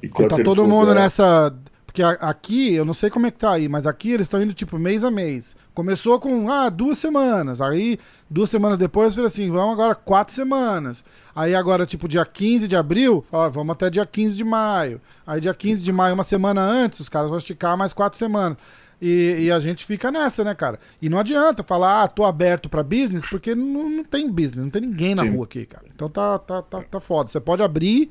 Porque 0.08 0.28
tá 0.28 0.42
todo 0.42 0.66
mundo 0.66 0.94
nessa. 0.94 1.54
Porque 1.96 2.02
a- 2.02 2.28
aqui, 2.28 2.74
eu 2.74 2.84
não 2.84 2.92
sei 2.92 3.08
como 3.08 3.26
é 3.26 3.30
que 3.30 3.38
tá 3.38 3.52
aí, 3.52 3.70
mas 3.70 3.86
aqui 3.86 4.10
eles 4.10 4.26
estão 4.26 4.42
indo 4.42 4.52
tipo 4.52 4.78
mês 4.78 5.02
a 5.02 5.10
mês. 5.10 5.56
Começou 5.72 6.20
com, 6.20 6.50
ah, 6.50 6.68
duas 6.68 6.98
semanas. 6.98 7.58
Aí, 7.58 7.98
duas 8.28 8.50
semanas 8.50 8.76
depois, 8.76 9.14
fez 9.14 9.26
assim, 9.26 9.50
vamos 9.50 9.72
agora 9.72 9.94
quatro 9.94 10.34
semanas. 10.34 11.02
Aí 11.34 11.54
agora, 11.54 11.86
tipo, 11.86 12.06
dia 12.06 12.26
15 12.26 12.68
de 12.68 12.76
abril, 12.76 13.24
falaram, 13.30 13.50
vamos 13.50 13.72
até 13.72 13.88
dia 13.88 14.04
15 14.04 14.36
de 14.36 14.44
maio. 14.44 15.00
Aí 15.26 15.40
dia 15.40 15.54
15 15.54 15.82
de 15.82 15.90
maio, 15.90 16.12
uma 16.12 16.22
semana 16.22 16.60
antes, 16.60 17.00
os 17.00 17.08
caras 17.08 17.30
vão 17.30 17.38
esticar 17.38 17.78
mais 17.78 17.94
quatro 17.94 18.18
semanas. 18.18 18.58
E, 19.00 19.44
e 19.44 19.50
a 19.50 19.58
gente 19.58 19.86
fica 19.86 20.10
nessa, 20.12 20.44
né, 20.44 20.54
cara? 20.54 20.78
E 21.00 21.08
não 21.08 21.18
adianta 21.18 21.62
falar, 21.62 22.02
ah, 22.02 22.08
tô 22.08 22.26
aberto 22.26 22.68
pra 22.68 22.82
business, 22.82 23.24
porque 23.30 23.54
não, 23.54 23.88
não 23.88 24.04
tem 24.04 24.30
business, 24.30 24.62
não 24.64 24.70
tem 24.70 24.82
ninguém 24.82 25.14
na 25.14 25.22
Sim. 25.22 25.30
rua 25.30 25.46
aqui, 25.46 25.64
cara. 25.64 25.86
Então 25.94 26.10
tá, 26.10 26.38
tá, 26.40 26.60
tá, 26.60 26.82
tá 26.82 27.00
foda. 27.00 27.30
Você 27.30 27.40
pode 27.40 27.62
abrir, 27.62 28.10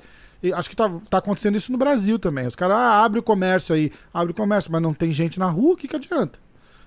acho 0.54 0.70
que 0.70 0.76
tá, 0.76 0.90
tá 1.10 1.18
acontecendo 1.18 1.56
isso 1.58 1.72
no 1.72 1.78
Brasil 1.78 2.18
também. 2.20 2.48
Os 2.48 2.56
caras, 2.56 2.78
ah, 2.78 3.04
abre 3.04 3.20
o 3.20 3.24
comércio 3.24 3.74
aí, 3.76 3.92
abre 4.14 4.32
o 4.32 4.36
comércio, 4.36 4.72
mas 4.72 4.82
não 4.82 4.94
tem 4.94 5.12
gente 5.12 5.40
na 5.40 5.50
rua, 5.50 5.74
o 5.74 5.78
que, 5.78 5.88
que 5.88 5.96
adianta? 5.96 6.40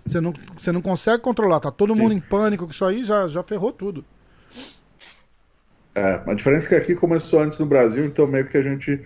Você 0.07 0.21
não, 0.21 0.33
você 0.59 0.73
não 0.73 0.81
consegue 0.81 1.23
controlar, 1.23 1.61
tá 1.61 1.71
todo 1.71 1.94
mundo 1.94 2.12
em 2.14 2.21
pânico 2.21 2.64
com 2.64 2.71
isso 2.71 2.85
aí, 2.85 3.05
já, 3.05 3.27
já 3.27 3.42
ferrou 3.42 3.73
tudo. 3.73 4.05
É, 5.94 6.23
a 6.27 6.35
diferença 6.35 6.66
é 6.66 6.68
que 6.68 6.75
aqui 6.77 6.94
começou 6.94 7.40
antes 7.40 7.59
no 7.59 7.66
Brasil, 7.66 8.05
então 8.07 8.27
meio 8.27 8.47
que 8.47 8.57
a 8.57 8.62
gente 8.62 9.01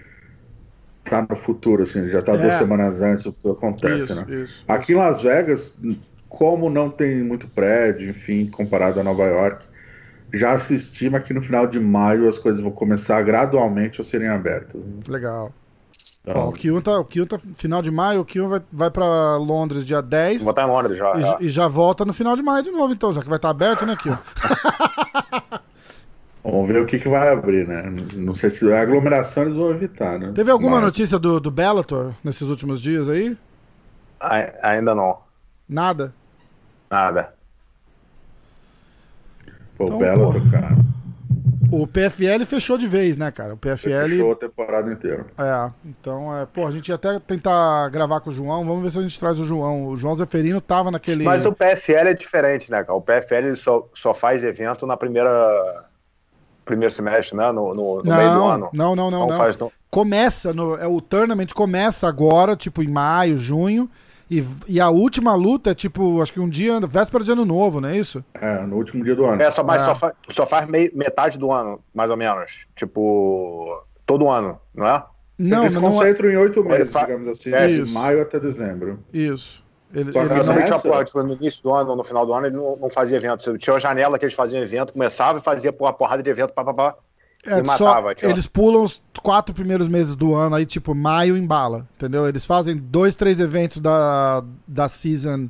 tá 1.05 1.27
no 1.29 1.35
futuro, 1.35 1.83
assim, 1.83 2.07
já 2.09 2.23
tá 2.23 2.35
É. 2.35 2.39
duas 2.39 2.55
semanas 2.57 3.01
antes 3.03 3.25
do 3.25 3.33
que 3.33 3.49
acontece, 3.49 4.05
Isso, 4.05 4.15
né? 4.15 4.27
isso, 4.45 4.65
Aqui 4.69 4.93
em 4.93 4.97
Las 4.97 5.23
Vegas, 5.23 5.77
como 6.29 6.71
não 6.71 6.91
tem 6.91 7.23
muito 7.23 7.49
prédio, 7.49 8.11
enfim, 8.11 8.47
comparado 8.47 9.01
a 9.01 9.03
Nova 9.03 9.25
York, 9.25 9.65
já 10.33 10.59
se 10.59 10.75
estima 10.75 11.21
que 11.21 11.33
no 11.35 11.43
final 11.43 11.67
de 11.67 11.79
maio 11.81 12.29
as 12.29 12.39
coisas 12.39 12.61
vão 12.61 12.71
começar 12.71 13.21
gradualmente 13.23 14.01
a 14.01 14.05
serem 14.05 14.29
abertas. 14.29 14.81
Legal. 15.09 15.53
Então, 16.23 16.41
Ó, 16.43 16.49
o 16.49 16.53
Kion 16.53 16.81
tá, 16.81 16.99
o 16.99 17.05
Kion 17.05 17.27
tá 17.27 17.39
final 17.55 17.83
de 17.83 17.91
maio, 17.91 18.21
o 18.21 18.25
Kion 18.25 18.49
vai, 18.49 18.63
vai 18.73 18.91
pra 18.91 19.37
Londres 19.37 19.85
dia 19.85 20.01
10 20.01 20.43
Vou 20.43 20.51
estar 20.51 20.63
em 20.63 20.67
Londres 20.69 20.97
já. 20.99 21.13
e, 21.17 21.23
já. 21.23 21.37
e 21.41 21.49
já 21.49 21.69
volta 21.69 22.05
no 22.05 22.13
final 22.13 22.37
de 22.37 22.43
maio 22.43 22.63
de 22.63 22.71
novo, 22.71 22.93
então, 22.93 23.13
já 23.13 23.21
que 23.23 23.29
vai 23.29 23.37
estar 23.39 23.51
aberto, 23.51 23.85
né, 23.85 23.97
Kion? 23.97 24.17
Vamos 26.45 26.67
ver 26.69 26.83
o 26.83 26.87
que, 26.87 26.99
que 26.99 27.09
vai 27.09 27.29
abrir, 27.33 27.69
né? 27.69 27.83
Não 28.15 28.35
sei 28.35 28.51
se 28.51 28.71
a 28.73 28.81
aglomeração 28.83 29.45
eles 29.45 29.55
vão 29.55 29.71
evitar, 29.71 30.19
né? 30.19 30.33
Teve 30.35 30.51
alguma 30.51 30.77
Mas- 30.77 30.85
notícia 30.87 31.17
do, 31.19 31.39
do 31.39 31.51
Bellator 31.53 32.13
nesses 32.25 32.49
últimos 32.49 32.81
dias 32.81 33.09
aí? 33.09 33.37
Ai- 34.21 34.53
Ainda 34.63 34.93
não. 34.95 35.19
Nada? 35.69 36.13
Nada. 36.91 37.31
Pô, 39.87 39.97
Então, 39.97 40.51
cara. 40.51 40.77
O 41.71 41.87
PFL 41.87 42.45
fechou 42.45 42.77
de 42.77 42.87
vez, 42.87 43.17
né, 43.17 43.31
cara? 43.31 43.55
O 43.55 43.57
PFL. 43.57 44.07
Fechou 44.09 44.33
a 44.33 44.37
temporada 44.37 44.93
inteira. 44.93 45.25
É, 45.39 45.71
então, 45.87 46.37
é, 46.37 46.45
pô, 46.45 46.67
a 46.67 46.71
gente 46.71 46.89
ia 46.91 46.97
até 46.97 47.19
tentar 47.19 47.89
gravar 47.89 48.21
com 48.21 48.29
o 48.29 48.33
João. 48.33 48.63
Vamos 48.67 48.83
ver 48.83 48.91
se 48.91 48.99
a 48.99 49.03
gente 49.03 49.19
traz 49.19 49.41
o 49.41 49.47
João. 49.47 49.87
O 49.87 49.97
João 49.97 50.15
Zeferino 50.15 50.61
tava 50.61 50.91
naquele. 50.91 51.25
Mas 51.25 51.47
o 51.47 51.53
PFL 51.53 52.09
é 52.09 52.15
diferente, 52.15 52.71
né, 52.71 52.85
cara? 52.85 52.95
O 52.95 53.01
PFL 53.01 53.47
ele 53.47 53.57
só, 53.57 53.89
só 53.95 54.13
faz 54.13 54.45
evento 54.45 54.87
na 54.87 54.99
primeira. 54.99 55.31
Primeiro 56.65 56.93
semestre, 56.93 57.37
né? 57.37 57.51
No, 57.53 57.75
no, 57.75 58.03
no 58.03 58.17
meio 58.17 58.31
do 58.31 58.39
não, 58.39 58.49
ano. 58.49 58.71
não, 58.73 58.95
não, 58.95 59.11
não, 59.11 59.21
Não 59.21 59.27
não. 59.29 59.35
faz 59.35 59.57
no- 59.57 59.73
Começa 59.91 60.53
no. 60.53 60.77
É, 60.77 60.87
o 60.87 61.01
tournament 61.01 61.49
começa 61.55 62.07
agora, 62.07 62.55
tipo, 62.55 62.83
em 62.83 62.89
maio, 62.89 63.37
junho. 63.39 63.91
E, 64.35 64.45
e 64.67 64.81
a 64.81 64.89
última 64.89 65.35
luta 65.35 65.73
é 65.73 65.75
tipo, 65.75 66.23
acho 66.23 66.33
que 66.33 66.41
um 66.41 66.49
dia, 66.49 66.81
véspera 66.81 67.23
de 67.23 67.33
ano 67.33 67.45
novo, 67.45 67.81
não 67.83 67.91
é 67.91 67.99
isso? 67.99 68.25
É, 68.33 68.61
no 68.63 68.77
último 68.77 69.05
dia 69.05 69.15
do 69.15 69.27
ano. 69.27 69.43
É, 69.43 69.51
só, 69.51 69.63
mas 69.63 69.83
É. 69.83 69.85
só, 69.85 69.95
fa- 69.95 70.15
só 70.29 70.47
faz 70.47 70.67
mei- 70.67 70.91
metade 70.95 71.39
do 71.39 71.53
ano, 71.53 71.81
mais 71.95 72.11
ou 72.11 72.17
menos. 72.17 72.67
Tipo, 72.75 73.85
todo 74.07 74.31
ano, 74.31 74.59
não 74.75 74.87
é? 74.87 75.05
Não, 75.39 75.63
Eles 75.63 75.75
não 75.75 75.89
é. 75.89 75.93
concentram 75.93 76.31
em 76.31 76.37
oito 76.37 76.65
meses, 76.65 76.93
fa- 76.93 77.05
digamos 77.05 77.29
assim, 77.29 77.53
É, 77.53 77.67
de 77.67 77.83
isso. 77.83 77.93
maio 77.93 78.23
até 78.23 78.41
dezembro. 78.41 79.01
Isso. 79.13 79.63
Ele, 79.93 80.11
Só 80.11 80.21
que 80.21 80.33
ele 80.33 80.35
não- 80.43 80.67
Não 80.71 80.81
porra, 80.81 81.05
tipo, 81.05 81.23
no 81.23 81.35
início 81.35 81.63
do 81.63 81.75
ano 81.75 81.91
ou 81.91 81.97
no 81.97 82.03
final 82.03 82.25
do 82.25 82.33
ano, 82.33 82.47
ele 82.47 82.57
não, 82.57 82.77
não 82.77 82.89
fazia 82.89 83.19
evento. 83.19 83.59
Tinha 83.59 83.75
uma 83.75 83.81
janela 83.81 84.19
que 84.19 84.25
eles 84.25 84.35
faziam 84.35 84.63
evento, 84.63 84.95
começava 84.95 85.39
e 85.39 85.43
fazia 85.43 85.71
porra, 85.73 85.93
porrada 85.93 86.23
de 86.23 86.31
evento, 86.31 86.55
pá, 86.55 86.65
pá, 86.65 86.73
pá, 86.73 86.95
É, 87.45 87.59
e 87.59 87.63
matava. 87.63 88.15
eles 88.23 88.47
pulam 88.47 88.85
os 88.85 89.03
quatro 89.21 89.53
primeiros 89.55 89.89
meses 89.89 90.15
do 90.15 90.33
ano, 90.35 90.55
aí 90.55 90.65
tipo, 90.65 90.95
maio 90.95 91.37
embala, 91.37 91.89
entendeu? 91.97 92.29
Eles 92.29 92.47
fazem 92.47 92.77
dois, 92.77 93.15
três 93.17 93.41
eventos 93.41 93.81
da, 93.81 94.45
da 94.67 94.89
season 94.89 95.49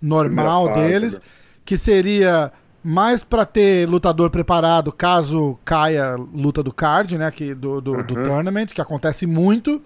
normal 0.00 0.64
Primeira 0.64 0.88
deles, 0.90 1.14
né? 1.14 1.20
que 1.64 1.76
seria 1.76 2.50
mais 2.82 3.22
pra 3.22 3.44
ter 3.46 3.88
lutador 3.88 4.28
preparado 4.30 4.92
caso 4.92 5.58
caia 5.64 6.16
luta 6.16 6.62
do 6.62 6.72
card, 6.72 7.16
né, 7.16 7.30
que, 7.30 7.54
do, 7.54 7.80
do, 7.80 8.02
do 8.02 8.14
Uhum. 8.18 8.26
tournament, 8.26 8.66
que 8.66 8.80
acontece 8.80 9.26
muito, 9.26 9.80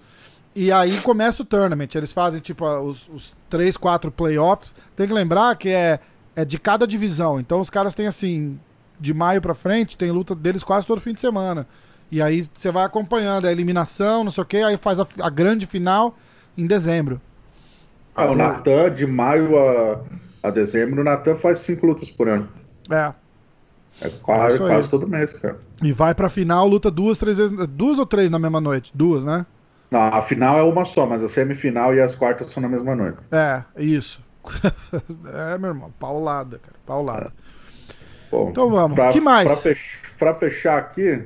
e 0.55 0.71
aí 0.71 0.99
começa 1.01 1.41
o 1.41 1.45
tournament. 1.45 1.89
Eles 1.95 2.11
fazem 2.11 2.39
tipo 2.41 2.65
os, 2.67 3.07
os 3.09 3.33
três, 3.49 3.77
quatro 3.77 4.11
playoffs. 4.11 4.73
Tem 4.95 5.07
que 5.07 5.13
lembrar 5.13 5.55
que 5.55 5.69
é, 5.69 5.99
é 6.35 6.43
de 6.43 6.59
cada 6.59 6.85
divisão, 6.85 7.39
então 7.39 7.61
os 7.61 7.69
caras 7.69 7.93
têm 7.93 8.07
assim, 8.07 8.59
de 8.99 9.13
maio 9.13 9.41
pra 9.41 9.53
frente, 9.53 9.97
tem 9.97 10.11
luta 10.11 10.35
deles 10.35 10.63
quase 10.63 10.85
todo 10.85 11.01
fim 11.01 11.13
de 11.13 11.21
semana. 11.21 11.67
E 12.11 12.21
aí 12.21 12.47
você 12.53 12.71
vai 12.71 12.83
acompanhando 12.83 13.45
a 13.45 13.51
eliminação, 13.51 14.23
não 14.23 14.31
sei 14.31 14.43
o 14.43 14.45
que, 14.45 14.57
aí 14.57 14.77
faz 14.77 14.99
a, 14.99 15.07
a 15.21 15.29
grande 15.29 15.65
final 15.65 16.17
em 16.57 16.65
dezembro. 16.65 17.21
Ah, 18.15 18.25
o 18.25 18.35
Natan, 18.35 18.91
de 18.93 19.05
maio 19.05 19.57
a, 19.57 20.01
a 20.43 20.49
dezembro, 20.49 21.01
o 21.01 21.03
Natan 21.03 21.35
faz 21.35 21.59
cinco 21.59 21.85
lutas 21.85 22.09
por 22.09 22.27
ano. 22.27 22.49
É. 22.89 23.13
É 24.01 24.09
quase, 24.21 24.61
aí. 24.61 24.67
quase 24.67 24.89
todo 24.89 25.07
mês, 25.07 25.33
cara. 25.33 25.57
E 25.83 25.91
vai 25.91 26.15
pra 26.15 26.29
final, 26.29 26.67
luta 26.67 26.89
duas, 26.89 27.17
três 27.17 27.37
vezes. 27.37 27.55
Duas 27.67 27.99
ou 27.99 28.05
três 28.05 28.29
na 28.29 28.39
mesma 28.39 28.61
noite? 28.61 28.91
Duas, 28.95 29.23
né? 29.23 29.45
Não, 29.91 30.01
a 30.01 30.21
final 30.21 30.57
é 30.57 30.63
uma 30.63 30.85
só, 30.85 31.05
mas 31.05 31.23
a 31.23 31.27
semifinal 31.27 31.93
e 31.93 32.01
as 32.01 32.15
quartas 32.15 32.47
são 32.47 32.61
na 32.61 32.69
mesma 32.69 32.95
noite. 32.95 33.17
É, 33.31 33.63
isso. 33.77 34.23
é, 35.33 35.57
meu 35.57 35.69
irmão, 35.69 35.91
paulada, 35.99 36.59
cara. 36.59 36.75
Paulada. 36.85 37.33
Bom, 38.31 38.49
Então 38.49 38.69
vamos. 38.69 38.95
Pra, 38.95 39.11
Que 39.11 39.21
mais? 39.21 39.47
Pra, 39.47 39.57
fech- 39.57 39.97
pra 40.17 40.33
fechar 40.33 40.77
aqui, 40.77 41.23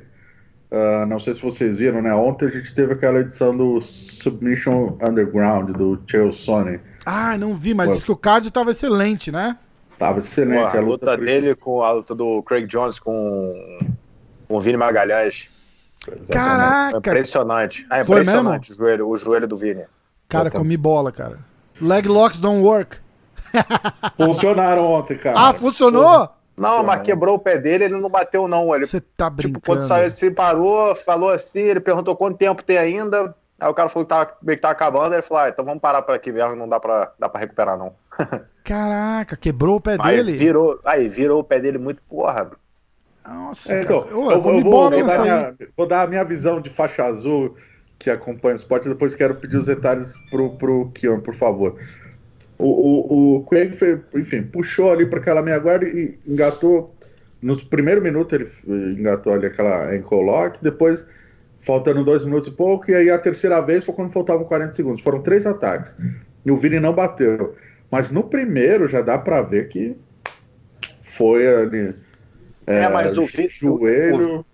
ah, 0.72 1.06
não 1.06 1.20
sei 1.20 1.34
se 1.34 1.42
vocês 1.42 1.78
viram, 1.78 2.02
né? 2.02 2.14
Ontem 2.14 2.46
a 2.46 2.50
gente 2.50 2.74
teve 2.74 2.94
aquela 2.94 3.20
edição 3.20 3.56
do 3.56 3.80
Submission 3.82 4.98
Underground, 5.02 5.72
do 5.72 6.02
Chael 6.08 6.32
Sonnen. 6.32 6.80
Ah, 7.06 7.38
não 7.38 7.54
vi, 7.56 7.74
mas 7.74 7.88
Ué. 7.90 7.94
disse 7.96 8.06
que 8.06 8.12
o 8.12 8.16
card 8.18 8.50
tava 8.52 8.72
excelente, 8.72 9.32
né? 9.32 9.58
Tava 10.00 10.20
excelente. 10.20 10.62
Porra, 10.72 10.80
a 10.80 10.82
luta 10.82 11.06
por- 11.18 11.26
dele 11.26 11.56
com 11.56 11.82
a 11.84 11.92
luta 11.92 12.16
do 12.16 12.42
Craig 12.44 12.66
Jones 12.66 13.00
com, 13.00 13.80
com 14.48 14.56
o 14.56 14.60
Vini 14.60 14.78
Magalhães. 14.78 15.52
Exatamente. 16.08 16.32
Caraca! 16.32 16.98
impressionante. 16.98 17.88
É 17.92 18.04
Foi 18.04 18.22
impressionante 18.22 18.72
o 18.72 18.76
joelho, 18.76 19.08
o 19.08 19.18
joelho 19.18 19.48
do 19.48 19.56
Vini. 19.56 19.84
Cara, 20.28 20.50
comi 20.50 20.76
bola, 20.76 21.12
cara. 21.12 21.40
Leg 21.80 22.08
locks 22.08 22.40
don't 22.40 22.62
work. 22.64 22.98
Funcionaram 24.18 24.86
ontem, 24.92 25.18
cara. 25.18 25.40
Ah, 25.40 25.54
funcionou? 25.54 26.30
Não, 26.56 26.84
mas 26.84 27.02
quebrou 27.02 27.36
o 27.36 27.40
pé 27.40 27.58
dele, 27.58 27.86
ele 27.86 27.98
não 28.00 28.10
bateu, 28.10 28.48
não. 28.48 28.74
Ele, 28.76 28.86
Você 28.86 29.02
tá 29.02 29.30
brincando. 29.30 29.56
tipo, 29.56 29.66
quando 29.66 29.82
saiu, 29.82 30.10
se 30.10 30.30
parou, 30.32 30.94
falou 30.96 31.30
assim, 31.30 31.62
ele 31.62 31.80
perguntou 31.80 32.16
quanto 32.16 32.38
tempo 32.38 32.64
tem 32.64 32.78
ainda. 32.78 33.34
Aí 33.60 33.70
o 33.70 33.74
cara 33.74 33.88
falou 33.90 34.06
que 34.06 34.10
tava, 34.14 34.34
meio 34.42 34.56
que 34.56 34.62
tava 34.62 34.74
acabando, 34.74 35.14
ele 35.14 35.22
falou, 35.22 35.44
ah, 35.44 35.50
então 35.50 35.64
vamos 35.66 35.80
parar 35.82 36.02
por 36.02 36.14
aqui 36.14 36.32
mesmo, 36.32 36.56
não 36.56 36.68
dá 36.68 36.80
pra, 36.80 37.12
dá 37.18 37.28
pra 37.30 37.40
recuperar, 37.40 37.78
não. 37.78 37.94
Caraca, 38.64 39.36
quebrou 39.36 39.78
o 39.78 39.82
pé 39.82 39.98
Aí 40.00 40.18
dele. 40.18 40.34
virou, 40.34 40.80
aí 40.86 41.08
virou 41.10 41.40
o 41.40 41.44
pé 41.44 41.60
dele 41.60 41.78
muito, 41.78 42.02
porra. 42.10 42.52
Nossa, 43.28 43.74
É, 43.76 43.82
então, 43.82 44.02
cara. 44.02 44.12
eu, 44.14 44.32
eu 44.32 44.42
vou 44.42 44.54
eu 44.54 44.62
vou, 44.62 44.90
vou, 44.90 44.90
dar 44.90 45.20
minha, 45.22 45.56
vou 45.78 45.88
dar 45.88 46.02
a 46.04 46.08
minha 46.08 46.24
visão 46.24 46.60
de 46.62 46.70
faixa 46.70 47.06
azul 47.06 47.56
que 47.98 48.10
acompanha 48.10 48.54
o 48.54 48.58
esporte, 48.58 48.90
depois 48.90 49.16
quero 49.16 49.36
pedir 49.36 49.58
os 49.58 49.68
detalhes 49.68 50.14
pro, 50.30 50.58
pro 50.58 50.92
Kion, 50.94 51.22
por 51.22 51.34
favor. 51.34 51.78
O, 52.64 52.70
o, 52.70 53.36
o 53.38 53.44
Craig, 53.46 53.74
foi, 53.74 54.00
enfim, 54.16 54.44
puxou 54.44 54.92
ali 54.92 55.06
para 55.06 55.20
aquela 55.20 55.42
meia 55.42 55.60
guarda 55.60 55.86
e 55.86 56.18
engatou. 56.26 56.96
Nos 57.42 57.64
primeiros 57.64 58.02
minutos 58.02 58.34
ele 58.34 58.46
eh, 58.46 59.00
engatou 59.00 59.34
ali 59.34 59.46
aquela 59.48 59.90
ankle 59.92 60.24
lock, 60.24 60.64
depois 60.64 61.06
faltando 61.60 62.04
dois 62.04 62.24
minutos 62.26 62.50
e 62.50 62.52
pouco, 62.52 62.90
e 62.92 62.96
aí 62.96 63.10
a 63.10 63.18
terceira 63.18 63.60
vez 63.62 63.84
foi 63.86 63.94
quando 63.94 64.12
faltavam 64.12 64.46
40 64.46 64.74
segundos. 64.74 65.02
Foram 65.02 65.22
três 65.22 65.46
ataques. 65.46 65.96
E 66.46 66.52
o 66.52 66.58
Vini 66.58 66.80
não 66.80 66.94
bateu. 66.94 67.56
Mas 67.92 68.12
no 68.12 68.24
primeiro 68.24 68.88
já 68.88 69.02
dá 69.02 69.18
para 69.18 69.42
ver 69.42 69.68
que 69.70 69.96
foi 71.02 71.48
ali. 71.48 71.94
É, 72.66 72.88
mas 72.90 73.18
o 73.18 73.26
Vi- 73.26 73.50
joelho. 73.50 74.46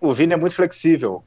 O 0.00 0.12
Vini 0.12 0.34
é 0.34 0.36
muito 0.36 0.54
flexível. 0.54 1.22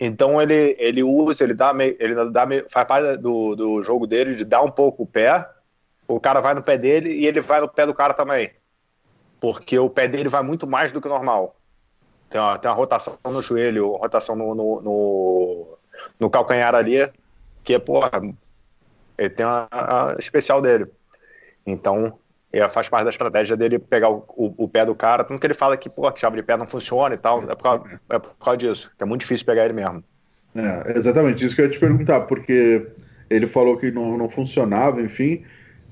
Então 0.00 0.40
ele, 0.40 0.76
ele 0.78 1.02
usa, 1.02 1.42
ele 1.42 1.54
dá 1.54 1.72
meio, 1.72 1.96
ele 1.98 2.14
dá 2.30 2.46
meio, 2.46 2.64
faz 2.70 2.86
parte 2.86 3.16
do, 3.16 3.56
do 3.56 3.82
jogo 3.82 4.06
dele 4.06 4.36
de 4.36 4.44
dar 4.44 4.62
um 4.62 4.70
pouco 4.70 5.02
o 5.02 5.06
pé. 5.06 5.48
O 6.06 6.20
cara 6.20 6.40
vai 6.40 6.54
no 6.54 6.62
pé 6.62 6.78
dele 6.78 7.10
e 7.10 7.26
ele 7.26 7.40
vai 7.40 7.60
no 7.60 7.68
pé 7.68 7.84
do 7.84 7.94
cara 7.94 8.14
também. 8.14 8.50
Porque 9.40 9.78
o 9.78 9.90
pé 9.90 10.06
dele 10.08 10.28
vai 10.28 10.42
muito 10.42 10.66
mais 10.66 10.92
do 10.92 11.00
que 11.00 11.08
o 11.08 11.10
normal. 11.10 11.56
Tem 12.30 12.40
uma, 12.40 12.58
tem 12.58 12.70
uma 12.70 12.76
rotação 12.76 13.18
no 13.24 13.42
joelho, 13.42 13.96
rotação 13.96 14.36
no, 14.36 14.54
no, 14.54 14.80
no, 14.80 15.78
no 16.20 16.30
calcanhar 16.30 16.74
ali, 16.74 17.10
que 17.64 17.78
porra, 17.78 18.10
ele 19.16 19.30
tem 19.30 19.46
a 19.46 20.14
especial 20.18 20.62
dele. 20.62 20.86
Então, 21.66 22.18
é, 22.52 22.68
faz 22.68 22.88
parte 22.88 23.04
da 23.04 23.10
estratégia 23.10 23.56
dele 23.56 23.78
pegar 23.78 24.10
o, 24.10 24.24
o, 24.28 24.64
o 24.64 24.68
pé 24.68 24.86
do 24.86 24.94
cara. 24.94 25.24
Tanto 25.24 25.40
que 25.40 25.46
ele 25.46 25.54
fala 25.54 25.76
que, 25.76 25.88
pô, 25.88 26.10
que 26.10 26.20
chave 26.20 26.36
de 26.36 26.42
pé 26.42 26.56
não 26.56 26.66
funciona 26.66 27.14
e 27.14 27.18
tal. 27.18 27.42
É 27.42 27.54
por 27.54 27.62
causa, 27.62 28.00
é 28.08 28.18
por 28.18 28.34
causa 28.42 28.56
disso. 28.56 28.92
Que 28.96 29.04
é 29.04 29.06
muito 29.06 29.20
difícil 29.20 29.46
pegar 29.46 29.64
ele 29.64 29.74
mesmo. 29.74 30.02
É, 30.54 30.96
exatamente, 30.96 31.44
isso 31.44 31.54
que 31.54 31.60
eu 31.60 31.66
ia 31.66 31.70
te 31.70 31.78
perguntar, 31.78 32.20
porque 32.20 32.86
ele 33.28 33.46
falou 33.46 33.76
que 33.76 33.90
não, 33.90 34.16
não 34.16 34.28
funcionava, 34.28 35.00
enfim, 35.00 35.44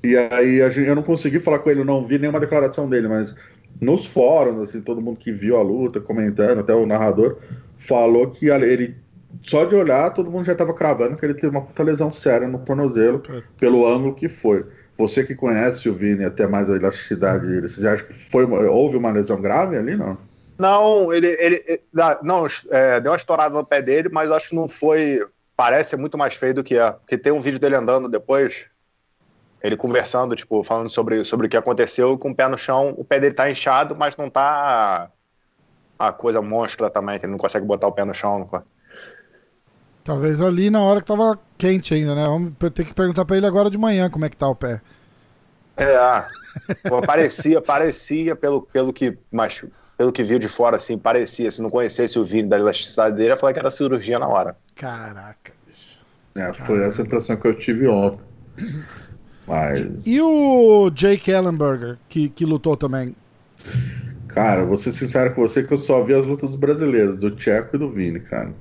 e 0.03 0.17
aí 0.17 0.61
a 0.61 0.69
gente, 0.69 0.87
eu 0.87 0.95
não 0.95 1.03
consegui 1.03 1.39
falar 1.39 1.59
com 1.59 1.69
ele, 1.69 1.81
eu 1.81 1.85
não 1.85 2.03
vi 2.03 2.17
nenhuma 2.17 2.39
declaração 2.39 2.89
dele, 2.89 3.07
mas 3.07 3.35
nos 3.79 4.05
fóruns, 4.05 4.69
assim, 4.69 4.81
todo 4.81 5.01
mundo 5.01 5.17
que 5.17 5.31
viu 5.31 5.57
a 5.57 5.61
luta, 5.61 5.99
comentando, 5.99 6.59
até 6.59 6.73
o 6.73 6.85
narrador, 6.85 7.37
falou 7.77 8.29
que 8.31 8.49
ele, 8.49 8.95
só 9.43 9.65
de 9.65 9.75
olhar, 9.75 10.13
todo 10.13 10.31
mundo 10.31 10.45
já 10.45 10.53
estava 10.53 10.73
cravando 10.73 11.15
que 11.15 11.25
ele 11.25 11.35
teve 11.35 11.49
uma 11.49 11.61
puta 11.61 11.83
lesão 11.83 12.11
séria 12.11 12.47
no 12.47 12.59
tornozelo, 12.59 13.21
pelo 13.59 13.87
ângulo 13.87 14.15
que 14.15 14.27
foi. 14.27 14.65
Você 14.97 15.23
que 15.23 15.35
conhece 15.35 15.87
o 15.87 15.93
Vini, 15.93 16.25
até 16.25 16.47
mais 16.47 16.69
a 16.69 16.75
elasticidade 16.75 17.45
dele, 17.45 17.67
você 17.67 17.87
acha 17.87 18.03
que 18.03 18.13
foi, 18.13 18.45
houve 18.45 18.97
uma 18.97 19.11
lesão 19.11 19.39
grave 19.39 19.77
ali, 19.77 19.95
não? 19.95 20.17
Não, 20.57 21.13
ele, 21.13 21.27
ele, 21.39 21.81
não, 22.23 22.47
é, 22.71 22.99
deu 22.99 23.11
uma 23.11 23.17
estourada 23.17 23.53
no 23.53 23.65
pé 23.65 23.81
dele, 23.81 24.09
mas 24.11 24.31
acho 24.31 24.49
que 24.49 24.55
não 24.55 24.67
foi. 24.67 25.23
Parece 25.55 25.95
muito 25.95 26.17
mais 26.17 26.33
feio 26.33 26.55
do 26.55 26.63
que 26.63 26.77
é. 26.77 26.91
Porque 26.91 27.17
tem 27.17 27.31
um 27.31 27.39
vídeo 27.39 27.59
dele 27.59 27.75
andando 27.75 28.09
depois, 28.09 28.67
ele 29.61 29.77
conversando, 29.77 30.35
tipo, 30.35 30.63
falando 30.63 30.89
sobre, 30.89 31.23
sobre 31.23 31.45
o 31.45 31.49
que 31.49 31.57
aconteceu, 31.57 32.17
com 32.17 32.31
o 32.31 32.35
pé 32.35 32.47
no 32.47 32.57
chão, 32.57 32.95
o 32.97 33.05
pé 33.05 33.19
dele 33.19 33.35
tá 33.35 33.49
inchado, 33.49 33.95
mas 33.95 34.17
não 34.17 34.29
tá 34.29 35.11
a 35.97 36.11
coisa 36.11 36.41
monstra 36.41 36.89
também, 36.89 37.19
que 37.19 37.25
ele 37.25 37.31
não 37.31 37.39
consegue 37.39 37.65
botar 37.65 37.87
o 37.87 37.91
pé 37.91 38.03
no 38.03 38.13
chão. 38.13 38.39
não 38.39 38.63
Talvez 40.07 40.39
ali 40.39 40.69
na 40.69 40.81
hora 40.81 41.01
que 41.01 41.05
tava 41.05 41.37
quente 41.57 41.93
ainda, 41.93 42.15
né? 42.15 42.23
Vamos 42.23 42.53
ter 42.73 42.85
que 42.85 42.93
perguntar 42.93 43.25
pra 43.25 43.35
ele 43.35 43.45
agora 43.45 43.69
de 43.69 43.77
manhã 43.77 44.09
como 44.09 44.23
é 44.23 44.29
que 44.29 44.37
tá 44.37 44.47
o 44.47 44.55
pé. 44.55 44.79
É, 45.75 45.95
ah, 45.97 46.25
pô, 46.87 47.01
parecia, 47.01 47.59
parecia, 47.59 48.33
pelo, 48.33 48.61
pelo 48.61 48.93
que. 48.93 49.17
Mas 49.29 49.65
pelo 49.97 50.13
que 50.13 50.23
viu 50.23 50.39
de 50.39 50.47
fora, 50.47 50.77
assim, 50.77 50.97
parecia. 50.97 51.51
Se 51.51 51.61
não 51.61 51.69
conhecesse 51.69 52.17
o 52.17 52.23
vídeo 52.23 52.47
da 52.47 52.57
elasticidade 52.57 53.17
dele, 53.17 53.31
ia 53.31 53.35
falar 53.35 53.51
que 53.51 53.59
era 53.59 53.69
cirurgia 53.69 54.17
na 54.17 54.29
hora. 54.29 54.55
Caraca, 54.75 55.51
bicho. 55.67 55.99
É, 56.35 56.53
foi 56.53 56.85
essa 56.85 57.01
impressão 57.01 57.35
que 57.35 57.45
eu 57.45 57.53
tive 57.53 57.85
ontem. 57.89 58.23
Mas, 59.45 60.07
E 60.07 60.21
o 60.21 60.89
Jake 60.89 61.31
Ellenberger, 61.31 61.97
que, 62.07 62.29
que 62.29 62.45
lutou 62.45 62.77
também? 62.77 63.13
cara, 64.29 64.63
vou 64.63 64.77
ser 64.77 64.93
sincero 64.93 65.33
com 65.35 65.41
você 65.41 65.63
que 65.63 65.73
eu 65.73 65.77
só 65.77 66.01
vi 66.01 66.13
as 66.13 66.25
lutas 66.25 66.49
dos 66.49 66.59
brasileiros, 66.59 67.17
do 67.17 67.29
Tcheco 67.31 67.75
e 67.75 67.79
do 67.79 67.89
Vini, 67.89 68.21
cara. 68.21 68.53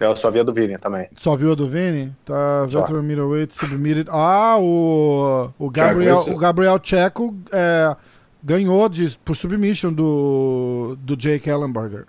Eu 0.00 0.14
só 0.16 0.30
vi 0.30 0.40
a 0.40 0.42
do 0.42 0.52
Vini 0.52 0.76
também. 0.76 1.08
Só 1.16 1.34
viu 1.36 1.52
a 1.52 1.54
do 1.54 1.66
Vini? 1.66 2.14
Tá, 2.24 2.66
Só. 2.68 2.80
veteran 2.80 3.02
middleweight, 3.02 3.54
submitted. 3.54 4.08
Ah, 4.10 4.56
o, 4.58 5.50
o 5.58 5.70
Gabriel, 5.70 6.18
o 6.28 6.36
Gabriel 6.36 6.78
Checo 6.82 7.34
é, 7.50 7.96
ganhou 8.44 8.88
de, 8.88 9.16
por 9.24 9.34
submission 9.34 9.92
do, 9.92 10.96
do 11.00 11.16
Jake 11.16 11.48
Ellenberger. 11.48 12.04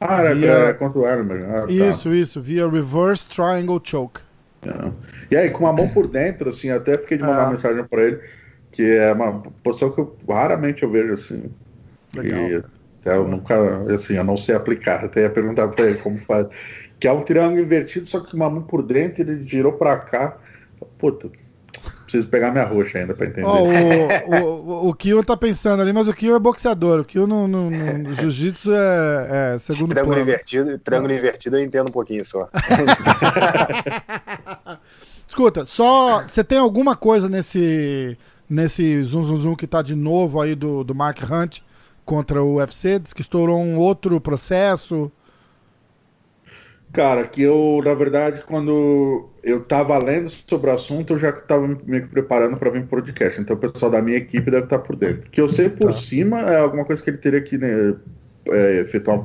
Ah, 0.00 0.20
era, 0.20 0.34
Via- 0.34 0.50
era 0.50 0.74
contra 0.74 0.98
o 1.00 1.06
Erlenberg. 1.08 1.44
Ah, 1.46 1.62
tá. 1.66 1.72
Isso, 1.72 2.14
isso, 2.14 2.40
via 2.40 2.68
reverse 2.68 3.26
triangle 3.26 3.80
choke. 3.82 4.20
É. 4.64 4.92
E 5.30 5.36
aí, 5.36 5.50
com 5.50 5.64
uma 5.64 5.72
mão 5.72 5.88
por 5.88 6.06
dentro, 6.06 6.50
assim, 6.50 6.70
até 6.70 6.96
fiquei 6.98 7.16
de 7.16 7.24
mandar 7.24 7.40
Ah. 7.40 7.44
uma 7.46 7.50
mensagem 7.50 7.82
pra 7.84 8.02
ele, 8.04 8.20
que 8.70 8.82
é 8.96 9.12
uma 9.12 9.40
posição 9.62 9.90
que 9.90 10.00
eu 10.00 10.16
raramente 10.28 10.84
eu 10.84 10.88
vejo 10.90 11.14
assim. 11.14 11.50
Legal. 12.14 12.38
E 12.42 12.62
até 13.00 13.16
eu 13.16 13.26
nunca, 13.26 13.56
assim, 13.92 14.14
eu 14.14 14.22
não 14.24 14.36
sei 14.36 14.54
aplicar. 14.54 15.04
Até 15.04 15.22
ia 15.22 15.30
perguntar 15.30 15.66
pra 15.68 15.86
ele 15.86 15.98
como 15.98 16.16
faz. 16.18 16.46
Que 16.98 17.06
é 17.06 17.12
um 17.12 17.22
triângulo 17.22 17.60
invertido, 17.62 18.06
só 18.06 18.20
que 18.20 18.34
uma 18.34 18.50
mão 18.50 18.62
por 18.62 18.82
dentro, 18.82 19.22
ele 19.22 19.44
girou 19.44 19.72
pra 19.72 19.96
cá. 19.98 20.36
Puta, 20.98 21.30
preciso 22.04 22.28
pegar 22.28 22.50
minha 22.50 22.64
roxa 22.64 22.98
ainda 22.98 23.14
pra 23.14 23.26
entender. 23.26 23.44
Ó, 23.46 23.62
o, 23.62 24.86
o, 24.88 24.88
o, 24.88 25.18
o 25.18 25.24
tá 25.24 25.36
pensando 25.36 25.80
ali, 25.80 25.92
mas 25.92 26.08
o 26.08 26.14
Kio 26.14 26.34
é 26.34 26.38
boxeador. 26.38 27.00
O 27.00 27.04
Kio 27.04 27.26
no, 27.26 27.46
no, 27.46 27.70
no- 27.70 27.98
no 27.98 28.14
jiu-jitsu 28.14 28.72
é, 28.72 29.54
é 29.54 29.58
segundo 29.58 29.90
Triângulo 29.90 30.16
plano. 30.16 30.28
invertido, 30.30 30.78
triângulo 30.78 31.12
invertido 31.12 31.56
eu 31.56 31.64
entendo 31.64 31.88
um 31.88 31.92
pouquinho 31.92 32.24
só. 32.24 32.48
Escuta, 35.26 35.66
só. 35.66 36.22
Você 36.26 36.42
tem 36.42 36.58
alguma 36.58 36.96
coisa 36.96 37.28
nesse. 37.28 38.16
Nesse 38.50 39.02
Zoom 39.02 39.22
Zoom 39.24 39.36
Zoom 39.36 39.54
que 39.54 39.66
tá 39.66 39.82
de 39.82 39.94
novo 39.94 40.40
aí 40.40 40.54
do, 40.54 40.82
do 40.82 40.94
Mark 40.94 41.18
Hunt 41.30 41.58
contra 42.02 42.42
o 42.42 42.54
UFC? 42.56 42.98
Diz 42.98 43.12
que 43.12 43.20
estourou 43.20 43.58
um 43.60 43.76
outro 43.76 44.18
processo. 44.22 45.12
Cara, 46.92 47.26
que 47.26 47.42
eu, 47.42 47.80
na 47.84 47.92
verdade, 47.94 48.42
quando 48.46 49.28
eu 49.42 49.60
tava 49.62 49.96
lendo 49.98 50.30
sobre 50.30 50.70
o 50.70 50.72
assunto, 50.72 51.12
eu 51.12 51.18
já 51.18 51.30
tava 51.32 51.66
me 51.84 52.00
preparando 52.00 52.56
para 52.56 52.70
vir 52.70 52.80
pro 52.86 53.00
podcast. 53.02 53.40
Então 53.40 53.56
o 53.56 53.58
pessoal 53.58 53.90
da 53.90 54.00
minha 54.00 54.16
equipe 54.16 54.50
deve 54.50 54.64
estar 54.64 54.78
por 54.78 54.96
dentro. 54.96 55.28
Que 55.30 55.40
eu 55.40 55.48
sei 55.48 55.68
por 55.68 55.92
Tá. 55.92 55.92
cima 55.92 56.40
é 56.40 56.58
alguma 56.58 56.84
coisa 56.84 57.02
que 57.02 57.10
ele 57.10 57.18
teria 57.18 57.42
que 57.42 57.58
né, 57.58 57.94
é, 58.48 58.80
efetuar. 58.80 59.24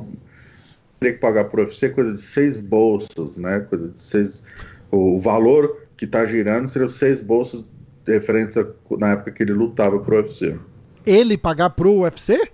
Teria 1.00 1.14
que 1.14 1.20
pagar 1.20 1.44
pro 1.46 1.62
UFC 1.62 1.88
coisa 1.88 2.12
de 2.12 2.20
seis 2.20 2.56
bolsas, 2.56 3.38
né? 3.38 3.60
Coisa 3.60 3.88
de 3.88 4.02
seis. 4.02 4.44
O 4.90 5.18
valor 5.18 5.78
que 5.96 6.06
tá 6.06 6.24
girando 6.26 6.68
seria 6.68 6.86
os 6.86 6.94
seis 6.94 7.20
bolsas 7.20 7.64
referentes 8.06 8.56
a, 8.58 8.66
na 8.98 9.12
época 9.12 9.32
que 9.32 9.42
ele 9.42 9.52
lutava 9.52 9.98
pro 9.98 10.16
UFC. 10.16 10.54
Ele 11.06 11.36
pagar 11.38 11.70
pro 11.70 12.00
UFC? 12.00 12.48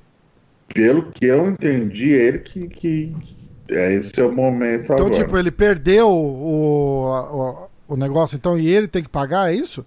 Pelo 0.73 1.11
que 1.11 1.27
eu 1.27 1.49
entendi, 1.49 2.11
ele 2.11 2.39
que. 2.39 2.69
que 2.69 3.13
é, 3.71 3.93
esse 3.95 4.19
é 4.21 4.25
o 4.25 4.33
momento 4.33 4.85
Então, 4.85 5.07
agora. 5.07 5.15
tipo, 5.15 5.37
ele 5.39 5.51
perdeu 5.51 6.09
o, 6.09 7.05
o, 7.89 7.95
o 7.95 7.97
negócio, 7.97 8.37
então, 8.37 8.59
e 8.59 8.69
ele 8.69 8.89
tem 8.89 9.03
que 9.03 9.09
pagar, 9.09 9.53
é 9.53 9.57
isso? 9.57 9.85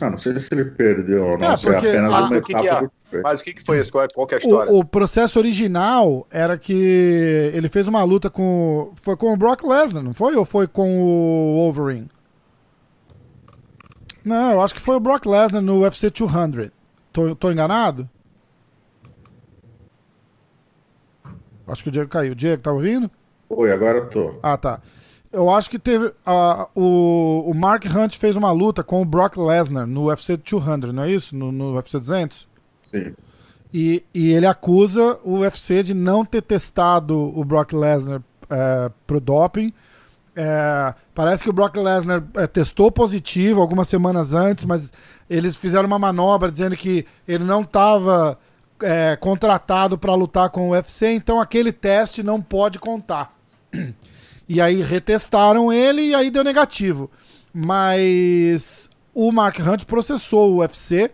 Ah, 0.00 0.10
não 0.10 0.18
sei 0.18 0.38
se 0.40 0.48
ele 0.52 0.64
perdeu 0.64 1.24
ou 1.24 1.38
não, 1.38 1.46
É, 1.50 1.52
é 1.52 1.56
porque 1.56 1.86
apenas 1.88 2.12
a- 2.12 2.26
uma 2.26 2.38
o 2.38 2.42
que 2.42 2.52
que 2.54 2.68
é? 2.68 2.80
do 2.80 2.90
Mas 3.22 3.40
o 3.40 3.44
que, 3.44 3.52
que 3.54 3.62
foi 3.62 3.78
isso? 3.80 3.92
Qual 3.92 4.02
é, 4.04 4.08
qual 4.12 4.26
que 4.26 4.34
é 4.34 4.38
a 4.38 4.40
história? 4.40 4.72
O, 4.72 4.80
o 4.80 4.84
processo 4.84 5.38
original 5.38 6.26
era 6.30 6.58
que 6.58 7.50
ele 7.54 7.68
fez 7.68 7.86
uma 7.86 8.02
luta 8.02 8.28
com. 8.28 8.90
Foi 9.02 9.16
com 9.16 9.32
o 9.32 9.36
Brock 9.36 9.62
Lesnar, 9.62 10.02
não 10.02 10.12
foi? 10.12 10.34
Ou 10.34 10.44
foi 10.44 10.66
com 10.66 11.00
o 11.00 11.54
Wolverine? 11.58 12.08
Não, 14.24 14.52
eu 14.52 14.60
acho 14.62 14.74
que 14.74 14.80
foi 14.80 14.96
o 14.96 15.00
Brock 15.00 15.26
Lesnar 15.26 15.62
no 15.62 15.82
UFC 15.82 16.10
200. 16.10 16.70
Tô, 17.12 17.36
tô 17.36 17.52
enganado? 17.52 18.08
Acho 21.66 21.82
que 21.82 21.88
o 21.88 21.92
Diego 21.92 22.08
caiu. 22.08 22.34
Diego, 22.34 22.62
tá 22.62 22.72
ouvindo? 22.72 23.10
Oi, 23.48 23.72
agora 23.72 23.98
eu 23.98 24.08
tô. 24.08 24.34
Ah, 24.42 24.56
tá. 24.56 24.80
Eu 25.32 25.50
acho 25.50 25.68
que 25.68 25.78
teve. 25.78 26.12
ah, 26.24 26.68
o, 26.74 27.44
o 27.46 27.54
Mark 27.54 27.84
Hunt 27.86 28.16
fez 28.18 28.36
uma 28.36 28.52
luta 28.52 28.84
com 28.84 29.02
o 29.02 29.04
Brock 29.04 29.36
Lesnar 29.36 29.86
no 29.86 30.06
UFC 30.06 30.36
200, 30.36 30.92
não 30.92 31.02
é 31.02 31.10
isso? 31.10 31.34
No, 31.34 31.50
no 31.50 31.74
UFC 31.74 31.98
200? 31.98 32.48
Sim. 32.84 33.14
E, 33.72 34.04
e 34.14 34.30
ele 34.32 34.46
acusa 34.46 35.18
o 35.24 35.40
UFC 35.40 35.82
de 35.82 35.94
não 35.94 36.24
ter 36.24 36.42
testado 36.42 37.16
o 37.36 37.44
Brock 37.44 37.72
Lesnar 37.72 38.22
é, 38.48 38.90
pro 39.06 39.18
doping. 39.18 39.72
É, 40.36 40.94
parece 41.14 41.42
que 41.42 41.50
o 41.50 41.52
Brock 41.52 41.76
Lesnar 41.76 42.22
é, 42.34 42.46
testou 42.46 42.92
positivo 42.92 43.60
algumas 43.60 43.88
semanas 43.88 44.32
antes, 44.32 44.64
mas 44.64 44.92
eles 45.28 45.56
fizeram 45.56 45.86
uma 45.86 45.98
manobra 45.98 46.50
dizendo 46.50 46.76
que 46.76 47.04
ele 47.26 47.44
não 47.44 47.62
estava 47.62 48.38
é, 48.82 49.16
contratado 49.16 49.96
para 49.98 50.14
lutar 50.14 50.50
com 50.50 50.68
o 50.68 50.72
UFC, 50.72 51.12
então 51.12 51.40
aquele 51.40 51.72
teste 51.72 52.22
não 52.22 52.40
pode 52.40 52.78
contar. 52.78 53.34
E 54.46 54.60
aí 54.60 54.82
retestaram 54.82 55.72
ele 55.72 56.02
e 56.02 56.14
aí 56.14 56.30
deu 56.30 56.44
negativo. 56.44 57.10
Mas 57.50 58.90
o 59.14 59.32
Mark 59.32 59.58
Hunt 59.58 59.86
processou 59.86 60.52
o 60.52 60.58
UFC 60.58 61.10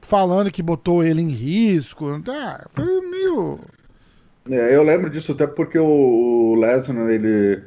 falando 0.00 0.50
que 0.50 0.62
botou 0.62 1.04
ele 1.04 1.22
em 1.22 1.28
risco. 1.28 2.06
Ah, 2.28 2.66
foi 2.74 3.00
meio. 3.02 3.60
É, 4.50 4.74
eu 4.74 4.82
lembro 4.82 5.10
disso 5.10 5.32
até 5.32 5.46
porque 5.46 5.78
o 5.78 6.54
Lesnar, 6.54 7.10
ele. 7.10 7.62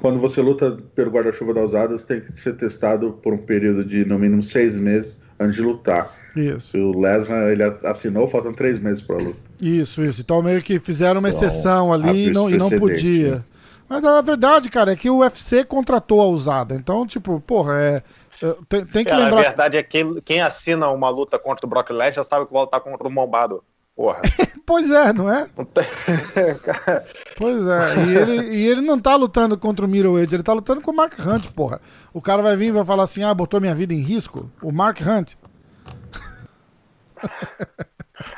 Quando 0.00 0.18
você 0.18 0.40
luta 0.40 0.78
pelo 0.94 1.10
guarda-chuva 1.10 1.54
das 1.54 1.68
usadas, 1.68 2.04
tem 2.04 2.20
que 2.20 2.32
ser 2.32 2.56
testado 2.56 3.12
por 3.22 3.32
um 3.32 3.38
período 3.38 3.84
de 3.84 4.04
no 4.04 4.18
mínimo 4.18 4.42
seis 4.42 4.76
meses 4.76 5.22
antes 5.40 5.56
de 5.56 5.62
lutar. 5.62 6.14
Isso. 6.36 6.76
E 6.76 6.80
o 6.80 6.98
Lesnar, 6.98 7.48
ele 7.48 7.62
assinou, 7.62 8.26
faltam 8.26 8.52
três 8.52 8.78
meses 8.80 9.02
para 9.02 9.16
luta. 9.16 9.38
Isso, 9.60 10.02
isso. 10.02 10.20
Então 10.20 10.42
meio 10.42 10.62
que 10.62 10.78
fizeram 10.78 11.20
uma 11.20 11.28
então, 11.28 11.40
exceção 11.42 11.92
ali 11.92 12.28
e 12.28 12.32
não, 12.32 12.50
e 12.50 12.56
não 12.56 12.70
podia. 12.70 13.36
Né? 13.36 13.44
Mas 13.88 14.04
a 14.04 14.20
verdade, 14.20 14.68
cara, 14.68 14.92
é 14.92 14.96
que 14.96 15.10
o 15.10 15.18
UFC 15.18 15.64
contratou 15.64 16.20
a 16.20 16.26
usada. 16.26 16.74
Então, 16.74 17.06
tipo, 17.06 17.40
porra, 17.40 17.78
é. 17.78 18.02
é 18.42 18.56
tem, 18.68 18.84
tem 18.86 19.04
que 19.04 19.12
é, 19.12 19.16
lembrar. 19.16 19.38
A 19.38 19.42
verdade 19.42 19.76
é 19.76 19.82
que 19.82 20.20
quem 20.22 20.40
assina 20.40 20.88
uma 20.90 21.08
luta 21.08 21.38
contra 21.38 21.66
o 21.66 21.68
Brock 21.68 21.90
Lesnar 21.90 22.24
sabe 22.24 22.46
que 22.46 22.52
vai 22.52 22.62
lutar 22.62 22.80
contra 22.80 23.06
o 23.06 23.10
Mombado. 23.10 23.62
Porra. 23.94 24.22
pois 24.66 24.90
é, 24.90 25.12
não 25.12 25.32
é? 25.32 25.48
pois 27.38 27.64
é. 27.64 28.04
E 28.06 28.16
ele, 28.16 28.56
e 28.56 28.66
ele 28.66 28.80
não 28.80 28.98
tá 28.98 29.14
lutando 29.14 29.56
contra 29.56 29.84
o 29.84 29.88
Middleweight, 29.88 30.34
ele 30.34 30.42
tá 30.42 30.52
lutando 30.52 30.80
com 30.80 30.90
o 30.90 30.96
Mark 30.96 31.14
Hunt, 31.20 31.52
porra. 31.52 31.80
O 32.12 32.20
cara 32.20 32.42
vai 32.42 32.56
vir 32.56 32.68
e 32.68 32.72
vai 32.72 32.84
falar 32.84 33.04
assim: 33.04 33.22
ah, 33.22 33.32
botou 33.32 33.60
minha 33.60 33.74
vida 33.74 33.94
em 33.94 34.00
risco? 34.00 34.50
O 34.60 34.72
Mark 34.72 34.98
Hunt. 35.00 35.34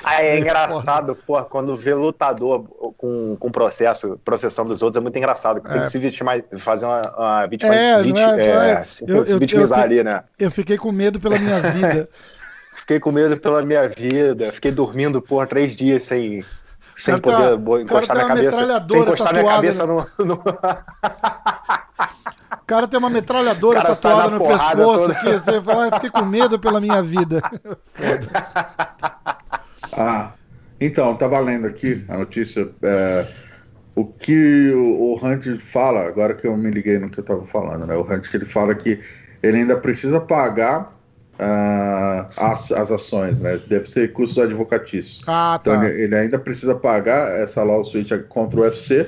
Ah, 0.04 0.22
é 0.22 0.38
engraçado, 0.40 1.16
pô, 1.26 1.42
quando 1.44 1.76
vê 1.76 1.94
lutador 1.94 2.64
com, 2.96 3.36
com 3.38 3.50
processo, 3.50 4.18
processando 4.24 4.72
os 4.72 4.82
outros, 4.82 4.98
é 4.98 5.02
muito 5.02 5.16
engraçado. 5.16 5.60
Tem 5.60 5.80
é. 5.80 5.84
que 5.84 5.90
se 5.90 5.98
vitimar, 5.98 6.42
fazer 6.56 6.86
uma, 6.86 7.02
uma 7.16 7.46
vítima, 7.46 7.74
é, 7.74 8.02
vit, 8.02 8.20
é, 8.20 8.70
é, 8.70 8.84
se, 8.86 9.04
eu, 9.06 9.26
se 9.26 9.38
vitimizar 9.38 9.80
eu, 9.80 9.84
ali, 9.84 10.04
né? 10.04 10.24
Eu 10.38 10.50
fiquei 10.50 10.78
com 10.78 10.90
medo 10.92 11.20
pela 11.20 11.38
minha 11.38 11.60
vida. 11.60 12.08
fiquei 12.74 13.00
com 13.00 13.12
medo 13.12 13.38
pela 13.38 13.62
minha 13.62 13.88
vida. 13.88 14.52
Fiquei 14.52 14.72
dormindo, 14.72 15.20
por 15.20 15.46
três 15.46 15.76
dias 15.76 16.04
sem, 16.04 16.44
sem 16.94 17.18
poder 17.18 17.58
tá, 17.58 17.80
encostar 17.80 18.16
minha 18.16 18.28
cabeça. 18.28 18.86
Sem 18.88 19.00
encostar 19.00 19.32
minha 19.32 19.46
cabeça 19.46 19.86
no... 19.86 20.06
no... 20.18 20.42
O 22.66 22.66
cara 22.66 22.88
tem 22.88 22.98
uma 22.98 23.08
metralhadora 23.08 23.80
tatuada 23.80 24.36
no 24.36 24.44
pescoço 24.44 24.74
toda. 24.74 25.12
aqui. 25.12 25.32
Você 25.34 25.62
fala, 25.62 25.86
ah, 25.86 25.92
fiquei 25.92 26.10
com 26.10 26.24
medo 26.24 26.58
pela 26.58 26.80
minha 26.80 27.00
vida. 27.00 27.40
ah, 29.92 30.32
então, 30.80 31.14
tá 31.14 31.28
valendo 31.28 31.68
aqui 31.68 32.04
a 32.08 32.18
notícia. 32.18 32.68
É, 32.82 33.24
o 33.94 34.04
que 34.04 34.72
o, 34.72 34.98
o 34.98 35.14
Hunt 35.14 35.60
fala, 35.60 36.08
agora 36.08 36.34
que 36.34 36.44
eu 36.44 36.56
me 36.56 36.68
liguei 36.68 36.98
no 36.98 37.08
que 37.08 37.20
eu 37.20 37.24
tava 37.24 37.46
falando, 37.46 37.86
né? 37.86 37.94
O 37.94 38.00
Hunt 38.00 38.34
ele 38.34 38.46
fala 38.46 38.74
que 38.74 39.00
ele 39.40 39.58
ainda 39.58 39.76
precisa 39.76 40.18
pagar 40.18 40.92
uh, 41.38 42.28
as, 42.36 42.72
as 42.72 42.90
ações, 42.90 43.40
né? 43.40 43.60
Deve 43.68 43.88
ser 43.88 44.12
custos 44.12 44.40
advocatícios. 44.40 45.22
Ah, 45.24 45.60
tá. 45.62 45.70
Então 45.70 45.84
ele, 45.84 46.02
ele 46.02 46.16
ainda 46.16 46.36
precisa 46.36 46.74
pagar 46.74 47.30
essa 47.38 47.62
lawsuit 47.62 48.24
contra 48.28 48.58
o 48.58 48.62
UFC 48.64 49.06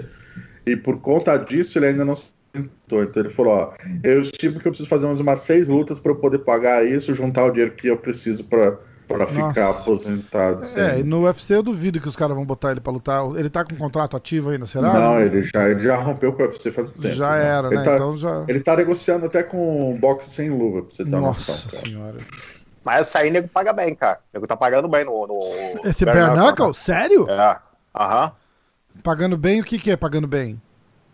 e 0.65 0.77
por 0.77 1.01
conta 1.01 1.37
disso 1.37 1.77
ele 1.77 1.87
ainda 1.87 2.05
não 2.05 2.15
então 2.55 3.01
ele 3.17 3.29
falou: 3.29 3.53
ó, 3.53 3.75
eu 4.03 4.21
estimo 4.21 4.59
que 4.59 4.67
eu 4.67 4.73
preciso 4.73 4.89
fazer 4.89 5.07
umas 5.07 5.41
seis 5.41 5.69
lutas 5.69 5.99
para 5.99 6.13
eu 6.13 6.17
poder 6.17 6.39
pagar 6.39 6.85
isso, 6.85 7.15
juntar 7.15 7.45
o 7.45 7.51
dinheiro 7.51 7.75
que 7.75 7.89
eu 7.89 7.97
preciso 7.97 8.45
para 8.45 8.79
para 9.09 9.27
ficar 9.27 9.71
aposentado. 9.71 10.63
É, 10.77 11.01
e 11.01 11.03
no 11.03 11.25
UFC 11.25 11.55
eu 11.55 11.63
duvido 11.63 11.99
que 11.99 12.07
os 12.07 12.15
caras 12.15 12.37
vão 12.37 12.45
botar 12.45 12.73
ele 12.73 12.81
para 12.81 12.93
lutar. 12.93 13.25
Ele 13.37 13.49
tá 13.49 13.65
com 13.65 13.75
contrato 13.75 14.17
ativo 14.17 14.51
ainda, 14.51 14.67
será? 14.67 14.93
Não, 14.93 15.19
ele 15.19 15.43
já, 15.43 15.69
ele 15.69 15.81
já 15.81 15.97
rompeu 15.97 16.33
com 16.33 16.43
o 16.43 16.47
UFC 16.47 16.71
faz 16.71 16.91
tempo. 16.93 17.15
Já 17.15 17.31
né? 17.33 17.45
era, 17.47 17.69
ele 17.69 17.77
né? 17.77 17.83
Tá, 17.83 17.95
então 17.95 18.19
já... 18.19 18.45
Ele 18.47 18.61
tá 18.61 18.77
negociando 18.77 19.25
até 19.25 19.43
com 19.43 19.97
boxe 19.99 20.29
sem 20.29 20.51
luva, 20.51 20.83
pra 20.83 20.95
você 20.95 21.05
ter 21.05 21.11
Nossa 21.11 21.53
uma 21.53 21.59
noção. 21.63 21.81
senhora. 21.81 22.17
Mas 22.85 23.01
essa 23.01 23.21
aí 23.21 23.31
nego 23.31 23.49
paga 23.49 23.73
bem, 23.73 23.95
cara. 23.95 24.19
O 24.19 24.35
nego 24.35 24.47
tá 24.47 24.57
pagando 24.57 24.89
bem 24.89 25.05
no. 25.05 25.27
no 25.27 25.89
Esse 25.89 26.05
Bare 26.05 26.37
Knuckle? 26.37 26.75
Sério? 26.75 27.29
É. 27.29 27.59
Aham. 27.95 28.33
Pagando 29.03 29.37
bem, 29.37 29.61
o 29.61 29.65
que, 29.65 29.79
que 29.79 29.91
é 29.91 29.97
pagando 29.97 30.27
bem? 30.27 30.61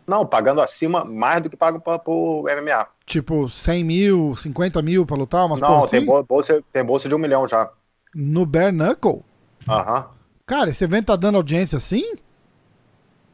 Não, 0.06 0.26
pagando 0.26 0.60
acima 0.60 1.04
mais 1.04 1.40
do 1.40 1.48
que 1.48 1.56
pago 1.56 1.80
pra, 1.80 1.98
pro 1.98 2.44
MMA. 2.48 2.86
Tipo, 3.06 3.48
100 3.48 3.84
mil, 3.84 4.36
50 4.36 4.80
mil 4.82 5.04
pra 5.06 5.16
lutar? 5.16 5.46
Umas 5.46 5.60
Não, 5.60 5.86
tem, 5.86 6.04
assim? 6.04 6.06
bolsa, 6.28 6.62
tem 6.72 6.84
bolsa 6.84 7.08
de 7.08 7.14
um 7.14 7.18
milhão 7.18 7.46
já. 7.46 7.70
No 8.14 8.46
Bare 8.46 8.72
Knuckle? 8.72 9.22
Aham. 9.68 10.10
Cara, 10.46 10.70
esse 10.70 10.84
evento 10.84 11.06
tá 11.06 11.16
dando 11.16 11.36
audiência 11.36 11.76
assim? 11.76 12.04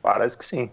Parece 0.03 0.37
que 0.37 0.45
sim. 0.45 0.71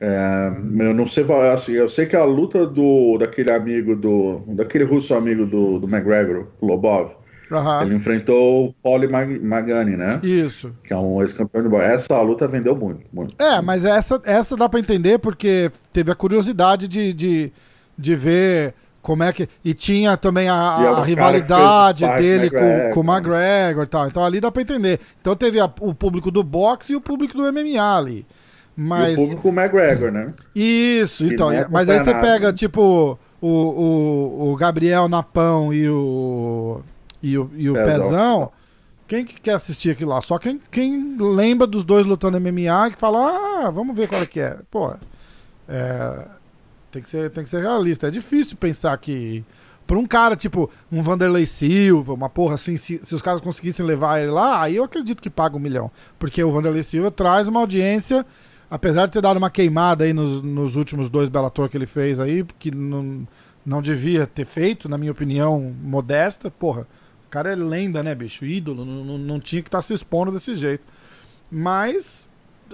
É, 0.00 0.48
eu 0.80 0.92
não 0.94 1.06
sei, 1.06 1.24
assim, 1.52 1.72
eu 1.72 1.88
sei 1.88 2.06
que 2.06 2.16
a 2.16 2.24
luta 2.24 2.66
do 2.66 3.16
daquele 3.18 3.50
amigo 3.50 3.94
do 3.96 4.40
daquele 4.48 4.84
russo 4.84 5.14
amigo 5.14 5.46
do, 5.46 5.78
do 5.78 5.86
McGregor, 5.88 6.48
Lobov, 6.60 7.14
Uhum. 7.50 7.82
Ele 7.82 7.94
enfrentou 7.94 8.68
o 8.68 8.72
Pauli 8.72 9.06
Magani, 9.06 9.96
né? 9.96 10.20
Isso. 10.22 10.72
Que 10.82 10.92
é 10.92 10.96
um 10.96 11.20
ex-campeão 11.20 11.62
de 11.62 11.68
boxe. 11.68 11.86
Essa 11.86 12.20
luta 12.22 12.48
vendeu 12.48 12.74
muito, 12.74 13.02
muito. 13.12 13.34
É, 13.42 13.60
mas 13.60 13.84
essa, 13.84 14.20
essa 14.24 14.56
dá 14.56 14.68
pra 14.68 14.80
entender 14.80 15.18
porque 15.18 15.70
teve 15.92 16.10
a 16.10 16.14
curiosidade 16.14 16.88
de, 16.88 17.12
de, 17.12 17.52
de 17.98 18.16
ver 18.16 18.74
como 19.02 19.22
é 19.22 19.32
que. 19.32 19.48
E 19.62 19.74
tinha 19.74 20.16
também 20.16 20.48
a, 20.48 20.56
a 20.56 21.04
rivalidade 21.04 22.06
dele 22.16 22.50
com, 22.50 22.90
com 22.94 23.00
o 23.00 23.14
McGregor 23.14 23.84
e 23.84 23.88
tal. 23.88 24.06
Então 24.08 24.24
ali 24.24 24.40
dá 24.40 24.50
pra 24.50 24.62
entender. 24.62 24.98
Então 25.20 25.36
teve 25.36 25.60
a, 25.60 25.70
o 25.80 25.94
público 25.94 26.30
do 26.30 26.42
boxe 26.42 26.94
e 26.94 26.96
o 26.96 27.00
público 27.00 27.36
do 27.36 27.52
MMA 27.52 27.96
ali. 27.96 28.26
Mas... 28.76 29.18
E 29.18 29.22
o 29.22 29.28
público 29.28 29.48
McGregor, 29.48 30.10
né? 30.10 30.32
Isso, 30.54 31.24
então. 31.26 31.50
Mas 31.70 31.88
aí 31.88 32.00
você 32.00 32.14
pega, 32.14 32.52
tipo, 32.52 33.18
o, 33.40 33.48
o, 33.48 34.52
o 34.52 34.56
Gabriel 34.56 35.08
Napão 35.08 35.72
e 35.72 35.88
o 35.88 36.80
e 37.24 37.38
o, 37.38 37.50
e 37.56 37.70
o 37.70 37.72
Pezão. 37.72 38.08
Pezão. 38.10 38.52
Quem 39.08 39.24
que 39.24 39.40
quer 39.40 39.54
assistir 39.54 39.90
aquilo 39.90 40.10
lá? 40.10 40.20
Só 40.20 40.38
quem, 40.38 40.60
quem 40.70 41.16
lembra 41.18 41.66
dos 41.66 41.84
dois 41.84 42.04
lutando 42.04 42.38
MMA 42.38 42.90
que 42.92 42.98
fala, 42.98 43.64
ah, 43.64 43.70
vamos 43.70 43.96
ver 43.96 44.08
qual 44.08 44.20
é 44.20 44.26
que 44.26 44.40
é. 44.40 44.58
Pô, 44.70 44.94
é, 45.66 46.26
tem, 46.90 47.02
que 47.02 47.08
ser, 47.08 47.30
tem 47.30 47.42
que 47.42 47.50
ser 47.50 47.62
realista. 47.62 48.08
É 48.08 48.10
difícil 48.10 48.56
pensar 48.56 48.96
que. 48.98 49.42
Pra 49.86 49.98
um 49.98 50.06
cara, 50.06 50.34
tipo, 50.34 50.70
um 50.90 51.02
Vanderlei 51.02 51.44
Silva, 51.44 52.14
uma 52.14 52.30
porra 52.30 52.54
assim, 52.54 52.74
se, 52.76 52.98
se 53.04 53.14
os 53.14 53.20
caras 53.20 53.42
conseguissem 53.42 53.84
levar 53.84 54.20
ele 54.20 54.30
lá, 54.30 54.62
aí 54.62 54.76
eu 54.76 54.84
acredito 54.84 55.20
que 55.20 55.28
paga 55.28 55.56
um 55.56 55.60
milhão. 55.60 55.90
Porque 56.18 56.42
o 56.42 56.50
Vanderlei 56.50 56.82
Silva 56.82 57.10
traz 57.10 57.48
uma 57.48 57.60
audiência, 57.60 58.24
apesar 58.70 59.04
de 59.04 59.12
ter 59.12 59.20
dado 59.20 59.36
uma 59.36 59.50
queimada 59.50 60.04
aí 60.04 60.14
nos, 60.14 60.42
nos 60.42 60.74
últimos 60.74 61.10
dois 61.10 61.28
Bellator 61.28 61.68
que 61.68 61.76
ele 61.76 61.86
fez 61.86 62.18
aí, 62.18 62.46
que 62.58 62.70
não, 62.70 63.28
não 63.64 63.82
devia 63.82 64.26
ter 64.26 64.46
feito, 64.46 64.88
na 64.88 64.96
minha 64.96 65.12
opinião, 65.12 65.74
modesta, 65.82 66.50
porra 66.50 66.86
cara 67.34 67.50
é 67.50 67.56
lenda, 67.56 68.00
né, 68.00 68.14
bicho? 68.14 68.46
Ídolo, 68.46 68.84
não, 68.84 69.04
não, 69.04 69.18
não 69.18 69.40
tinha 69.40 69.60
que 69.60 69.66
estar 69.66 69.78
tá 69.78 69.82
se 69.82 69.92
expondo 69.92 70.30
desse 70.30 70.54
jeito. 70.54 70.84
Mas 71.50 72.30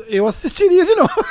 eu 0.07 0.27
assistiria 0.27 0.85
de 0.85 0.95
novo. 0.95 1.25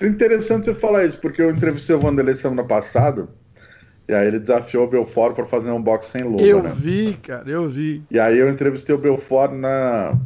É 0.00 0.06
interessante 0.08 0.64
você 0.64 0.74
falar 0.74 1.04
isso, 1.04 1.18
porque 1.18 1.42
eu 1.42 1.50
entrevistei 1.50 1.94
o 1.94 2.00
Vanderlei 2.00 2.34
semana 2.34 2.64
passada. 2.64 3.28
E 4.08 4.14
aí 4.14 4.26
ele 4.26 4.38
desafiou 4.38 4.86
o 4.86 4.88
Belfort 4.88 5.34
para 5.34 5.44
fazer 5.44 5.70
um 5.70 5.82
box 5.82 6.06
sem 6.06 6.22
luva, 6.22 6.42
Eu 6.42 6.62
né? 6.62 6.72
vi, 6.74 7.18
cara, 7.22 7.50
eu 7.50 7.68
vi. 7.68 8.02
E 8.10 8.18
aí 8.18 8.38
eu 8.38 8.48
entrevistei 8.48 8.94
o 8.94 8.98
Belfort 8.98 9.52
na 9.52 10.18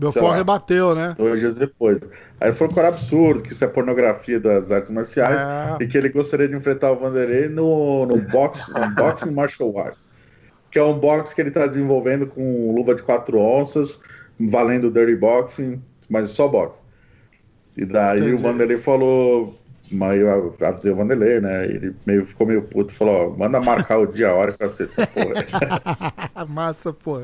Belfort 0.00 0.34
rebateu, 0.34 0.94
né? 0.94 1.14
Dois 1.18 1.40
dias 1.40 1.56
depois. 1.56 2.00
Aí 2.40 2.48
ele 2.48 2.54
falou 2.54 2.72
que 2.72 2.78
era 2.78 2.88
absurdo, 2.88 3.42
que 3.42 3.52
isso 3.52 3.62
é 3.62 3.68
pornografia 3.68 4.40
das 4.40 4.72
artes 4.72 4.90
marciais 4.90 5.38
é. 5.38 5.84
e 5.84 5.86
que 5.86 5.98
ele 5.98 6.08
gostaria 6.08 6.48
de 6.48 6.56
enfrentar 6.56 6.90
o 6.90 6.96
Vanderlei 6.96 7.50
no, 7.50 8.06
no 8.06 8.16
box, 8.16 8.72
no 8.72 8.94
Boxing 8.94 9.30
Martial 9.32 9.78
Arts, 9.78 10.10
que 10.70 10.78
é 10.78 10.82
um 10.82 10.98
boxe 10.98 11.34
que 11.34 11.42
ele 11.42 11.50
está 11.50 11.66
desenvolvendo 11.66 12.26
com 12.26 12.74
luva 12.74 12.94
de 12.94 13.02
4 13.02 13.38
onças, 13.38 14.00
valendo 14.38 14.90
dirty 14.90 15.16
boxing, 15.16 15.82
mas 16.08 16.30
só 16.30 16.48
boxe. 16.48 16.82
E 17.76 17.84
daí 17.84 18.20
Entendi. 18.20 18.34
o 18.36 18.38
Vanderlei 18.38 18.78
falou, 18.78 19.59
mas 19.90 20.20
eu 20.20 20.54
avisei 20.60 20.92
o 20.92 20.96
Vanderlei, 20.96 21.40
né? 21.40 21.64
Ele 21.64 21.94
meio, 22.06 22.24
ficou 22.24 22.46
meio 22.46 22.62
puto, 22.62 22.94
falou, 22.94 23.32
ó, 23.32 23.36
manda 23.36 23.60
marcar 23.60 23.98
o 23.98 24.06
dia, 24.06 24.28
a 24.28 24.34
hora 24.34 24.52
que 24.52 24.62
eu 24.62 24.68
aceito 24.68 24.92
essa 24.92 25.06
porra. 25.06 26.46
Massa, 26.48 26.92
pô. 26.92 27.22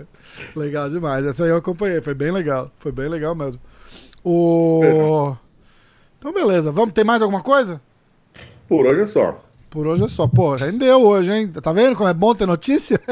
Legal 0.55 0.91
demais. 0.91 1.25
Essa 1.25 1.45
aí 1.45 1.51
eu 1.51 1.57
acompanhei, 1.57 2.01
foi 2.01 2.15
bem 2.15 2.33
legal. 2.33 2.71
Foi 2.79 2.91
bem 2.91 3.09
legal 3.09 3.35
mesmo. 3.35 3.61
O... 4.25 5.37
Então, 6.19 6.33
beleza. 6.33 6.73
Vamos, 6.73 6.93
tem 6.93 7.05
mais 7.05 7.23
alguma 7.23 7.43
coisa? 7.43 7.81
Por 8.69 8.85
hoje 8.85 9.03
é 9.03 9.07
só. 9.07 9.41
Por 9.71 9.87
hoje 9.87 10.05
é 10.05 10.09
só. 10.09 10.27
Pô, 10.27 10.57
rendeu 10.57 11.03
hoje, 11.03 11.33
hein? 11.33 11.49
Tá 11.49 11.73
vendo 11.73 11.95
como 11.95 12.09
é 12.09 12.15
bom 12.15 12.35
ter 12.35 12.47
notícia? 12.47 13.01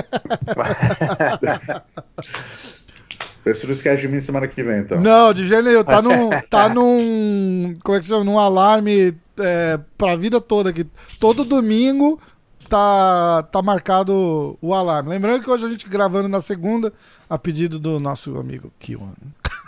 Vê 3.45 3.53
se 3.53 3.67
não 3.67 3.75
esquece 3.75 4.01
de 4.01 4.09
mim 4.09 4.21
semana 4.21 4.49
que 4.49 4.63
vem, 4.63 4.81
então. 4.81 4.99
Não, 4.99 5.35
de 5.35 5.47
jeito 5.47 5.65
nenhum. 5.65 5.85
Tá 5.85 6.01
num. 6.03 6.31
Tá 6.49 6.69
num. 6.69 7.77
Como 7.85 7.99
é 7.99 8.01
que 8.01 8.07
chama? 8.07 8.25
Num 8.25 8.39
alarme 8.39 9.15
é, 9.39 9.79
pra 9.97 10.17
vida 10.17 10.41
toda. 10.41 10.73
Que 10.73 10.85
todo 11.19 11.45
domingo 11.45 12.21
tá, 12.69 13.43
tá 13.45 13.63
marcado 13.63 14.59
o 14.61 14.75
alarme. 14.75 15.11
Lembrando 15.11 15.43
que 15.43 15.51
hoje 15.51 15.67
a 15.67 15.69
gente 15.69 15.89
gravando 15.89 16.29
na 16.29 16.41
segunda, 16.41 16.93
a 17.29 17.39
pedido 17.39 17.79
do 17.79 18.01
nosso 18.01 18.39
amigo 18.39 18.73
Kiwan. 18.79 19.13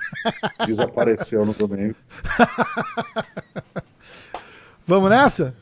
Desapareceu 0.67 1.45
no 1.45 1.55
domingo. 1.55 1.97
Vamos 4.87 5.11
nessa? 5.11 5.55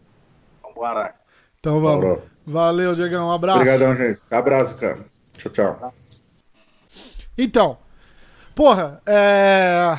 Vambora. 0.63 1.15
Então 1.59 1.81
vamos. 1.81 2.05
Bora. 2.05 2.23
Valeu, 2.47 2.95
Diegão. 2.95 3.29
Um 3.29 3.33
abraço. 3.33 3.61
Obrigadão, 3.61 3.97
gente. 3.97 4.21
Abraço, 4.31 4.77
cara. 4.77 4.99
Tchau, 5.33 5.51
tchau. 5.51 5.95
Então, 7.39 7.79
porra, 8.55 9.01
é. 9.07 9.97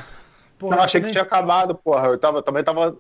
Porra, 0.59 0.77
Não, 0.77 0.83
achei 0.83 1.01
que 1.01 1.11
tinha 1.11 1.23
acabado, 1.23 1.73
porra. 1.75 2.07
Eu 2.07 2.19
tava, 2.19 2.43
também 2.43 2.63
tava. 2.63 2.95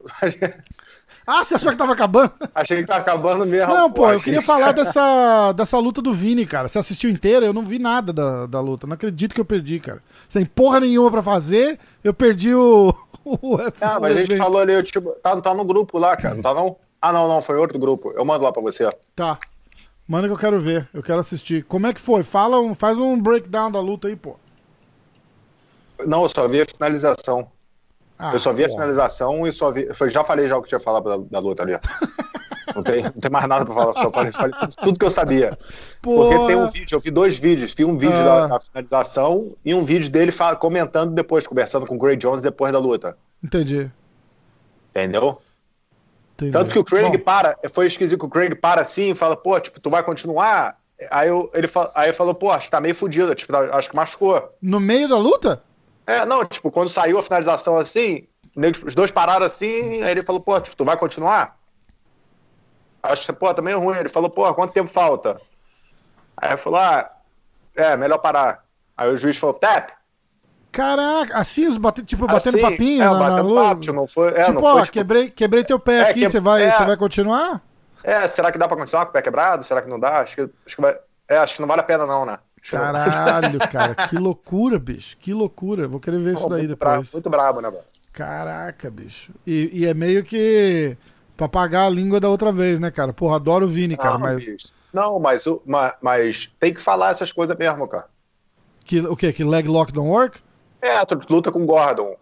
Ah, 1.27 1.43
você 1.43 1.55
achou 1.55 1.71
que 1.71 1.77
tava 1.77 1.93
acabando? 1.93 2.31
achei 2.53 2.77
que 2.77 2.85
tava 2.85 2.99
acabando 3.01 3.45
mesmo. 3.45 3.73
Não, 3.73 3.91
pô, 3.91 4.11
eu 4.11 4.19
queria 4.19 4.41
que- 4.41 4.45
falar 4.45 4.71
dessa, 4.71 5.51
dessa 5.53 5.77
luta 5.79 6.01
do 6.01 6.13
Vini, 6.13 6.45
cara. 6.45 6.67
Você 6.67 6.77
assistiu 6.77 7.09
inteira? 7.09 7.45
Eu 7.45 7.53
não 7.53 7.63
vi 7.63 7.79
nada 7.79 8.13
da, 8.13 8.45
da 8.45 8.59
luta. 8.59 8.85
Não 8.85 8.93
acredito 8.93 9.33
que 9.33 9.41
eu 9.41 9.45
perdi, 9.45 9.79
cara. 9.79 10.03
Sem 10.29 10.45
porra 10.45 10.79
nenhuma 10.79 11.09
pra 11.09 11.23
fazer, 11.23 11.79
eu 12.03 12.13
perdi 12.13 12.53
o. 12.53 12.93
o 13.25 13.57
Ah, 13.81 13.99
mas 13.99 14.15
a 14.15 14.19
gente 14.19 14.37
falou 14.37 14.59
ali, 14.61 14.73
eu, 14.73 14.83
tipo, 14.83 15.11
tá, 15.21 15.39
tá 15.41 15.53
no 15.53 15.65
grupo 15.65 15.97
lá, 15.97 16.15
cara. 16.15 16.35
Não 16.35 16.41
tá 16.43 16.53
não? 16.53 16.75
Ah, 17.01 17.11
não, 17.11 17.27
não, 17.27 17.41
foi 17.41 17.57
outro 17.57 17.77
grupo. 17.79 18.11
Eu 18.15 18.23
mando 18.25 18.43
lá 18.43 18.51
pra 18.51 18.61
você. 18.61 18.89
Tá. 19.15 19.37
Manda 20.07 20.27
que 20.27 20.33
eu 20.33 20.37
quero 20.37 20.59
ver, 20.59 20.87
eu 20.93 21.01
quero 21.01 21.19
assistir. 21.19 21.63
Como 21.63 21.87
é 21.87 21.93
que 21.93 21.99
foi? 21.99 22.21
Fala, 22.21 22.59
um, 22.59 22.75
faz 22.75 22.97
um 22.97 23.19
breakdown 23.19 23.71
da 23.71 23.79
luta 23.79 24.07
aí, 24.07 24.15
pô. 24.15 24.35
Não, 26.05 26.23
eu 26.23 26.29
só 26.29 26.47
vi 26.47 26.61
a 26.61 26.65
finalização. 26.65 27.47
Ah, 28.17 28.31
eu 28.33 28.39
só 28.39 28.53
vi 28.53 28.63
a 28.63 28.67
porra. 28.67 28.79
finalização 28.79 29.45
e 29.45 29.51
só 29.51 29.71
vi. 29.71 29.87
Eu 29.99 30.09
já 30.09 30.23
falei 30.23 30.47
já 30.47 30.57
o 30.57 30.61
que 30.61 30.69
tinha 30.69 30.79
falado 30.79 31.03
da, 31.03 31.17
da 31.31 31.39
luta 31.39 31.63
ali. 31.63 31.73
Não 32.75 32.81
tem, 32.83 33.03
não 33.03 33.11
tem 33.11 33.31
mais 33.31 33.47
nada 33.47 33.63
pra 33.65 33.73
falar, 33.73 33.93
só 33.93 34.11
falei, 34.11 34.31
falei 34.31 34.51
tudo, 34.83 34.97
que 34.99 35.05
eu 35.05 35.09
sabia. 35.09 35.57
Porque 36.01 36.33
Porra. 36.35 36.47
tem 36.47 36.55
um 36.55 36.67
vídeo, 36.67 36.95
eu 36.95 36.99
vi 36.99 37.11
dois 37.11 37.37
vídeos. 37.37 37.73
Vi 37.73 37.85
um 37.85 37.97
vídeo 37.97 38.19
Ah. 38.21 38.23
da, 38.41 38.47
da 38.47 38.59
finalização 38.59 39.55
e 39.63 39.73
um 39.73 39.83
vídeo 39.83 40.09
dele 40.09 40.31
fa- 40.31 40.55
comentando 40.55 41.13
depois, 41.13 41.45
conversando 41.47 41.85
com 41.85 41.95
o 41.95 41.97
Gray 41.99 42.17
Jones 42.17 42.41
depois 42.41 42.71
da 42.73 42.79
luta. 42.79 43.17
Entendi. 43.43 43.89
Entendeu? 44.91 45.41
entendi. 46.35 46.51
Tanto 46.51 46.71
que 46.71 46.79
o 46.79 46.83
Craig 46.83 47.11
Bom, 47.17 47.23
para, 47.23 47.57
foi 47.71 47.85
esquisito 47.87 48.19
que 48.19 48.25
o 48.25 48.29
Craig 48.29 48.55
para 48.55 48.81
assim 48.81 49.11
e 49.11 49.15
fala, 49.15 49.35
pô, 49.37 49.59
tipo, 49.59 49.79
tu 49.79 49.89
vai 49.89 50.03
continuar? 50.03 50.77
Aí, 51.11 51.27
eu, 51.29 51.49
ele, 51.53 51.67
aí 51.93 52.13
falou, 52.13 52.33
pô, 52.33 52.51
acho 52.51 52.67
que 52.67 52.71
tá 52.71 52.79
meio 52.81 52.95
fudido, 52.95 53.33
tipo, 53.35 53.51
tá- 53.51 53.77
acho 53.77 53.89
que 53.89 53.95
machucou. 53.95 54.53
No 54.61 54.79
meio 54.79 55.07
da 55.09 55.17
luta? 55.17 55.61
É, 56.07 56.25
não, 56.25 56.45
tipo, 56.45 56.69
quando 56.71 56.89
saiu 56.89 57.17
a 57.17 57.23
finalização 57.23 57.77
assim, 57.77 58.27
os 58.85 58.93
dois 58.95 59.11
pararam 59.11 59.45
assim, 59.45 60.01
aí 60.03 60.11
ele 60.11 60.21
falou, 60.21 60.39
pô, 60.41 60.59
tipo, 60.61 60.75
tu 60.75 60.85
vai 60.85 60.95
continuar? 60.97 61.57
Acho 63.01 63.25
que, 63.27 63.33
pô, 63.33 63.53
tá 63.53 63.61
meio 63.61 63.79
ruim. 63.79 63.97
Ele 63.97 64.09
falou, 64.09 64.29
pô, 64.29 64.51
quanto 64.53 64.73
tempo 64.73 64.89
falta? 64.89 65.39
Aí 66.37 66.51
eu 66.51 66.57
falou, 66.57 66.79
ah, 66.79 67.09
é, 67.75 67.95
melhor 67.95 68.17
parar. 68.19 68.63
Aí 68.97 69.11
o 69.11 69.17
juiz 69.17 69.37
falou, 69.37 69.55
tap. 69.57 69.89
Caraca, 70.71 71.37
assim, 71.37 71.67
os 71.67 71.77
bate, 71.77 72.03
tipo, 72.03 72.27
batendo 72.27 72.57
Assim, 72.57 72.61
papinho 72.61 73.01
é, 73.01 73.05
na, 73.05 73.13
batendo 73.29 73.55
papo, 73.55 73.81
tipo, 73.81 73.93
não 73.93 74.07
foi, 74.07 74.27
é, 74.29 74.43
tipo, 74.43 74.51
não 74.53 74.61
ó, 74.63 74.71
foi, 74.73 74.81
tipo, 74.81 74.93
quebrei, 74.93 75.29
quebrei 75.29 75.63
teu 75.63 75.79
pé 75.79 75.99
É, 75.99 76.01
aqui, 76.09 76.19
que- 76.21 76.29
você 76.29 76.39
vai, 76.39 76.63
é. 76.63 76.71
você 76.71 76.83
vai 76.85 76.97
continuar? 76.97 77.61
é, 78.03 78.27
será 78.27 78.51
que 78.51 78.57
dá 78.57 78.67
pra 78.67 78.75
continuar 78.75 79.05
com 79.05 79.11
o 79.11 79.13
pé 79.13 79.21
quebrado? 79.21 79.63
Será 79.63 79.81
que 79.81 79.87
não 79.89 79.99
dá? 79.99 80.19
Acho 80.19 80.35
que, 80.35 80.41
acho 80.65 80.75
que 80.75 80.81
vai, 80.81 80.97
é, 81.29 81.37
acho 81.37 81.55
que 81.55 81.61
não 81.61 81.67
vale 81.67 81.79
a 81.81 81.83
pena 81.85 82.05
não, 82.05 82.25
né? 82.25 82.39
Caralho, 82.71 83.59
cara, 83.71 83.95
que 83.95 84.17
loucura, 84.17 84.79
bicho, 84.79 85.15
que 85.17 85.33
loucura. 85.33 85.87
Vou 85.87 85.99
querer 85.99 86.19
ver 86.19 86.33
isso 86.35 86.47
daí 86.49 86.67
brabo, 86.67 86.93
depois. 86.95 87.13
muito 87.13 87.29
brabo, 87.29 87.61
né, 87.61 87.69
mano? 87.69 87.83
Caraca, 88.13 88.89
bicho. 88.89 89.31
E, 89.45 89.69
e 89.81 89.85
é 89.85 89.93
meio 89.93 90.23
que 90.23 90.97
pra 91.35 91.47
pagar 91.49 91.85
a 91.85 91.89
língua 91.89 92.19
da 92.19 92.29
outra 92.29 92.51
vez, 92.51 92.79
né, 92.79 92.89
cara? 92.89 93.11
Porra, 93.13 93.35
adoro 93.35 93.65
o 93.65 93.69
Vini, 93.69 93.95
cara, 93.97 94.13
Não, 94.13 94.19
mas 94.19 94.45
bicho. 94.45 94.67
Não, 94.93 95.19
mas, 95.19 95.45
o- 95.45 95.61
ma- 95.65 95.93
mas 96.01 96.49
tem 96.59 96.73
que 96.73 96.79
falar 96.81 97.11
essas 97.11 97.31
coisas 97.33 97.55
mesmo, 97.57 97.87
cara. 97.87 98.07
que, 98.85 98.99
o 99.01 99.15
quê? 99.15 99.33
Que 99.33 99.43
leg 99.43 99.67
lock 99.67 99.91
don't 99.91 100.09
work? 100.09 100.39
É, 100.81 101.03
tu 101.05 101.19
luta 101.29 101.51
com 101.51 101.63
o 101.63 101.65
Gordon. 101.65 102.15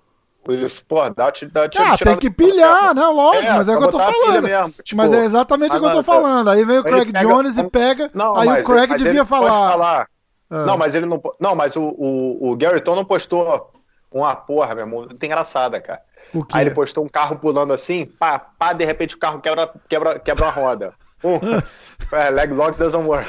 Pô, 0.89 1.01
dá, 1.09 1.31
dá, 1.31 1.69
Ah, 1.77 1.97
tem 1.97 2.17
que 2.17 2.29
pilhar, 2.29 2.93
não, 2.93 3.15
lógico, 3.15 3.53
mas 3.53 3.69
é 3.69 3.75
o 3.75 3.79
que 3.79 3.85
eu 3.85 3.91
tô 3.91 3.99
falando. 3.99 4.41
mesmo, 4.43 4.73
tipo, 4.83 4.97
mas 4.97 5.13
é 5.13 5.23
exatamente 5.23 5.77
o 5.77 5.79
que 5.79 5.85
eu 5.85 5.91
tô 5.91 6.03
falando. 6.03 6.49
Aí 6.49 6.65
vem 6.65 6.79
o 6.79 6.83
Craig 6.83 7.05
pega- 7.13 7.19
Jones 7.19 7.57
e 7.57 7.63
pega. 7.69 8.11
Não, 8.13 8.35
aí 8.35 8.47
mas- 8.49 8.61
o 8.61 8.69
Craig 8.69 8.89
mas 8.89 9.01
devia 9.01 9.23
pode 9.23 9.29
falar. 9.47 10.07
Ah. 10.55 10.65
Não, 10.65 10.77
mas 10.77 10.93
ele 10.95 11.05
não. 11.07 11.21
Não, 11.39 11.55
mas 11.55 11.75
o, 11.75 11.81
o, 11.97 12.51
o 12.51 12.55
Gary 12.55 12.79
Tom 12.81 12.95
não 12.95 13.03
postou 13.05 13.71
uma 14.11 14.35
porra, 14.35 14.75
meu 14.75 14.83
irmão. 14.85 14.99
Muito 14.99 15.25
engraçada, 15.25 15.81
cara. 15.81 16.01
O 16.33 16.43
quê? 16.45 16.57
Aí 16.57 16.63
ele 16.65 16.75
postou 16.75 17.03
um 17.03 17.09
carro 17.09 17.37
pulando 17.37 17.73
assim, 17.73 18.05
pá, 18.05 18.37
pá, 18.37 18.71
de 18.73 18.85
repente 18.85 19.15
o 19.15 19.19
carro 19.19 19.39
quebra, 19.39 19.71
quebra, 19.89 20.19
quebra 20.19 20.45
uma 20.45 20.51
roda. 20.51 20.93
Um, 21.23 21.39
é, 22.15 22.29
leg 22.29 22.53
locks 22.53 22.77
doesn't 22.77 23.03
work. 23.07 23.27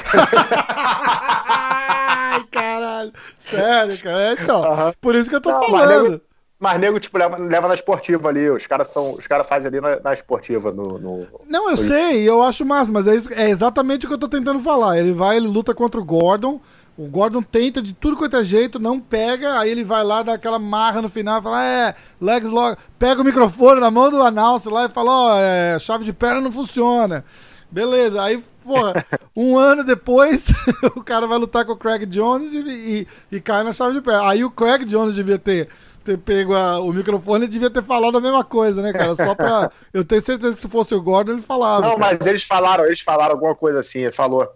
Ai, 1.47 2.43
caralho. 2.51 3.11
Sério, 3.37 3.97
cara. 4.01 4.21
É, 4.23 4.33
Então, 4.33 4.63
Aham. 4.63 4.93
por 5.01 5.15
isso 5.15 5.29
que 5.29 5.35
eu 5.35 5.41
tô 5.41 5.51
Não, 5.51 5.63
falando. 5.63 6.21
mas 6.59 6.79
nego, 6.79 6.99
tipo, 6.99 7.17
leva, 7.17 7.37
leva 7.37 7.67
na 7.67 7.73
esportiva 7.73 8.29
ali. 8.29 8.49
Os 8.49 8.67
caras 8.67 8.87
são. 8.89 9.13
Os 9.13 9.27
caras 9.27 9.47
fazem 9.47 9.69
ali 9.69 9.81
na, 9.81 9.99
na 9.99 10.13
esportiva 10.13 10.71
no. 10.71 10.99
no- 10.99 11.27
Não, 11.47 11.69
eu 11.69 11.77
Foi 11.77 11.85
sei, 11.87 12.27
eu 12.29 12.41
acho 12.43 12.65
massa, 12.65 12.91
mas 12.91 13.07
é, 13.07 13.15
isso- 13.15 13.33
é 13.33 13.49
exatamente 13.49 14.05
o 14.05 14.09
que 14.09 14.13
eu 14.15 14.19
tô 14.19 14.27
tentando 14.27 14.59
falar. 14.59 14.97
Ele 14.99 15.13
vai, 15.13 15.37
ele 15.37 15.47
luta 15.47 15.73
contra 15.73 15.99
o 15.99 16.05
Gordon. 16.05 16.59
O 16.97 17.07
Gordon 17.07 17.41
tenta 17.41 17.81
de 17.81 17.91
tudo 17.93 18.15
quanto 18.15 18.37
é 18.37 18.43
jeito, 18.43 18.79
não 18.79 18.99
pega, 19.01 19.59
aí 19.59 19.69
ele 19.69 19.83
vai 19.83 20.01
lá, 20.03 20.23
dá 20.23 20.33
aquela 20.33 20.57
marra 20.57 21.01
no 21.01 21.09
final, 21.09 21.41
fala, 21.41 21.61
é, 21.63 21.95
legs 22.21 22.49
logo, 22.49 22.77
pega 22.97 23.21
o 23.21 23.25
microfone 23.25 23.81
na 23.81 23.91
mão 23.91 24.09
do 24.09 24.21
announcer 24.23 24.71
lá 24.71 24.85
e 24.85 24.89
fala, 24.89 25.11
ó, 25.11 25.37
é, 25.37 25.77
chave 25.77 26.05
de 26.05 26.13
perna 26.13 26.39
não 26.39 26.51
funciona. 26.53 27.25
Beleza, 27.69 28.21
aí, 28.23 28.41
porra, 28.63 29.05
um 29.35 29.57
ano 29.57 29.83
depois, 29.83 30.47
o 30.95 31.03
cara 31.03 31.27
vai 31.27 31.37
lutar 31.37 31.65
com 31.65 31.73
o 31.73 31.77
Craig 31.77 32.05
Jones 32.05 32.53
e, 32.53 32.59
e- 32.59 33.07
e 33.35 33.41
cai 33.41 33.63
na 33.63 33.73
chave 33.73 33.95
de 33.95 34.01
perna. 34.01 34.29
Aí 34.29 34.45
o 34.45 34.51
Craig 34.51 34.85
Jones 34.85 35.15
devia 35.15 35.37
ter, 35.37 35.67
ter 36.05 36.17
pego 36.17 36.53
a- 36.55 36.79
o 36.79 36.93
microfone 36.93 37.43
e 37.43 37.49
devia 37.49 37.69
ter 37.69 37.83
falado 37.83 38.17
a 38.17 38.21
mesma 38.21 38.45
coisa, 38.45 38.81
né, 38.81 38.93
cara? 38.93 39.15
Só 39.15 39.35
pra. 39.35 39.69
Eu 39.91 40.05
tenho 40.05 40.21
certeza 40.21 40.55
que 40.55 40.61
se 40.61 40.69
fosse 40.69 40.95
o 40.95 41.01
Gordon, 41.01 41.33
ele 41.33 41.41
falava. 41.41 41.85
Não, 41.87 41.97
cara. 41.97 42.15
mas 42.17 42.25
eles 42.27 42.43
falaram, 42.43 42.85
eles 42.85 43.01
falaram 43.01 43.33
alguma 43.33 43.55
coisa 43.55 43.81
assim. 43.81 43.99
Ele 44.03 44.11
falou. 44.13 44.47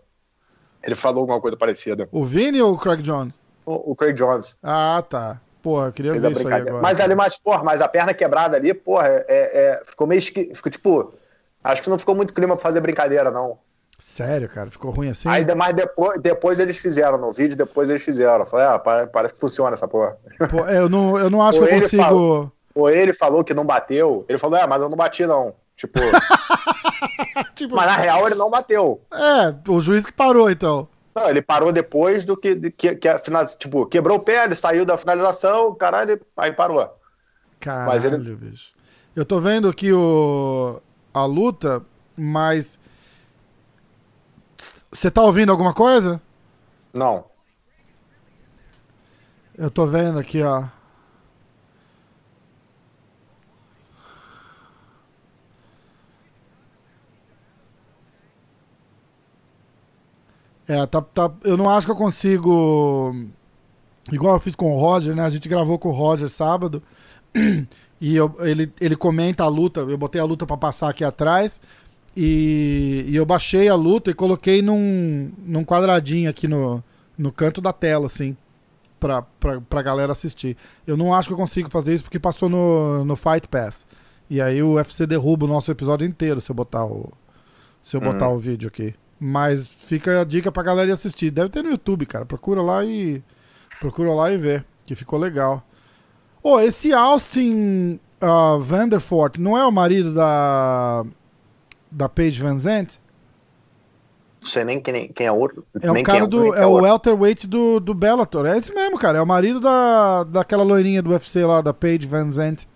Ele 0.83 0.95
falou 0.95 1.21
alguma 1.21 1.41
coisa 1.41 1.57
parecida. 1.57 2.07
O 2.11 2.23
Vini 2.23 2.61
ou 2.61 2.73
o 2.73 2.77
Craig 2.77 3.01
Jones? 3.01 3.39
O, 3.65 3.91
o 3.91 3.95
Craig 3.95 4.13
Jones. 4.13 4.57
Ah, 4.63 5.03
tá. 5.07 5.39
Porra, 5.61 5.87
eu 5.87 5.91
queria 5.91 6.11
Fez 6.11 6.23
ver 6.23 6.31
isso 6.31 6.47
aí 6.47 6.53
agora. 6.61 6.81
Mas 6.81 6.99
ali, 7.01 7.13
mas, 7.15 7.37
porra, 7.37 7.63
mas 7.63 7.81
a 7.81 7.87
perna 7.87 8.13
quebrada 8.13 8.55
ali, 8.55 8.73
porra, 8.73 9.07
é, 9.07 9.25
é- 9.27 9.81
ficou 9.85 10.07
meio 10.07 10.17
esqui... 10.19 10.51
Ficou 10.55 10.71
tipo. 10.71 11.13
Acho 11.61 11.83
que 11.83 11.89
não 11.89 11.99
ficou 11.99 12.15
muito 12.15 12.33
clima 12.33 12.55
pra 12.55 12.63
fazer 12.63 12.79
brincadeira, 12.79 13.29
não. 13.29 13.57
Sério, 13.99 14.47
cara, 14.47 14.71
ficou 14.71 14.91
ruim 14.91 15.09
assim? 15.09 15.27
Aí, 15.27 15.45
mas 15.53 15.73
depois, 15.73 16.21
depois 16.21 16.59
eles 16.61 16.77
fizeram, 16.77 17.17
no 17.17 17.33
vídeo, 17.33 17.57
depois 17.57 17.89
eles 17.89 18.01
fizeram. 18.01 18.39
Eu 18.39 18.45
Falei, 18.45 18.65
ah, 18.67 18.79
pare- 18.79 19.07
parece 19.07 19.33
que 19.33 19.39
funciona 19.41 19.73
essa 19.73 19.89
porra. 19.89 20.15
Pô, 20.49 20.65
é, 20.65 20.77
eu, 20.77 20.87
não, 20.87 21.19
eu 21.19 21.29
não 21.29 21.41
acho 21.45 21.59
Ou 21.59 21.67
que 21.67 21.73
eu 21.73 21.81
consigo. 21.81 22.01
falou. 22.03 22.51
Ou 22.73 22.89
ele 22.89 23.11
falou 23.11 23.43
que 23.43 23.53
não 23.53 23.65
bateu. 23.65 24.23
Ele 24.29 24.37
falou, 24.37 24.57
é, 24.57 24.65
mas 24.65 24.81
eu 24.81 24.87
não 24.87 24.95
bati, 24.95 25.25
não. 25.25 25.53
Tipo, 25.75 25.99
Tipo, 27.55 27.75
mas 27.75 27.85
na 27.85 27.95
real 27.95 28.25
ele 28.25 28.35
não 28.35 28.49
bateu. 28.49 29.01
É, 29.13 29.55
o 29.69 29.81
juiz 29.81 30.05
que 30.05 30.11
parou, 30.11 30.49
então. 30.49 30.87
Não, 31.15 31.29
ele 31.29 31.41
parou 31.41 31.71
depois 31.71 32.25
do 32.25 32.37
que, 32.37 32.71
que, 32.71 32.95
que 32.95 33.07
a 33.07 33.17
final, 33.17 33.45
tipo, 33.45 33.85
quebrou 33.85 34.17
o 34.17 34.21
pé, 34.21 34.43
ele 34.45 34.55
saiu 34.55 34.85
da 34.85 34.95
finalização, 34.97 35.73
caralho, 35.75 36.19
aí 36.37 36.51
parou. 36.51 36.89
Caralho, 37.59 37.87
Mas 37.87 38.05
ele- 38.05 38.17
bicho. 38.35 38.71
Eu 39.15 39.25
tô 39.25 39.39
vendo 39.39 39.67
aqui 39.67 39.91
o, 39.91 40.79
a 41.13 41.25
luta, 41.25 41.83
mas. 42.15 42.79
Você 44.91 45.11
tá 45.11 45.21
ouvindo 45.21 45.51
alguma 45.51 45.73
coisa? 45.73 46.21
Não. 46.93 47.25
Eu 49.57 49.69
tô 49.69 49.85
vendo 49.85 50.17
aqui, 50.19 50.41
ó. 50.41 50.65
É, 60.69 60.85
tá, 60.85 61.01
tá, 61.01 61.31
eu 61.43 61.57
não 61.57 61.67
acho 61.69 61.87
que 61.87 61.91
eu 61.91 61.95
consigo. 61.95 63.15
Igual 64.11 64.35
eu 64.35 64.39
fiz 64.39 64.55
com 64.55 64.71
o 64.71 64.79
Roger, 64.79 65.15
né? 65.15 65.23
A 65.23 65.29
gente 65.29 65.49
gravou 65.49 65.77
com 65.79 65.89
o 65.89 65.93
Roger 65.93 66.29
sábado. 66.29 66.81
E 68.01 68.15
eu- 68.15 68.33
ele, 68.39 68.71
ele 68.79 68.95
comenta 68.95 69.43
a 69.43 69.47
luta. 69.49 69.81
Eu 69.81 69.97
botei 69.97 70.21
a 70.21 70.23
luta 70.23 70.45
pra 70.47 70.55
passar 70.55 70.87
aqui 70.87 71.03
atrás. 71.03 71.59
E, 72.15 73.03
e 73.09 73.13
eu 73.13 73.25
baixei 73.25 73.67
a 73.67 73.75
luta 73.75 74.09
e 74.09 74.13
coloquei 74.13 74.61
num, 74.61 75.29
num 75.45 75.65
quadradinho 75.65 76.29
aqui 76.29 76.47
no, 76.47 76.81
no 77.17 77.29
canto 77.29 77.59
da 77.59 77.73
tela, 77.73 78.05
assim 78.05 78.37
pra, 79.01 79.21
pra, 79.21 79.59
pra 79.59 79.81
galera 79.81 80.13
assistir. 80.13 80.55
Eu 80.87 80.95
não 80.95 81.13
acho 81.13 81.27
que 81.27 81.33
eu 81.33 81.37
consigo 81.37 81.69
fazer 81.69 81.93
isso 81.93 82.05
porque 82.05 82.17
passou 82.19 82.47
no, 82.47 83.03
no 83.03 83.17
Fight 83.17 83.49
Pass. 83.49 83.85
E 84.29 84.39
aí 84.39 84.63
o 84.63 84.75
UFC 84.75 85.05
derruba 85.05 85.43
o 85.43 85.49
nosso 85.49 85.69
episódio 85.69 86.07
inteiro 86.07 86.39
se 86.39 86.49
eu 86.49 86.55
botar 86.55 86.85
o, 86.85 87.11
se 87.81 87.97
eu 87.97 88.01
botar 88.01 88.29
o 88.29 88.39
vídeo 88.39 88.69
aqui. 88.69 88.95
Mas 89.19 89.67
fica 89.67 90.21
a 90.21 90.23
dica 90.23 90.51
pra 90.51 90.63
galera 90.63 90.89
ir 90.89 90.93
assistir. 90.93 91.29
Deve 91.29 91.49
ter 91.49 91.61
no 91.61 91.71
YouTube, 91.71 92.05
cara. 92.05 92.25
Procura 92.25 92.61
lá 92.61 92.85
e. 92.85 93.21
Procura 93.79 94.13
lá 94.13 94.31
e 94.31 94.37
vê. 94.37 94.63
Que 94.85 94.95
ficou 94.95 95.19
legal. 95.19 95.63
Ô, 96.41 96.59
esse 96.59 96.93
Austin 96.93 97.99
ah, 98.21 98.55
Vanderfort 98.57 99.37
não 99.37 99.57
é 99.57 99.65
o 99.65 99.71
marido 99.71 100.13
da. 100.13 101.05
Da 101.91 102.07
Paige 102.07 102.41
Van 102.41 102.57
Zandt? 102.57 103.01
Não 104.41 104.47
sei 104.47 104.63
nem 104.63 104.79
quem, 104.79 105.09
quem 105.09 105.27
é 105.27 105.31
outro. 105.31 105.65
É 105.81 105.91
o 105.91 106.03
cara 106.03 106.19
quem 106.19 106.29
do. 106.29 106.53
É 106.53 106.59
quem 106.59 106.65
o 106.65 106.73
welterweight 106.75 107.45
do, 107.45 107.79
do 107.79 107.93
Bellator. 107.93 108.45
É 108.45 108.57
esse 108.57 108.73
mesmo, 108.73 108.97
cara. 108.97 109.17
É 109.17 109.21
o 109.21 109.27
marido 109.27 109.59
da, 109.59 110.23
daquela 110.23 110.63
loirinha 110.63 111.01
do 111.01 111.09
UFC 111.09 111.43
lá, 111.43 111.61
da 111.61 111.73
Paige 111.73 112.07
Van 112.07 112.29
Zandt. 112.31 112.67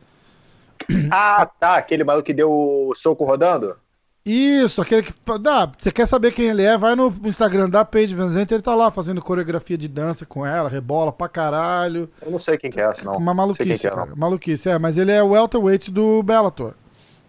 Ah, 1.09 1.45
tá. 1.45 1.75
Aquele 1.75 2.03
maluco 2.03 2.25
que 2.25 2.33
deu 2.33 2.51
o 2.51 2.93
soco 2.95 3.23
rodando? 3.23 3.77
Isso, 4.25 4.81
aquele 4.81 5.03
que. 5.03 5.13
Dá, 5.41 5.69
você 5.77 5.91
quer 5.91 6.05
saber 6.07 6.31
quem 6.31 6.45
ele 6.47 6.61
é? 6.63 6.77
Vai 6.77 6.95
no 6.95 7.13
Instagram 7.25 7.69
da 7.69 7.83
Paige 7.83 8.15
Van 8.15 8.29
Zandt, 8.29 8.53
ele 8.53 8.63
tá 8.63 8.73
lá 8.73 8.89
fazendo 8.89 9.21
coreografia 9.21 9.77
de 9.77 9.87
dança 9.89 10.25
com 10.25 10.45
ela, 10.45 10.69
rebola 10.69 11.11
pra 11.11 11.27
caralho. 11.27 12.09
Eu 12.21 12.31
não 12.31 12.39
sei 12.39 12.57
quem 12.57 12.71
que 12.71 12.79
é 12.79 12.83
essa, 12.85 13.03
não. 13.03 13.17
Uma 13.17 13.33
maluquice, 13.33 13.81
que 13.81 13.87
é, 13.87 13.89
cara. 13.89 14.15
Maluquice, 14.15 14.69
é. 14.69 14.79
Mas 14.79 14.97
ele 14.97 15.11
é 15.11 15.21
o 15.21 15.31
welterweight 15.31 15.91
do 15.91 16.23
Bellator. 16.23 16.73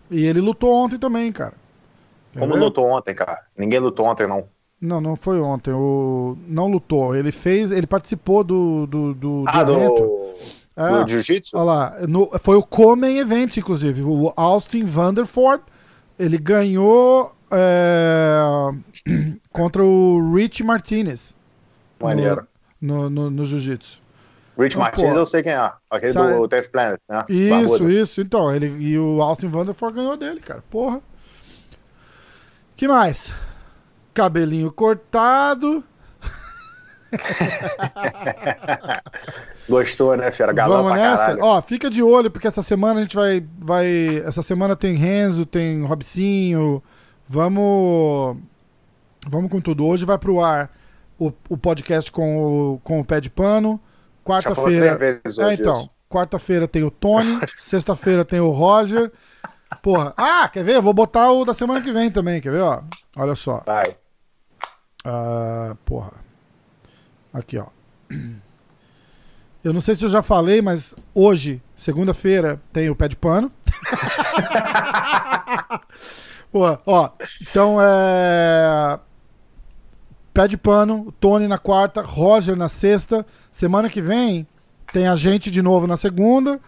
E 0.08 0.24
ele 0.24 0.40
lutou 0.40 0.72
ontem 0.72 0.96
também, 0.96 1.32
cara. 1.32 1.54
Quer 2.32 2.38
Como 2.38 2.52
ver? 2.54 2.60
lutou 2.60 2.86
ontem, 2.86 3.12
cara? 3.14 3.40
Ninguém 3.58 3.80
lutou 3.80 4.06
ontem, 4.06 4.26
não. 4.28 4.44
Não, 4.80 5.00
não 5.00 5.16
foi 5.16 5.40
ontem. 5.40 5.72
O... 5.72 6.36
Não 6.46 6.68
lutou. 6.68 7.16
Ele 7.16 7.32
fez. 7.32 7.72
Ele 7.72 7.88
participou 7.88 8.44
do, 8.44 8.86
do, 8.86 9.14
do, 9.14 9.42
do 9.42 9.44
Ah, 9.48 9.62
evento. 9.62 9.94
do, 10.02 10.34
É. 10.76 11.02
do 11.02 11.08
Jiu-Jitsu? 11.10 11.56
Olha 11.56 11.64
lá, 11.64 11.96
no- 12.06 12.30
foi 12.40 12.54
o 12.56 12.62
Comen 12.62 13.18
Event, 13.18 13.56
inclusive. 13.56 14.02
O 14.02 14.32
Austin 14.36 14.84
Vanderford, 14.84 15.62
ele 16.18 16.38
ganhou 16.38 17.34
é, 17.50 18.40
contra 19.52 19.84
o 19.84 20.34
Rich 20.34 20.62
Martinez 20.62 21.36
Maneiro. 22.00 22.46
no, 22.80 23.08
no, 23.10 23.30
no 23.30 23.44
Jiu-Jitsu. 23.46 24.02
Rich 24.58 24.76
Não, 24.76 24.82
Martins 24.84 25.10
pô. 25.10 25.16
eu 25.16 25.26
sei 25.26 25.42
quem 25.42 25.52
é. 25.52 25.72
Aquele 25.90 26.12
Sabe- 26.12 26.34
do 26.34 26.46
Tenth 26.48 26.70
Planet, 26.70 27.00
né? 27.08 27.24
Isso, 27.28 27.90
isso. 27.90 28.20
Então, 28.20 28.54
ele, 28.54 28.66
e 28.66 28.96
o 28.98 29.20
Austin 29.20 29.48
Vanderford 29.48 29.96
ganhou 29.96 30.16
dele, 30.16 30.38
cara. 30.40 30.62
Porra. 30.70 31.00
que 32.76 32.86
mais? 32.86 33.34
Cabelinho 34.12 34.70
cortado. 34.70 35.82
Gostou, 39.68 40.16
né, 40.16 40.30
fera? 40.30 40.52
Galã 40.52 40.76
Vamos 40.76 40.94
nessa? 40.94 41.16
caralho. 41.16 41.42
Ó, 41.42 41.62
fica 41.62 41.90
de 41.90 42.02
olho, 42.02 42.30
porque 42.30 42.46
essa 42.46 42.62
semana 42.62 43.00
a 43.00 43.02
gente 43.02 43.16
vai. 43.16 43.44
vai 43.58 44.22
essa 44.24 44.42
semana 44.42 44.76
tem 44.76 44.96
Renzo, 44.96 45.46
tem 45.46 45.84
Robicinho. 45.84 46.82
Vamos. 47.28 48.36
Vamos 49.28 49.50
com 49.50 49.60
tudo. 49.60 49.86
Hoje 49.86 50.04
vai 50.04 50.18
pro 50.18 50.42
ar 50.42 50.70
o, 51.18 51.32
o 51.48 51.56
podcast 51.56 52.10
com 52.10 52.74
o, 52.74 52.78
com 52.80 53.00
o 53.00 53.04
pé 53.04 53.20
de 53.20 53.30
pano. 53.30 53.80
Quarta-feira. 54.24 54.98
É, 55.00 55.20
então. 55.54 55.72
isso. 55.72 55.90
Quarta-feira 56.08 56.68
tem 56.68 56.82
o 56.82 56.90
Tony. 56.90 57.38
Sexta-feira 57.58 58.24
tem 58.24 58.40
o 58.40 58.50
Roger. 58.50 59.10
Porra. 59.82 60.14
Ah, 60.16 60.48
quer 60.48 60.64
ver? 60.64 60.76
Eu 60.76 60.82
vou 60.82 60.94
botar 60.94 61.30
o 61.32 61.44
da 61.44 61.54
semana 61.54 61.80
que 61.80 61.92
vem 61.92 62.10
também, 62.10 62.40
quer 62.40 62.52
ver? 62.52 62.60
Ó? 62.60 62.82
Olha 63.16 63.34
só. 63.34 63.62
Vai. 63.66 63.96
Ah, 65.04 65.76
porra. 65.84 66.23
Aqui, 67.34 67.58
ó. 67.58 67.66
Eu 69.64 69.72
não 69.72 69.80
sei 69.80 69.94
se 69.96 70.04
eu 70.04 70.08
já 70.08 70.22
falei, 70.22 70.60
mas 70.62 70.94
hoje, 71.14 71.60
segunda-feira, 71.76 72.60
tem 72.72 72.88
o 72.90 72.94
pé 72.96 73.08
de 73.08 73.16
pano. 73.16 73.50
Porra, 76.52 76.80
ó. 76.86 77.10
Então 77.42 77.78
é. 77.80 78.98
Pé 80.32 80.48
de 80.48 80.56
pano, 80.56 81.12
Tony 81.20 81.46
na 81.46 81.58
quarta, 81.58 82.02
Roger 82.02 82.56
na 82.56 82.68
sexta. 82.68 83.24
Semana 83.52 83.88
que 83.88 84.00
vem 84.02 84.46
tem 84.92 85.06
a 85.08 85.16
gente 85.16 85.50
de 85.50 85.62
novo 85.62 85.86
na 85.86 85.96
segunda, 85.96 86.60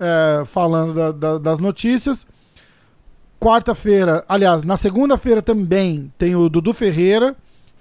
é, 0.00 0.42
falando 0.46 0.94
da- 0.94 1.12
da- 1.12 1.38
das 1.38 1.58
notícias. 1.58 2.26
Quarta-feira, 3.40 4.24
aliás, 4.28 4.62
na 4.64 4.76
segunda-feira 4.76 5.40
também 5.42 6.12
tem 6.18 6.34
o 6.34 6.48
Dudu 6.48 6.72
Ferreira, 6.72 7.36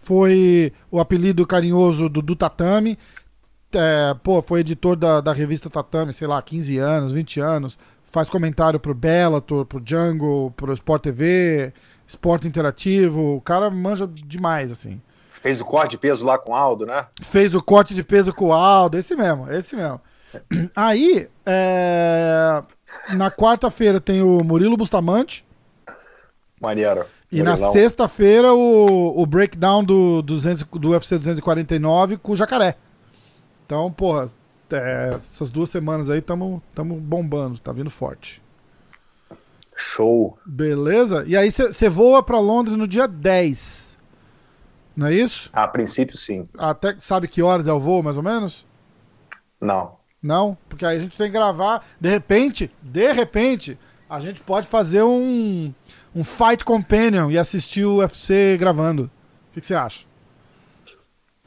foi 0.07 0.71
o 0.89 1.01
apelido 1.01 1.45
carinhoso 1.45 2.07
Dudu 2.07 2.33
Tatame. 2.33 2.97
É, 3.73 4.15
pô, 4.23 4.41
foi 4.41 4.61
editor 4.61 4.95
da, 4.95 5.19
da 5.19 5.33
revista 5.33 5.69
Tatame, 5.69 6.13
sei 6.13 6.25
lá, 6.25 6.41
15 6.41 6.77
anos, 6.77 7.11
20 7.11 7.41
anos. 7.41 7.77
Faz 8.05 8.29
comentário 8.29 8.79
pro 8.79 8.93
Bellator, 8.93 9.65
pro 9.65 9.83
Jungle, 9.85 10.51
pro 10.51 10.71
Sport 10.71 11.03
TV, 11.03 11.73
Esporte 12.07 12.47
Interativo. 12.47 13.35
O 13.35 13.41
cara 13.41 13.69
manja 13.69 14.07
demais, 14.07 14.71
assim. 14.71 15.01
Fez 15.29 15.59
o 15.59 15.65
corte 15.65 15.91
de 15.91 15.97
peso 15.97 16.25
lá 16.25 16.37
com 16.37 16.53
o 16.53 16.55
Aldo, 16.55 16.85
né? 16.85 17.05
Fez 17.21 17.53
o 17.53 17.61
corte 17.61 17.93
de 17.93 18.01
peso 18.01 18.33
com 18.33 18.45
o 18.45 18.53
Aldo, 18.53 18.97
esse 18.97 19.13
mesmo, 19.13 19.51
esse 19.51 19.75
mesmo. 19.75 19.99
Aí, 20.73 21.27
é, 21.45 22.63
na 23.09 23.29
quarta-feira 23.29 23.99
tem 23.99 24.21
o 24.21 24.41
Murilo 24.41 24.77
Bustamante. 24.77 25.45
Maneiro. 26.61 27.05
E 27.31 27.43
na 27.43 27.57
sexta-feira 27.57 28.53
o, 28.53 29.21
o 29.21 29.25
breakdown 29.25 29.83
do, 29.83 30.21
200, 30.21 30.63
do 30.63 30.89
UFC 30.91 31.17
249 31.17 32.17
com 32.17 32.31
o 32.31 32.35
Jacaré. 32.35 32.77
Então, 33.65 33.91
porra, 33.91 34.29
é, 34.71 35.13
essas 35.15 35.51
duas 35.51 35.69
semanas 35.69 36.09
aí 36.09 36.21
tamo, 36.21 36.63
tamo 36.73 36.95
bombando, 36.95 37.59
tá 37.59 37.73
vindo 37.73 37.89
forte. 37.89 38.41
Show. 39.75 40.37
Beleza? 40.45 41.23
E 41.27 41.35
aí 41.35 41.51
você 41.51 41.89
voa 41.89 42.23
pra 42.23 42.39
Londres 42.39 42.77
no 42.77 42.87
dia 42.87 43.07
10. 43.07 43.97
Não 44.95 45.07
é 45.07 45.13
isso? 45.13 45.49
A 45.53 45.67
princípio, 45.67 46.17
sim. 46.17 46.47
Até 46.57 46.95
sabe 46.99 47.27
que 47.27 47.43
horas 47.43 47.67
é 47.67 47.73
o 47.73 47.79
voo, 47.79 48.01
mais 48.01 48.17
ou 48.17 48.23
menos? 48.23 48.65
Não. 49.61 49.97
Não, 50.23 50.57
porque 50.67 50.83
aí 50.83 50.97
a 50.97 50.99
gente 50.99 51.17
tem 51.17 51.27
que 51.27 51.33
gravar. 51.33 51.85
De 52.01 52.09
repente, 52.09 52.71
de 52.81 53.11
repente, 53.11 53.77
a 54.09 54.19
gente 54.19 54.41
pode 54.41 54.67
fazer 54.67 55.03
um, 55.03 55.71
um 56.17 56.23
Fight 56.23 56.65
Companion 56.65 57.29
e 57.29 57.37
assistir 57.37 57.85
o 57.85 57.97
UFC 57.97 58.57
gravando. 58.59 59.03
O 59.51 59.53
que 59.53 59.61
você 59.61 59.75
acha? 59.75 60.03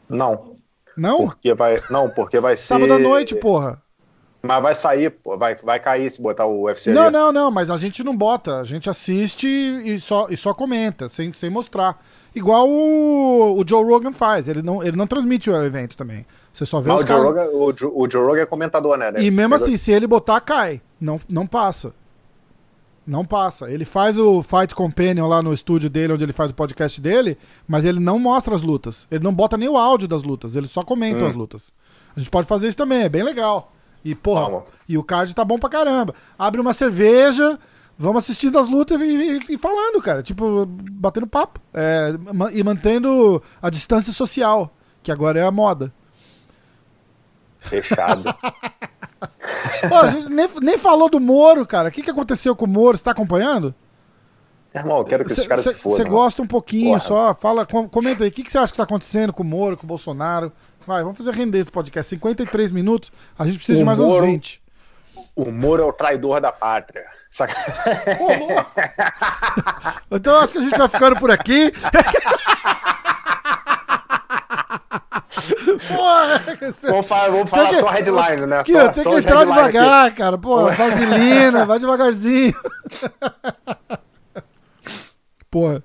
Não. 0.08 0.54
Não? 0.96 1.26
Porque 1.26 1.52
vai. 1.54 1.82
Não, 1.90 2.08
porque 2.08 2.38
vai 2.38 2.56
ser. 2.56 2.66
Sábado 2.66 2.92
à 2.92 2.98
noite, 2.98 3.34
porra. 3.34 3.82
Mas 4.42 4.62
vai 4.62 4.74
sair, 4.74 5.10
pô. 5.10 5.36
Vai, 5.36 5.56
vai 5.56 5.80
cair 5.80 6.10
se 6.10 6.22
botar 6.22 6.46
o 6.46 6.62
UFC 6.62 6.92
Não, 6.92 7.04
ali. 7.04 7.12
não, 7.12 7.32
não, 7.32 7.50
mas 7.50 7.68
a 7.68 7.76
gente 7.76 8.04
não 8.04 8.16
bota. 8.16 8.60
A 8.60 8.64
gente 8.64 8.88
assiste 8.88 9.46
e 9.46 9.98
só, 9.98 10.28
e 10.30 10.36
só 10.36 10.54
comenta, 10.54 11.08
sem, 11.08 11.32
sem 11.32 11.50
mostrar. 11.50 12.00
Igual 12.34 12.68
o, 12.68 13.60
o 13.60 13.64
Joe 13.66 13.84
Rogan 13.84 14.12
faz. 14.12 14.46
Ele 14.46 14.62
não, 14.62 14.82
ele 14.82 14.96
não 14.96 15.06
transmite 15.06 15.50
o 15.50 15.64
evento 15.64 15.96
também. 15.96 16.24
Você 16.52 16.64
só 16.64 16.80
vê 16.80 16.88
Mas 16.88 17.00
os 17.00 17.04
o 17.04 17.08
Joe. 17.08 17.22
Rogan, 17.22 17.48
o, 17.52 17.76
Joe, 17.76 17.92
o 17.92 18.10
Joe 18.10 18.24
Rogan 18.24 18.42
é 18.42 18.46
comentador, 18.46 18.96
né? 18.96 19.12
E 19.18 19.30
mesmo 19.30 19.56
assim, 19.56 19.76
se 19.76 19.90
ele 19.90 20.06
botar, 20.06 20.40
cai. 20.40 20.80
Não, 21.00 21.20
não 21.28 21.46
passa. 21.46 21.92
Não 23.06 23.24
passa. 23.24 23.70
Ele 23.70 23.84
faz 23.84 24.16
o 24.18 24.42
Fight 24.42 24.74
Companion 24.74 25.26
lá 25.26 25.42
no 25.42 25.52
estúdio 25.52 25.88
dele, 25.90 26.12
onde 26.12 26.22
ele 26.24 26.32
faz 26.32 26.50
o 26.50 26.54
podcast 26.54 27.00
dele, 27.00 27.36
mas 27.66 27.84
ele 27.84 27.98
não 27.98 28.18
mostra 28.18 28.54
as 28.54 28.62
lutas. 28.62 29.06
Ele 29.10 29.24
não 29.24 29.34
bota 29.34 29.56
nem 29.56 29.68
o 29.68 29.76
áudio 29.76 30.06
das 30.06 30.22
lutas, 30.22 30.54
ele 30.54 30.68
só 30.68 30.82
comenta 30.84 31.24
Hum. 31.24 31.28
as 31.28 31.34
lutas. 31.34 31.72
A 32.14 32.20
gente 32.20 32.30
pode 32.30 32.46
fazer 32.46 32.68
isso 32.68 32.76
também, 32.76 33.02
é 33.02 33.08
bem 33.08 33.22
legal. 33.22 33.72
E, 34.04 34.14
porra, 34.14 34.42
Vamos. 34.46 34.62
e 34.88 34.96
o 34.96 35.02
card 35.02 35.34
tá 35.34 35.44
bom 35.44 35.58
pra 35.58 35.68
caramba. 35.68 36.14
Abre 36.38 36.60
uma 36.60 36.72
cerveja, 36.72 37.58
vamos 37.98 38.22
assistindo 38.22 38.58
as 38.58 38.68
lutas 38.68 39.00
e, 39.00 39.04
e- 39.04 39.54
e 39.54 39.58
falando, 39.58 40.00
cara. 40.00 40.22
Tipo, 40.22 40.66
batendo 40.66 41.26
papo. 41.26 41.60
É, 41.74 42.12
e 42.52 42.62
mantendo 42.62 43.42
a 43.60 43.68
distância 43.70 44.12
social, 44.12 44.72
que 45.02 45.10
agora 45.10 45.38
é 45.40 45.42
a 45.44 45.50
moda. 45.50 45.92
Fechado. 47.58 48.24
Pô, 49.88 49.96
a 49.96 50.08
gente 50.10 50.28
nem, 50.28 50.48
nem 50.60 50.78
falou 50.78 51.08
do 51.08 51.20
Moro, 51.20 51.64
cara. 51.66 51.88
O 51.88 51.92
que, 51.92 52.02
que 52.02 52.10
aconteceu 52.10 52.54
com 52.56 52.64
o 52.64 52.68
Moro? 52.68 52.98
Você 52.98 53.04
tá 53.04 53.10
acompanhando? 53.12 53.74
Irmão, 54.74 54.98
eu 54.98 55.04
quero 55.04 55.24
que 55.24 55.32
esses 55.32 55.46
caras 55.46 55.64
se 55.64 55.74
fodam. 55.74 55.96
Você 55.96 56.04
gosta 56.04 56.42
um 56.42 56.46
pouquinho 56.46 56.90
Porra. 56.90 57.00
só. 57.00 57.34
Fala, 57.34 57.66
com- 57.66 57.88
comenta 57.88 58.22
aí. 58.22 58.28
O 58.30 58.32
que, 58.32 58.42
que 58.44 58.50
você 58.52 58.58
acha 58.58 58.72
que 58.72 58.76
tá 58.76 58.84
acontecendo 58.84 59.32
com 59.32 59.42
o 59.42 59.46
Moro, 59.46 59.76
com 59.76 59.84
o 59.84 59.88
Bolsonaro? 59.88 60.52
Vai, 60.86 61.02
vamos 61.02 61.18
fazer 61.18 61.32
render 61.32 61.58
esse 61.58 61.70
podcast. 61.70 62.08
53 62.10 62.70
minutos. 62.70 63.10
A 63.38 63.44
gente 63.46 63.56
precisa 63.56 63.78
de 63.78 63.82
O 63.82 63.86
mais 63.86 63.98
Moro- 63.98 64.24
uns 64.26 64.30
20. 64.30 64.62
O 65.36 65.50
Moro 65.50 65.82
é 65.82 65.86
o 65.86 65.92
traidor 65.92 66.40
da 66.40 66.52
pátria. 66.52 67.02
Saca... 67.30 67.54
Então 70.10 70.34
eu 70.34 70.40
acho 70.40 70.52
que 70.52 70.58
a 70.58 70.62
gente 70.62 70.76
vai 70.76 70.88
ficando 70.88 71.16
por 71.16 71.30
aqui. 71.30 71.72
Porra, 75.88 76.42
Vamos 76.82 77.06
falar, 77.06 77.28
vamos 77.30 77.50
falar 77.50 77.68
que- 77.70 77.80
só 77.80 77.88
headline, 77.88 78.46
né? 78.46 78.58
Aqui, 78.60 78.72
só, 78.72 78.88
tem 78.88 79.04
que 79.04 79.08
entrar 79.18 79.38
headline 79.38 79.60
aqui. 79.60 79.72
devagar, 79.72 80.14
cara. 80.14 80.36
Pô, 80.38 80.64
vaselina, 80.70 81.64
vai 81.66 81.78
devagarzinho. 81.78 82.54
Pô, 85.50 85.80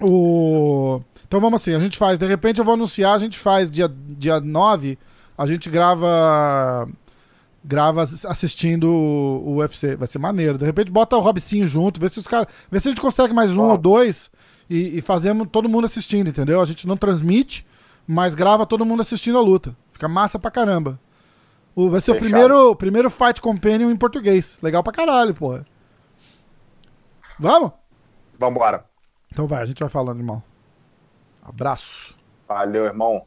o... 0.00 1.00
Então 1.26 1.40
vamos 1.40 1.60
assim, 1.60 1.74
a 1.74 1.78
gente 1.78 1.96
faz, 1.98 2.18
de 2.18 2.26
repente 2.26 2.58
eu 2.58 2.64
vou 2.64 2.74
anunciar, 2.74 3.14
a 3.14 3.18
gente 3.18 3.38
faz 3.38 3.70
dia, 3.70 3.90
dia 3.90 4.38
9, 4.40 4.98
a 5.36 5.46
gente 5.46 5.68
grava 5.68 6.86
grava 7.64 8.02
ass- 8.02 8.24
assistindo 8.24 8.88
o 8.88 9.56
UFC, 9.56 9.96
vai 9.96 10.06
ser 10.06 10.18
maneiro. 10.20 10.56
De 10.56 10.64
repente 10.64 10.88
bota 10.90 11.16
o 11.16 11.20
Robicinho 11.20 11.66
junto, 11.66 12.00
vê 12.00 12.08
se 12.08 12.20
os 12.20 12.26
caras, 12.28 12.46
vê 12.70 12.78
se 12.78 12.86
a 12.88 12.90
gente 12.92 13.00
consegue 13.00 13.34
mais 13.34 13.50
um 13.56 13.62
ou 13.62 13.76
dois 13.78 14.30
e, 14.70 14.98
e 14.98 15.00
fazemos 15.02 15.48
todo 15.50 15.68
mundo 15.68 15.84
assistindo, 15.86 16.28
entendeu? 16.28 16.60
A 16.60 16.66
gente 16.66 16.86
não 16.86 16.96
transmite, 16.96 17.66
mas 18.06 18.34
grava 18.34 18.66
todo 18.66 18.84
mundo 18.84 19.02
assistindo 19.02 19.38
a 19.38 19.40
luta. 19.40 19.76
Fica 19.92 20.08
massa 20.08 20.38
pra 20.38 20.50
caramba. 20.50 20.98
O, 21.74 21.90
vai 21.90 22.00
ser 22.00 22.12
o 22.12 22.14
Fechado. 22.14 22.30
primeiro, 22.30 22.70
o 22.70 22.76
primeiro 22.76 23.10
Fight 23.10 23.40
Companion 23.40 23.90
em 23.90 23.96
português. 23.96 24.58
Legal 24.62 24.82
pra 24.82 24.92
caralho, 24.92 25.34
porra. 25.34 25.64
Vamos? 27.38 27.72
Vambora. 28.38 28.84
Então 29.32 29.46
vai, 29.46 29.60
a 29.60 29.64
gente 29.64 29.80
vai 29.80 29.88
falando, 29.88 30.18
irmão. 30.18 30.42
Abraço. 31.42 32.16
Valeu, 32.48 32.84
irmão. 32.84 33.26